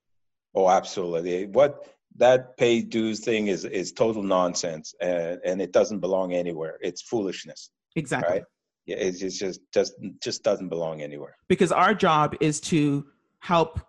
Oh, 0.56 0.70
absolutely. 0.70 1.46
What 1.46 1.88
that 2.16 2.58
pay 2.58 2.82
dues 2.82 3.20
thing 3.20 3.48
is 3.48 3.64
is 3.64 3.92
total 3.92 4.24
nonsense, 4.24 4.96
and 5.02 5.40
and 5.46 5.62
it 5.62 5.72
doesn't 5.72 6.00
belong 6.00 6.34
anywhere. 6.34 6.80
It's 6.82 7.04
foolishness. 7.04 7.70
Exactly. 7.96 8.38
Right? 8.38 8.44
Yeah, 8.86 8.98
it 8.98 9.14
just 9.14 9.40
just 9.40 9.62
just 9.74 9.94
just 10.22 10.44
doesn't 10.44 10.70
belong 10.70 11.02
anywhere. 11.02 11.36
Because 11.48 11.72
our 11.72 11.94
job 11.94 12.36
is 12.40 12.60
to 12.62 13.06
help 13.40 13.80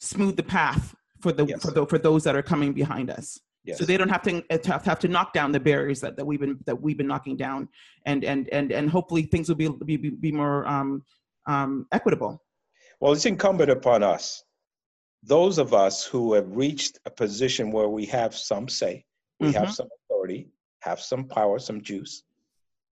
smooth 0.00 0.36
the 0.36 0.42
path 0.42 0.94
for 1.20 1.32
the 1.32 1.46
yes. 1.46 1.62
for 1.62 1.70
the, 1.70 1.86
for 1.86 1.98
those 1.98 2.24
that 2.24 2.34
are 2.34 2.42
coming 2.42 2.72
behind 2.72 3.10
us. 3.10 3.40
Yes. 3.64 3.78
So 3.78 3.84
they 3.84 3.96
don't 3.96 4.08
have 4.08 4.22
to 4.22 4.42
have, 4.66 4.84
have 4.84 4.98
to 4.98 5.08
knock 5.08 5.32
down 5.32 5.52
the 5.52 5.60
barriers 5.60 6.00
that, 6.00 6.16
that 6.16 6.24
we've 6.24 6.40
been 6.40 6.58
that 6.66 6.80
we've 6.80 6.96
been 6.98 7.06
knocking 7.06 7.36
down, 7.36 7.68
and 8.06 8.24
and 8.24 8.48
and 8.48 8.72
and 8.72 8.90
hopefully 8.90 9.22
things 9.22 9.48
will 9.48 9.56
be 9.56 9.68
be 9.68 9.96
be 9.96 10.32
more 10.32 10.66
um, 10.66 11.04
um, 11.46 11.86
equitable. 11.92 12.42
Well, 12.98 13.12
it's 13.12 13.26
incumbent 13.26 13.70
upon 13.70 14.02
us, 14.02 14.42
those 15.22 15.58
of 15.58 15.74
us 15.74 16.04
who 16.04 16.34
have 16.34 16.56
reached 16.56 16.98
a 17.04 17.10
position 17.10 17.70
where 17.70 17.88
we 17.88 18.06
have 18.06 18.34
some 18.34 18.68
say, 18.68 19.04
we 19.38 19.48
mm-hmm. 19.48 19.58
have 19.58 19.72
some 19.72 19.88
authority, 20.04 20.48
have 20.80 21.00
some 21.00 21.24
power, 21.24 21.58
some 21.58 21.80
juice, 21.80 22.22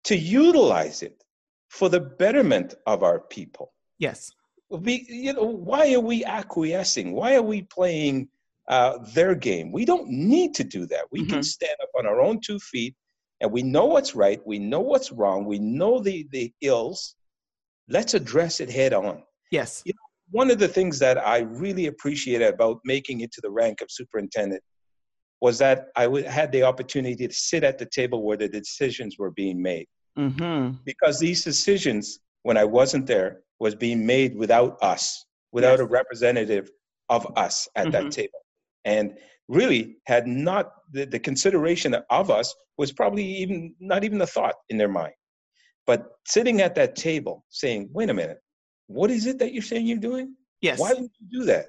to 0.05 0.16
utilize 0.16 1.03
it 1.03 1.22
for 1.72 1.88
the 1.88 2.00
betterment 2.00 2.74
of 2.86 3.02
our 3.02 3.18
people. 3.18 3.72
Yes. 3.98 4.30
We, 4.68 5.06
you 5.08 5.32
know, 5.32 5.44
why 5.44 5.94
are 5.94 6.00
we 6.00 6.22
acquiescing? 6.22 7.12
Why 7.12 7.34
are 7.34 7.42
we 7.42 7.62
playing 7.62 8.28
uh, 8.68 8.98
their 9.14 9.34
game? 9.34 9.72
We 9.72 9.86
don't 9.86 10.06
need 10.08 10.54
to 10.56 10.64
do 10.64 10.84
that. 10.86 11.06
We 11.10 11.20
mm-hmm. 11.20 11.30
can 11.30 11.42
stand 11.42 11.76
up 11.82 11.88
on 11.98 12.06
our 12.06 12.20
own 12.20 12.40
two 12.40 12.58
feet 12.58 12.94
and 13.40 13.50
we 13.50 13.62
know 13.62 13.86
what's 13.86 14.14
right. 14.14 14.38
We 14.46 14.58
know 14.58 14.80
what's 14.80 15.10
wrong. 15.12 15.46
We 15.46 15.58
know 15.58 15.98
the, 15.98 16.28
the 16.30 16.52
ills. 16.60 17.16
Let's 17.88 18.12
address 18.12 18.60
it 18.60 18.68
head 18.68 18.92
on. 18.92 19.22
Yes. 19.50 19.82
You 19.86 19.94
know, 19.94 20.38
one 20.38 20.50
of 20.50 20.58
the 20.58 20.68
things 20.68 20.98
that 20.98 21.16
I 21.16 21.38
really 21.38 21.86
appreciated 21.86 22.52
about 22.52 22.80
making 22.84 23.22
it 23.22 23.32
to 23.32 23.40
the 23.40 23.50
rank 23.50 23.80
of 23.80 23.90
superintendent 23.90 24.62
was 25.40 25.58
that 25.58 25.86
I 25.96 26.04
w- 26.04 26.26
had 26.26 26.52
the 26.52 26.64
opportunity 26.64 27.26
to 27.26 27.34
sit 27.34 27.64
at 27.64 27.78
the 27.78 27.86
table 27.86 28.22
where 28.22 28.36
the 28.36 28.48
decisions 28.48 29.18
were 29.18 29.30
being 29.30 29.60
made. 29.60 29.86
Mm-hmm. 30.18 30.76
Because 30.84 31.18
these 31.18 31.44
decisions, 31.44 32.20
when 32.42 32.56
I 32.56 32.64
wasn't 32.64 33.06
there, 33.06 33.40
was 33.60 33.74
being 33.74 34.04
made 34.04 34.36
without 34.36 34.76
us, 34.82 35.24
without 35.52 35.78
yes. 35.78 35.80
a 35.80 35.84
representative 35.86 36.70
of 37.08 37.26
us 37.36 37.68
at 37.76 37.86
mm-hmm. 37.86 37.92
that 37.92 38.12
table. 38.12 38.40
And 38.84 39.16
really 39.48 39.96
had 40.06 40.26
not 40.26 40.72
the, 40.92 41.04
the 41.04 41.18
consideration 41.18 41.94
of 42.10 42.30
us 42.30 42.54
was 42.78 42.92
probably 42.92 43.24
even 43.24 43.74
not 43.80 44.02
even 44.02 44.20
a 44.20 44.26
thought 44.26 44.54
in 44.70 44.78
their 44.78 44.88
mind. 44.88 45.12
But 45.86 46.12
sitting 46.26 46.60
at 46.60 46.74
that 46.76 46.96
table 46.96 47.44
saying, 47.50 47.90
wait 47.92 48.10
a 48.10 48.14
minute, 48.14 48.38
what 48.86 49.10
is 49.10 49.26
it 49.26 49.38
that 49.38 49.52
you're 49.52 49.62
saying 49.62 49.86
you're 49.86 49.98
doing? 49.98 50.34
Yes. 50.60 50.78
Why 50.78 50.92
would 50.92 51.10
you 51.20 51.40
do 51.40 51.44
that? 51.46 51.66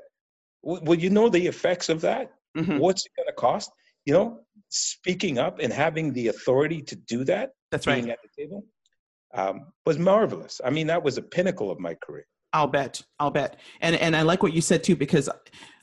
Well, 0.61 0.97
you 0.97 1.09
know 1.09 1.29
the 1.29 1.47
effects 1.47 1.89
of 1.89 2.01
that? 2.01 2.31
Mm-hmm. 2.57 2.77
What's 2.77 3.05
it 3.05 3.11
going 3.17 3.27
to 3.27 3.33
cost? 3.33 3.71
You 4.05 4.13
know, 4.13 4.39
speaking 4.69 5.39
up 5.39 5.59
and 5.59 5.73
having 5.73 6.13
the 6.13 6.27
authority 6.27 6.81
to 6.83 6.95
do 6.95 7.23
that 7.25 7.51
that's 7.73 7.87
right. 7.87 8.07
At 8.07 8.19
the 8.21 8.43
table 8.43 8.63
um, 9.33 9.67
was 9.85 9.97
marvelous. 9.97 10.61
I 10.63 10.69
mean, 10.69 10.87
that 10.87 11.03
was 11.03 11.17
a 11.17 11.21
pinnacle 11.21 11.71
of 11.71 11.79
my 11.79 11.95
career. 11.95 12.25
I'll 12.53 12.67
bet. 12.67 13.01
I'll 13.19 13.31
bet. 13.31 13.59
And 13.81 13.95
and 13.95 14.15
I 14.15 14.21
like 14.21 14.43
what 14.43 14.53
you 14.53 14.61
said 14.61 14.83
too 14.83 14.95
because 14.95 15.27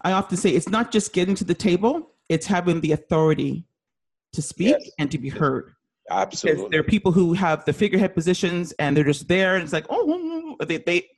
I 0.03 0.12
often 0.12 0.36
say 0.36 0.51
it's 0.51 0.68
not 0.68 0.93
just 0.93 1.12
getting 1.12 1.34
to 1.36 1.45
the 1.45 1.55
table; 1.55 2.12
it's 2.28 2.47
having 2.47 2.80
the 2.80 2.93
authority 2.93 3.64
to 4.32 4.43
speak 4.43 4.76
yes. 4.78 4.91
and 4.99 5.11
to 5.11 5.18
be 5.18 5.28
heard. 5.28 5.72
Absolutely. 6.11 6.62
Because 6.62 6.70
there 6.70 6.80
are 6.80 6.84
people 6.84 7.12
who 7.12 7.32
have 7.32 7.64
the 7.64 7.72
figurehead 7.72 8.14
positions 8.14 8.72
and 8.78 8.97
they're 8.97 9.05
just 9.05 9.26
there, 9.26 9.57
and 9.57 9.64
it's 9.64 9.72
like, 9.72 9.86
oh, 9.91 10.57
they 10.64 10.78
they 10.78 11.09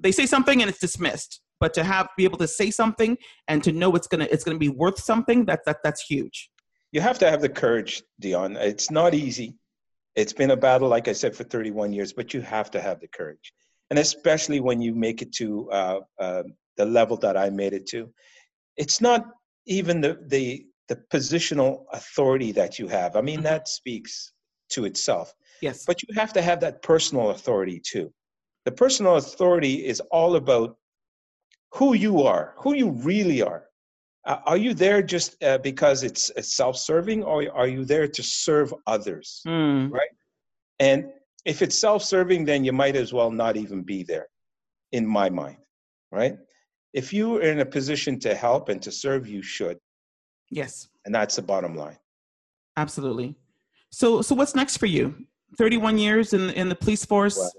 they 0.00 0.10
say 0.10 0.26
something 0.26 0.60
and 0.60 0.68
it's 0.68 0.80
dismissed. 0.80 1.40
But 1.60 1.74
to 1.74 1.84
have 1.84 2.08
be 2.16 2.24
able 2.24 2.38
to 2.38 2.48
say 2.48 2.72
something 2.72 3.16
and 3.46 3.62
to 3.62 3.70
know 3.70 3.94
it's 3.94 4.08
gonna 4.08 4.26
it's 4.32 4.42
gonna 4.42 4.58
be 4.58 4.68
worth 4.68 4.98
something, 4.98 5.44
that 5.44 5.60
that 5.66 5.78
that's 5.84 6.02
huge. 6.02 6.50
You 6.90 7.00
have 7.00 7.20
to 7.20 7.30
have 7.30 7.40
the 7.40 7.48
courage, 7.48 8.02
Dion. 8.20 8.56
It's 8.56 8.90
not 8.90 9.14
easy. 9.14 9.54
It's 10.14 10.32
been 10.32 10.50
a 10.50 10.56
battle, 10.56 10.88
like 10.88 11.08
I 11.08 11.12
said, 11.12 11.34
for 11.34 11.44
31 11.44 11.92
years, 11.92 12.12
but 12.12 12.34
you 12.34 12.40
have 12.42 12.70
to 12.72 12.80
have 12.80 13.00
the 13.00 13.08
courage. 13.08 13.52
And 13.90 13.98
especially 13.98 14.60
when 14.60 14.80
you 14.80 14.94
make 14.94 15.22
it 15.22 15.32
to 15.34 15.70
uh, 15.70 16.00
uh, 16.18 16.42
the 16.76 16.86
level 16.86 17.16
that 17.18 17.36
I 17.36 17.50
made 17.50 17.72
it 17.72 17.86
to, 17.88 18.10
it's 18.76 19.00
not 19.00 19.26
even 19.66 20.00
the, 20.00 20.18
the, 20.26 20.66
the 20.88 20.96
positional 21.12 21.84
authority 21.92 22.52
that 22.52 22.78
you 22.78 22.88
have. 22.88 23.16
I 23.16 23.20
mean, 23.20 23.36
mm-hmm. 23.36 23.44
that 23.44 23.68
speaks 23.68 24.32
to 24.70 24.84
itself. 24.84 25.34
Yes. 25.60 25.84
But 25.86 26.02
you 26.02 26.14
have 26.14 26.32
to 26.34 26.42
have 26.42 26.60
that 26.60 26.82
personal 26.82 27.30
authority 27.30 27.80
too. 27.84 28.12
The 28.64 28.72
personal 28.72 29.16
authority 29.16 29.86
is 29.86 30.00
all 30.10 30.36
about 30.36 30.76
who 31.72 31.94
you 31.94 32.22
are, 32.22 32.54
who 32.58 32.74
you 32.74 32.90
really 32.90 33.42
are. 33.42 33.64
Uh, 34.24 34.38
are 34.46 34.56
you 34.56 34.72
there 34.72 35.02
just 35.02 35.42
uh, 35.42 35.58
because 35.58 36.04
it's, 36.04 36.30
it's, 36.36 36.56
self-serving 36.56 37.24
or 37.24 37.44
are 37.52 37.66
you 37.66 37.84
there 37.84 38.06
to 38.06 38.22
serve 38.22 38.72
others? 38.86 39.42
Mm. 39.46 39.90
right? 39.90 40.10
And 40.78 41.06
if 41.44 41.60
it's 41.60 41.80
self-serving 41.80 42.44
then 42.44 42.64
you 42.64 42.72
might 42.72 42.94
as 42.94 43.12
well 43.12 43.30
not 43.30 43.56
even 43.56 43.82
be 43.82 44.04
there 44.04 44.28
in 44.92 45.04
my 45.06 45.28
mind 45.28 45.56
right? 46.12 46.36
If 46.92 47.12
you 47.12 47.38
are 47.38 47.40
in 47.40 47.60
a 47.60 47.66
position 47.66 48.20
to 48.20 48.34
help 48.34 48.68
and 48.68 48.80
to 48.82 48.92
serve 48.92 49.26
you 49.26 49.42
should. 49.42 49.78
Yes. 50.50 50.88
And 51.06 51.14
that's 51.14 51.36
the 51.36 51.42
bottom 51.42 51.74
line. 51.74 51.98
Absolutely. 52.76 53.34
So 53.90 54.22
so 54.22 54.34
what's 54.34 54.54
next 54.54 54.76
for 54.76 54.86
you? 54.86 55.14
31 55.58 55.98
years 55.98 56.34
in 56.34 56.50
in 56.50 56.68
the 56.68 56.74
police 56.74 57.04
force? 57.04 57.38
Wow. 57.38 57.50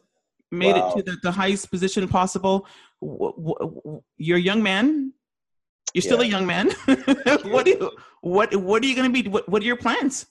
made 0.51 0.75
wow. 0.75 0.89
it 0.89 0.97
to 0.97 1.11
the, 1.11 1.17
the 1.23 1.31
highest 1.31 1.71
position 1.71 2.07
possible? 2.07 2.67
You're 4.17 4.37
a 4.37 4.47
young 4.51 4.63
man 4.63 5.13
you're 5.93 6.01
still 6.01 6.23
yeah. 6.23 6.27
a 6.27 6.31
young 6.31 6.45
man. 6.45 6.71
what 7.43 7.65
do 7.65 7.71
you, 7.71 7.91
what 8.21 8.55
what 8.55 8.83
are 8.83 8.85
you 8.85 8.95
going 8.95 9.11
to 9.13 9.23
be? 9.23 9.29
What 9.29 9.47
what 9.47 9.61
are 9.61 9.65
your 9.65 9.77
plans? 9.77 10.25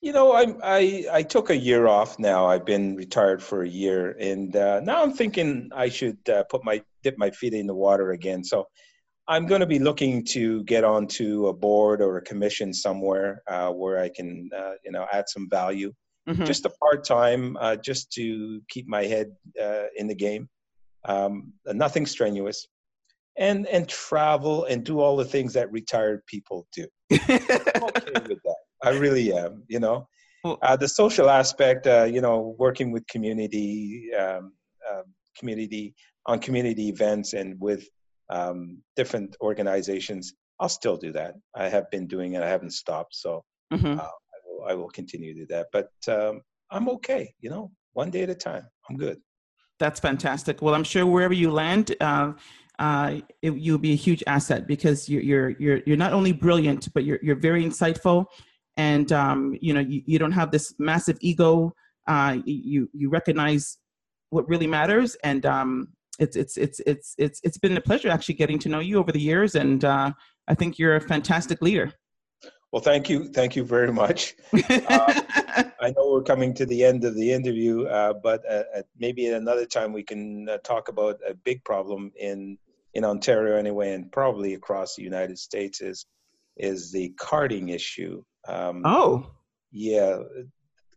You 0.00 0.12
know, 0.12 0.32
I 0.32 0.54
I 0.62 1.04
I 1.12 1.22
took 1.22 1.50
a 1.50 1.56
year 1.56 1.86
off 1.86 2.18
now. 2.18 2.46
I've 2.46 2.64
been 2.64 2.96
retired 2.96 3.42
for 3.42 3.62
a 3.62 3.68
year, 3.68 4.16
and 4.18 4.56
uh, 4.56 4.80
now 4.80 5.02
I'm 5.02 5.12
thinking 5.12 5.70
I 5.74 5.88
should 5.88 6.18
uh, 6.28 6.44
put 6.44 6.64
my 6.64 6.82
dip 7.02 7.16
my 7.18 7.30
feet 7.30 7.54
in 7.54 7.66
the 7.66 7.74
water 7.74 8.10
again. 8.10 8.42
So 8.42 8.66
I'm 9.28 9.46
going 9.46 9.60
to 9.60 9.66
be 9.66 9.78
looking 9.78 10.24
to 10.26 10.64
get 10.64 10.82
onto 10.84 11.46
a 11.46 11.52
board 11.52 12.00
or 12.00 12.16
a 12.16 12.22
commission 12.22 12.72
somewhere 12.72 13.42
uh, 13.46 13.70
where 13.70 14.00
I 14.00 14.08
can 14.08 14.50
uh, 14.56 14.72
you 14.84 14.90
know 14.90 15.06
add 15.12 15.28
some 15.28 15.48
value. 15.48 15.92
Mm-hmm. 16.28 16.44
Just 16.44 16.66
a 16.66 16.70
part 16.70 17.04
time, 17.04 17.56
uh, 17.60 17.76
just 17.76 18.12
to 18.12 18.60
keep 18.68 18.86
my 18.88 19.04
head 19.04 19.32
uh, 19.60 19.86
in 19.96 20.06
the 20.06 20.14
game. 20.14 20.48
Um, 21.04 21.52
nothing 21.66 22.06
strenuous 22.06 22.68
and 23.36 23.66
and 23.68 23.88
travel 23.88 24.64
and 24.64 24.84
do 24.84 25.00
all 25.00 25.16
the 25.16 25.24
things 25.24 25.52
that 25.54 25.70
retired 25.72 26.24
people 26.26 26.66
do. 26.74 26.86
I'm 27.10 27.20
okay 27.84 28.12
with 28.28 28.42
that. 28.44 28.56
I 28.82 28.90
really 28.90 29.32
am. 29.32 29.64
You 29.68 29.80
know, 29.80 30.08
uh, 30.44 30.76
the 30.76 30.88
social 30.88 31.30
aspect. 31.30 31.86
Uh, 31.86 32.04
you 32.04 32.20
know, 32.20 32.54
working 32.58 32.92
with 32.92 33.06
community, 33.06 34.10
um, 34.18 34.52
uh, 34.90 35.02
community 35.38 35.94
on 36.26 36.38
community 36.38 36.88
events 36.88 37.32
and 37.32 37.58
with 37.60 37.88
um, 38.30 38.82
different 38.96 39.36
organizations. 39.40 40.34
I'll 40.60 40.68
still 40.68 40.96
do 40.96 41.12
that. 41.12 41.34
I 41.56 41.68
have 41.68 41.90
been 41.90 42.06
doing 42.06 42.34
it. 42.34 42.42
I 42.42 42.48
haven't 42.48 42.72
stopped. 42.72 43.16
So 43.16 43.44
mm-hmm. 43.72 43.98
Uh, 43.98 44.02
I, 44.02 44.38
will, 44.46 44.64
I 44.68 44.74
will 44.74 44.88
continue 44.88 45.34
to 45.34 45.40
do 45.40 45.46
that. 45.48 45.66
But 45.72 45.90
um, 46.08 46.40
I'm 46.70 46.88
okay. 46.88 47.34
You 47.40 47.50
know, 47.50 47.72
one 47.94 48.10
day 48.10 48.22
at 48.22 48.30
a 48.30 48.34
time. 48.34 48.66
I'm 48.88 48.96
good. 48.96 49.18
That's 49.78 49.98
fantastic. 49.98 50.62
Well, 50.62 50.74
I'm 50.74 50.84
sure 50.84 51.04
wherever 51.04 51.34
you 51.34 51.50
land, 51.50 51.94
uh, 52.00 52.32
uh, 52.86 53.20
it, 53.40 53.52
you'll 53.64 53.78
be 53.78 53.92
a 53.92 54.02
huge 54.06 54.22
asset 54.26 54.66
because 54.66 55.08
you're, 55.08 55.22
you're, 55.22 55.50
you're, 55.62 55.80
you're 55.86 55.96
not 55.96 56.12
only 56.12 56.32
brilliant, 56.32 56.92
but 56.94 57.04
you're, 57.04 57.20
you're 57.22 57.42
very 57.48 57.62
insightful 57.64 58.26
and 58.76 59.12
um, 59.12 59.56
you 59.60 59.74
know 59.74 59.80
you, 59.80 60.02
you 60.06 60.18
don't 60.18 60.32
have 60.32 60.50
this 60.50 60.74
massive 60.78 61.18
ego. 61.20 61.74
Uh, 62.06 62.38
you 62.44 62.88
you 62.92 63.08
recognize 63.10 63.78
what 64.30 64.48
really 64.48 64.66
matters, 64.66 65.16
and 65.22 65.44
um, 65.46 65.88
it's 66.18 66.36
it's 66.36 66.56
it's 66.56 66.80
it's 66.86 67.14
it's 67.18 67.40
it's 67.44 67.58
been 67.58 67.76
a 67.76 67.80
pleasure 67.80 68.08
actually 68.08 68.34
getting 68.34 68.58
to 68.60 68.68
know 68.68 68.80
you 68.80 68.98
over 68.98 69.12
the 69.12 69.20
years, 69.20 69.54
and 69.54 69.84
uh, 69.84 70.12
I 70.48 70.54
think 70.54 70.78
you're 70.78 70.96
a 70.96 71.00
fantastic 71.00 71.60
leader. 71.62 71.92
Well, 72.72 72.82
thank 72.82 73.10
you, 73.10 73.28
thank 73.28 73.54
you 73.54 73.64
very 73.64 73.92
much. 73.92 74.34
uh, 74.54 75.20
I 75.78 75.90
know 75.90 76.10
we're 76.10 76.22
coming 76.22 76.54
to 76.54 76.64
the 76.64 76.82
end 76.82 77.04
of 77.04 77.14
the 77.14 77.30
interview, 77.30 77.84
uh, 77.84 78.14
but 78.14 78.42
uh, 78.50 78.62
maybe 78.98 79.26
at 79.26 79.34
another 79.34 79.66
time 79.66 79.92
we 79.92 80.02
can 80.02 80.48
uh, 80.48 80.56
talk 80.64 80.88
about 80.88 81.20
a 81.28 81.34
big 81.34 81.62
problem 81.64 82.10
in 82.18 82.56
in 82.94 83.04
Ontario 83.04 83.56
anyway, 83.56 83.92
and 83.94 84.10
probably 84.12 84.54
across 84.54 84.96
the 84.96 85.02
United 85.02 85.38
States 85.38 85.80
is 85.80 86.06
is 86.56 86.92
the 86.92 87.10
carding 87.18 87.70
issue. 87.70 88.22
Um, 88.46 88.82
oh, 88.84 89.30
yeah, 89.70 90.18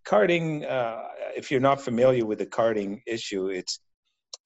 carding. 0.06 0.66
Uh, 0.66 1.04
if 1.36 1.52
you're 1.52 1.60
not 1.60 1.82
familiar 1.82 2.26
with 2.26 2.40
the 2.40 2.46
carding 2.46 3.02
issue, 3.08 3.48
it's 3.48 3.80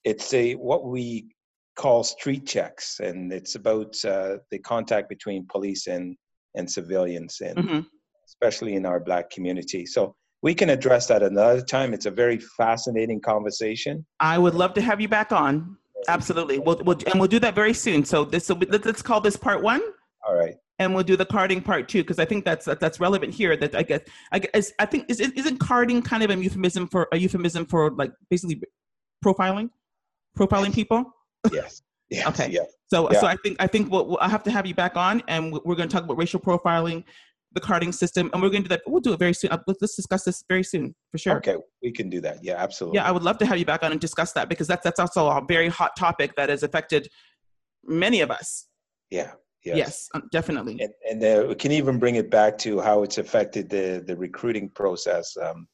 it's 0.04 0.34
a 0.34 0.54
what 0.54 0.86
we 0.86 1.30
call 1.76 2.04
street 2.04 2.46
checks, 2.46 3.00
and 3.00 3.32
it's 3.34 3.56
about 3.56 3.96
uh, 4.06 4.38
the 4.52 4.60
contact 4.60 5.10
between 5.10 5.48
police 5.48 5.88
and 5.88 6.16
and 6.56 6.70
civilians, 6.70 7.42
and 7.42 7.58
mm-hmm. 7.58 7.80
especially 8.28 8.76
in 8.76 8.86
our 8.86 9.00
Black 9.00 9.30
community. 9.30 9.86
So 9.86 10.16
we 10.42 10.54
can 10.54 10.70
address 10.70 11.08
that 11.08 11.24
another 11.24 11.62
time. 11.62 11.94
It's 11.94 12.06
a 12.06 12.12
very 12.12 12.40
fascinating 12.58 13.22
conversation. 13.22 14.06
I 14.20 14.38
would 14.38 14.56
love 14.56 14.74
to 14.76 14.82
have 14.82 15.02
you 15.02 15.08
back 15.08 15.32
on. 15.32 15.78
Absolutely. 16.08 16.60
We'll, 16.60 16.78
we'll 16.84 16.98
and 17.08 17.20
we'll 17.20 17.28
do 17.28 17.40
that 17.40 17.56
very 17.56 17.74
soon. 17.74 18.06
So 18.06 18.26
this 18.26 18.48
be, 18.48 18.66
let's 18.66 19.02
call 19.02 19.22
this 19.22 19.36
part 19.36 19.62
one. 19.62 19.82
All 20.28 20.36
right. 20.36 20.56
And 20.80 20.96
we'll 20.96 21.04
do 21.04 21.18
the 21.18 21.26
carding 21.26 21.62
part 21.62 21.90
two 21.90 22.04
because 22.04 22.20
I 22.20 22.26
think 22.26 22.46
that's 22.46 22.66
that's 22.66 23.00
relevant 23.00 23.34
here. 23.34 23.58
That 23.58 23.76
I 23.76 23.84
guess 23.84 24.02
I 24.32 24.40
guess 24.40 24.72
I 24.80 24.86
think 24.86 25.06
is 25.10 25.20
isn't 25.20 25.60
carding 25.60 26.02
kind 26.02 26.24
of 26.24 26.30
a 26.30 26.38
euphemism 26.38 26.88
for 26.88 27.08
a 27.12 27.18
euphemism 27.18 27.66
for 27.66 27.92
like 27.92 28.14
basically 28.30 28.62
profiling, 29.24 29.70
profiling 30.38 30.74
people. 30.74 31.14
Yes. 31.52 31.82
Yes. 32.12 32.26
okay. 32.30 32.50
Yes. 32.50 32.66
So 32.88 33.12
yeah. 33.12 33.20
so 33.20 33.28
I 33.28 33.36
think 33.44 33.58
I 33.60 33.68
think 33.68 33.92
we'll, 33.92 34.08
we'll, 34.08 34.18
I 34.20 34.30
have 34.30 34.42
to 34.46 34.50
have 34.50 34.66
you 34.66 34.74
back 34.74 34.98
on, 34.98 35.22
and 35.28 35.54
we're 35.54 35.76
going 35.76 35.88
to 35.88 35.94
talk 35.94 36.04
about 36.04 36.18
racial 36.18 36.40
profiling, 36.40 37.04
the 37.54 37.60
carding 37.60 37.92
system, 37.92 38.30
and 38.34 38.42
we're 38.42 38.50
going 38.50 38.64
to 38.64 38.70
do 38.70 38.76
that. 38.76 38.84
We'll 38.86 39.02
do 39.02 39.14
it 39.14 39.20
very 39.20 39.34
soon. 39.34 39.52
Let's 39.68 39.96
discuss 39.96 40.24
this 40.24 40.44
very 40.48 40.64
soon 40.64 40.94
for 41.12 41.18
sure. 41.18 41.38
Okay, 41.38 41.56
we 41.82 41.92
can 41.92 42.10
do 42.10 42.22
that. 42.22 42.44
Yeah, 42.44 42.56
absolutely. 42.56 42.98
Yeah, 42.98 43.08
I 43.08 43.12
would 43.12 43.24
love 43.24 43.38
to 43.40 43.46
have 43.46 43.58
you 43.58 43.66
back 43.66 43.84
on 43.84 43.92
and 43.92 44.00
discuss 44.00 44.34
that 44.34 44.50
because 44.50 44.68
that's 44.68 44.84
that's 44.84 45.00
also 45.00 45.28
a 45.28 45.44
very 45.48 45.68
hot 45.68 45.96
topic 45.98 46.36
that 46.36 46.50
has 46.50 46.64
affected 46.64 47.10
many 47.84 48.22
of 48.22 48.32
us. 48.32 48.68
Yeah. 49.10 49.32
Yes, 49.66 49.78
yes 49.78 50.10
um, 50.14 50.24
definitely. 50.32 50.80
And, 50.80 50.94
and 51.10 51.24
uh, 51.24 51.48
we 51.50 51.56
can 51.56 51.74
even 51.74 52.00
bring 52.00 52.16
it 52.16 52.32
back 52.32 52.58
to 52.60 52.80
how 52.80 53.04
it's 53.04 53.18
affected 53.18 53.70
the 53.70 54.02
the 54.06 54.16
recruiting 54.16 54.70
process. 54.70 55.36
Um, 55.36 55.68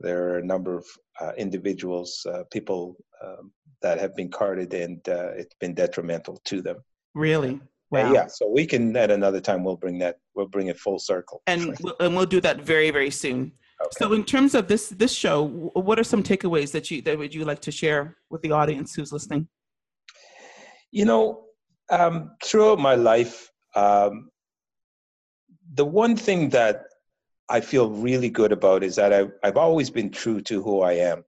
there 0.00 0.28
are 0.28 0.38
a 0.38 0.44
number 0.44 0.76
of 0.76 0.86
uh, 1.20 1.32
individuals, 1.38 2.26
uh, 2.28 2.42
people 2.50 2.96
um, 3.24 3.52
that 3.80 3.98
have 3.98 4.14
been 4.16 4.30
carded, 4.30 4.74
and 4.74 4.98
uh, 5.08 5.30
it's 5.34 5.54
been 5.60 5.74
detrimental 5.74 6.40
to 6.44 6.60
them. 6.60 6.76
Really? 7.14 7.60
Wow. 7.92 8.10
yeah, 8.10 8.26
so 8.26 8.48
we 8.48 8.64
can 8.64 8.96
at 8.96 9.10
another 9.10 9.38
time 9.38 9.64
we'll 9.64 9.76
bring 9.76 9.98
that 9.98 10.16
we'll 10.34 10.48
bring 10.48 10.68
it 10.68 10.78
full 10.78 10.98
circle. 10.98 11.42
And 11.46 11.76
we'll, 11.82 11.94
and 12.00 12.16
we'll 12.16 12.24
do 12.24 12.40
that 12.40 12.62
very 12.62 12.90
very 12.90 13.10
soon. 13.10 13.52
Okay. 13.82 13.90
So 13.98 14.14
in 14.14 14.24
terms 14.24 14.54
of 14.54 14.66
this 14.66 14.88
this 14.88 15.12
show, 15.12 15.70
what 15.74 15.98
are 15.98 16.04
some 16.04 16.22
takeaways 16.22 16.72
that 16.72 16.90
you 16.90 17.02
that 17.02 17.18
would 17.18 17.34
you 17.34 17.44
like 17.44 17.60
to 17.60 17.70
share 17.70 18.16
with 18.30 18.40
the 18.40 18.50
audience 18.50 18.94
who's 18.94 19.12
listening? 19.12 19.46
You 20.90 21.04
know, 21.04 21.44
um, 21.90 22.30
throughout 22.42 22.78
my 22.78 22.94
life, 22.94 23.50
um, 23.76 24.30
the 25.74 25.84
one 25.84 26.16
thing 26.16 26.48
that 26.50 26.84
I 27.50 27.60
feel 27.60 27.90
really 27.90 28.30
good 28.30 28.52
about 28.52 28.82
is 28.82 28.96
that 28.96 29.12
I've, 29.12 29.32
I've 29.42 29.58
always 29.58 29.90
been 29.90 30.10
true 30.10 30.40
to 30.42 30.62
who 30.62 30.80
I 30.80 30.92
am. 30.92 31.24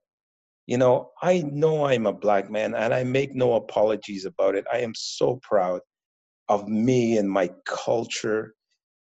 You 0.66 0.78
know, 0.78 1.10
I 1.20 1.42
know 1.42 1.84
I'm 1.84 2.06
a 2.06 2.12
black 2.12 2.50
man 2.50 2.74
and 2.74 2.94
I 2.94 3.04
make 3.04 3.34
no 3.34 3.54
apologies 3.54 4.24
about 4.24 4.54
it. 4.54 4.64
I 4.72 4.78
am 4.78 4.94
so 4.94 5.38
proud 5.42 5.82
of 6.48 6.68
me 6.68 7.18
and 7.18 7.30
my 7.30 7.50
culture 7.66 8.54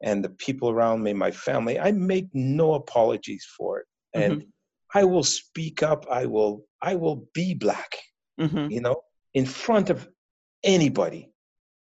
and 0.01 0.23
the 0.23 0.29
people 0.29 0.69
around 0.69 1.03
me, 1.03 1.13
my 1.13 1.31
family. 1.31 1.79
I 1.79 1.91
make 1.91 2.27
no 2.33 2.73
apologies 2.73 3.45
for 3.57 3.79
it. 3.79 3.85
And 4.13 4.33
mm-hmm. 4.33 4.97
I 4.97 5.03
will 5.03 5.23
speak 5.23 5.83
up. 5.83 6.05
I 6.09 6.25
will 6.25 6.65
I 6.81 6.95
will 6.95 7.27
be 7.33 7.53
black. 7.53 7.95
Mm-hmm. 8.39 8.71
You 8.71 8.81
know, 8.81 9.01
in 9.33 9.45
front 9.45 9.89
of 9.89 10.07
anybody. 10.63 11.31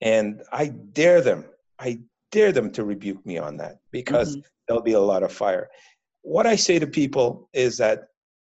And 0.02 0.42
I 0.52 0.68
dare 0.68 1.22
them. 1.22 1.46
I 1.80 2.00
dare 2.32 2.52
them 2.52 2.72
to 2.72 2.84
rebuke 2.84 3.26
me 3.26 3.38
on 3.38 3.58
that 3.58 3.78
because 3.92 4.32
mm-hmm. 4.36 4.42
there'll 4.68 4.84
be 4.84 4.94
a 4.94 5.00
lot 5.00 5.24
of 5.24 5.32
fire. 5.32 5.70
What 6.24 6.46
I 6.46 6.56
say 6.56 6.80
to 6.80 6.88
people 6.88 7.50
is 7.54 7.78
that 7.78 8.06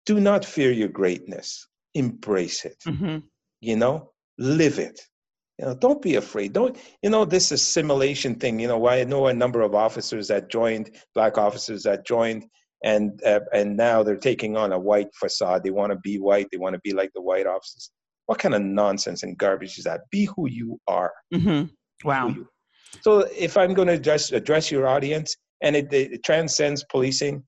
do 0.06 0.20
not 0.20 0.44
fear 0.44 0.70
your 0.72 0.88
greatness. 0.88 1.66
Embrace 1.94 2.64
it. 2.64 2.76
Mm-hmm. 2.86 3.18
You 3.60 3.76
know, 3.76 4.10
live 4.38 4.78
it. 4.78 5.00
You 5.58 5.66
know, 5.66 5.74
don't 5.74 6.02
be 6.02 6.16
afraid. 6.16 6.52
Don't, 6.52 6.76
you 7.02 7.10
know, 7.10 7.24
this 7.24 7.52
assimilation 7.52 8.34
thing, 8.34 8.58
you 8.58 8.66
know, 8.66 8.88
I 8.88 9.04
know 9.04 9.28
a 9.28 9.34
number 9.34 9.60
of 9.60 9.74
officers 9.74 10.26
that 10.28 10.50
joined, 10.50 10.90
black 11.14 11.38
officers 11.38 11.84
that 11.84 12.04
joined, 12.04 12.46
and 12.82 13.22
uh, 13.24 13.40
and 13.52 13.76
now 13.76 14.02
they're 14.02 14.16
taking 14.16 14.56
on 14.56 14.72
a 14.72 14.78
white 14.78 15.08
facade. 15.14 15.62
They 15.62 15.70
want 15.70 15.92
to 15.92 15.98
be 15.98 16.18
white. 16.18 16.48
They 16.50 16.58
want 16.58 16.74
to 16.74 16.80
be 16.82 16.92
like 16.92 17.12
the 17.14 17.22
white 17.22 17.46
officers. 17.46 17.90
What 18.26 18.38
kind 18.38 18.54
of 18.54 18.62
nonsense 18.62 19.22
and 19.22 19.38
garbage 19.38 19.78
is 19.78 19.84
that? 19.84 20.02
Be 20.10 20.28
who 20.36 20.48
you 20.48 20.78
are. 20.88 21.12
Mm-hmm. 21.32 21.66
Wow. 22.06 22.34
So 23.02 23.28
if 23.36 23.56
I'm 23.56 23.74
going 23.74 23.88
to 23.88 23.94
address 23.94 24.32
address 24.32 24.70
your 24.70 24.86
audience, 24.88 25.36
and 25.62 25.76
it, 25.76 25.92
it 25.92 26.24
transcends 26.24 26.84
policing, 26.90 27.42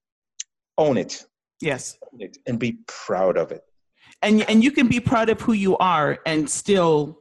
own 0.79 0.97
it. 0.97 1.27
Yes. 1.61 1.99
Own 2.13 2.21
it 2.23 2.39
and 2.47 2.59
be 2.59 2.79
proud 2.87 3.37
of 3.37 3.53
it. 3.53 3.63
And 4.23 4.49
and 4.49 4.65
you 4.65 4.71
can 4.71 4.89
be 4.89 5.01
proud 5.01 5.29
of 5.29 5.41
who 5.41 5.53
you 5.53 5.77
are 5.79 6.19
and 6.25 6.49
still 6.49 7.21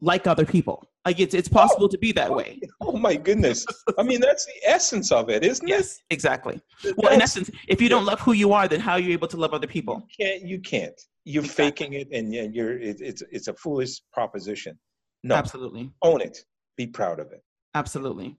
like 0.00 0.26
other 0.26 0.46
people. 0.46 0.84
Like 1.04 1.18
it's 1.18 1.34
it's 1.34 1.48
possible 1.48 1.86
oh, 1.86 1.88
to 1.88 1.98
be 1.98 2.12
that 2.12 2.30
way. 2.32 2.60
Oh 2.82 2.96
my 2.96 3.14
goodness! 3.14 3.64
I 3.98 4.02
mean, 4.02 4.20
that's 4.20 4.46
the 4.46 4.68
essence 4.68 5.12
of 5.12 5.30
it, 5.30 5.44
isn't 5.44 5.66
yes, 5.66 5.78
it? 5.78 5.82
Yes, 5.82 6.00
exactly. 6.10 6.60
That's, 6.82 6.96
well, 6.96 7.12
in 7.12 7.22
essence, 7.22 7.48
if 7.68 7.80
you 7.80 7.88
don't 7.88 8.04
love 8.04 8.20
who 8.20 8.32
you 8.32 8.52
are, 8.52 8.66
then 8.66 8.80
how 8.80 8.92
are 8.92 8.98
you 8.98 9.12
able 9.12 9.28
to 9.28 9.36
love 9.36 9.54
other 9.54 9.66
people? 9.66 10.02
You 10.18 10.26
can't. 10.26 10.42
You 10.42 10.60
can't. 10.60 11.00
You're 11.24 11.44
exactly. 11.44 11.64
faking 11.64 11.92
it, 11.94 12.08
and 12.12 12.34
you're. 12.54 12.78
It, 12.78 13.00
it's 13.00 13.22
it's 13.30 13.48
a 13.48 13.54
foolish 13.54 14.00
proposition. 14.12 14.78
No, 15.22 15.36
absolutely. 15.36 15.92
Own 16.02 16.20
it. 16.20 16.38
Be 16.76 16.86
proud 16.86 17.20
of 17.20 17.30
it. 17.32 17.42
Absolutely. 17.74 18.36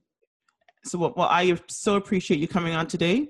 So, 0.84 0.98
well, 0.98 1.14
well 1.16 1.28
I 1.30 1.58
so 1.68 1.96
appreciate 1.96 2.40
you 2.40 2.48
coming 2.48 2.74
on 2.74 2.86
today, 2.86 3.28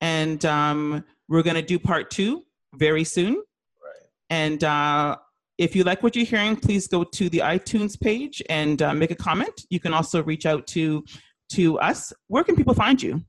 and 0.00 0.44
um, 0.44 1.04
we're 1.28 1.42
going 1.42 1.56
to 1.56 1.62
do 1.62 1.78
part 1.78 2.10
two 2.10 2.42
very 2.74 3.04
soon. 3.04 3.34
Right. 3.34 4.06
And 4.30 4.62
uh, 4.64 5.16
if 5.58 5.74
you 5.74 5.82
like 5.82 6.02
what 6.04 6.14
you're 6.14 6.24
hearing, 6.24 6.56
please 6.56 6.86
go 6.86 7.02
to 7.02 7.28
the 7.28 7.38
iTunes 7.38 8.00
page 8.00 8.40
and 8.48 8.80
uh, 8.80 8.94
make 8.94 9.10
a 9.10 9.16
comment. 9.16 9.66
You 9.70 9.80
can 9.80 9.92
also 9.92 10.22
reach 10.22 10.46
out 10.46 10.66
to 10.68 11.04
to 11.50 11.78
us. 11.80 12.12
Where 12.28 12.44
can 12.44 12.54
people 12.54 12.74
find 12.74 13.02
you? 13.02 13.22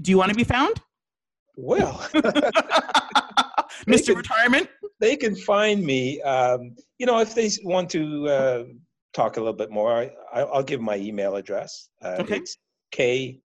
Do 0.00 0.10
you 0.10 0.18
want 0.18 0.30
to 0.30 0.34
be 0.34 0.44
found? 0.44 0.80
Well, 1.56 1.98
Mr. 3.86 4.06
Can, 4.06 4.16
Retirement. 4.16 4.68
They 4.98 5.16
can 5.16 5.36
find 5.36 5.84
me. 5.84 6.20
Um, 6.22 6.74
you 6.98 7.06
know, 7.06 7.18
if 7.20 7.34
they 7.34 7.50
want 7.62 7.90
to 7.90 8.28
uh, 8.28 8.64
talk 9.12 9.36
a 9.36 9.40
little 9.40 9.52
bit 9.52 9.70
more, 9.70 10.10
I, 10.32 10.44
will 10.44 10.62
give 10.62 10.80
my 10.80 10.96
email 10.96 11.36
address. 11.36 11.90
Uh, 12.02 12.16
okay. 12.20 12.38
It's 12.38 12.56
K 12.92 13.40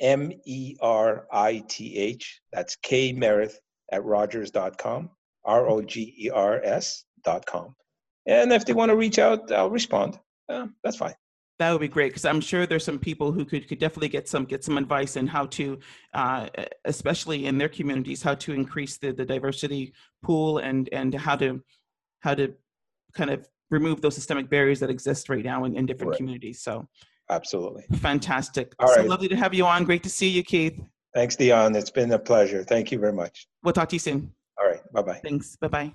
M 0.00 0.32
E 0.44 0.76
R 0.80 1.26
I 1.32 1.62
T 1.68 1.96
H. 1.96 2.40
That's 2.52 2.76
K 2.76 3.14
Merith 3.14 3.54
at 3.92 4.04
Rogers.com. 4.04 5.10
R 5.44 5.68
O 5.68 5.80
G 5.80 6.14
E 6.18 6.30
R 6.30 6.60
S 6.64 7.05
com. 7.46 7.74
And 8.26 8.52
if 8.52 8.64
they 8.64 8.72
want 8.72 8.90
to 8.90 8.96
reach 8.96 9.18
out, 9.18 9.52
I'll 9.52 9.70
respond. 9.70 10.18
Uh, 10.48 10.66
that's 10.82 10.96
fine. 10.96 11.14
That 11.58 11.72
would 11.72 11.80
be 11.80 11.88
great 11.88 12.10
because 12.10 12.26
I'm 12.26 12.40
sure 12.40 12.66
there's 12.66 12.84
some 12.84 12.98
people 12.98 13.32
who 13.32 13.44
could, 13.44 13.66
could 13.66 13.78
definitely 13.78 14.08
get 14.08 14.28
some 14.28 14.44
get 14.44 14.62
some 14.62 14.76
advice 14.76 15.16
on 15.16 15.26
how 15.26 15.46
to, 15.46 15.78
uh, 16.12 16.48
especially 16.84 17.46
in 17.46 17.56
their 17.56 17.68
communities, 17.68 18.22
how 18.22 18.34
to 18.34 18.52
increase 18.52 18.98
the, 18.98 19.12
the 19.12 19.24
diversity 19.24 19.94
pool 20.22 20.58
and 20.58 20.88
and 20.92 21.14
how 21.14 21.36
to 21.36 21.62
how 22.20 22.34
to 22.34 22.54
kind 23.14 23.30
of 23.30 23.48
remove 23.70 24.02
those 24.02 24.14
systemic 24.14 24.50
barriers 24.50 24.80
that 24.80 24.90
exist 24.90 25.28
right 25.28 25.44
now 25.44 25.64
in, 25.64 25.76
in 25.76 25.86
different 25.86 26.10
right. 26.10 26.18
communities. 26.18 26.60
So 26.62 26.86
absolutely 27.30 27.84
fantastic. 28.00 28.74
All 28.78 28.88
so 28.88 28.96
right. 28.96 29.08
lovely 29.08 29.28
to 29.28 29.36
have 29.36 29.54
you 29.54 29.64
on. 29.64 29.84
Great 29.84 30.02
to 30.02 30.10
see 30.10 30.28
you, 30.28 30.42
Keith. 30.42 30.78
Thanks, 31.14 31.36
Dion. 31.36 31.74
It's 31.74 31.90
been 31.90 32.12
a 32.12 32.18
pleasure. 32.18 32.62
Thank 32.62 32.92
you 32.92 32.98
very 32.98 33.14
much. 33.14 33.48
We'll 33.62 33.72
talk 33.72 33.88
to 33.88 33.96
you 33.96 34.00
soon. 34.00 34.34
All 34.60 34.68
right. 34.68 34.80
Bye 34.92 35.02
bye. 35.02 35.20
Thanks. 35.24 35.56
Bye 35.56 35.68
bye. 35.68 35.94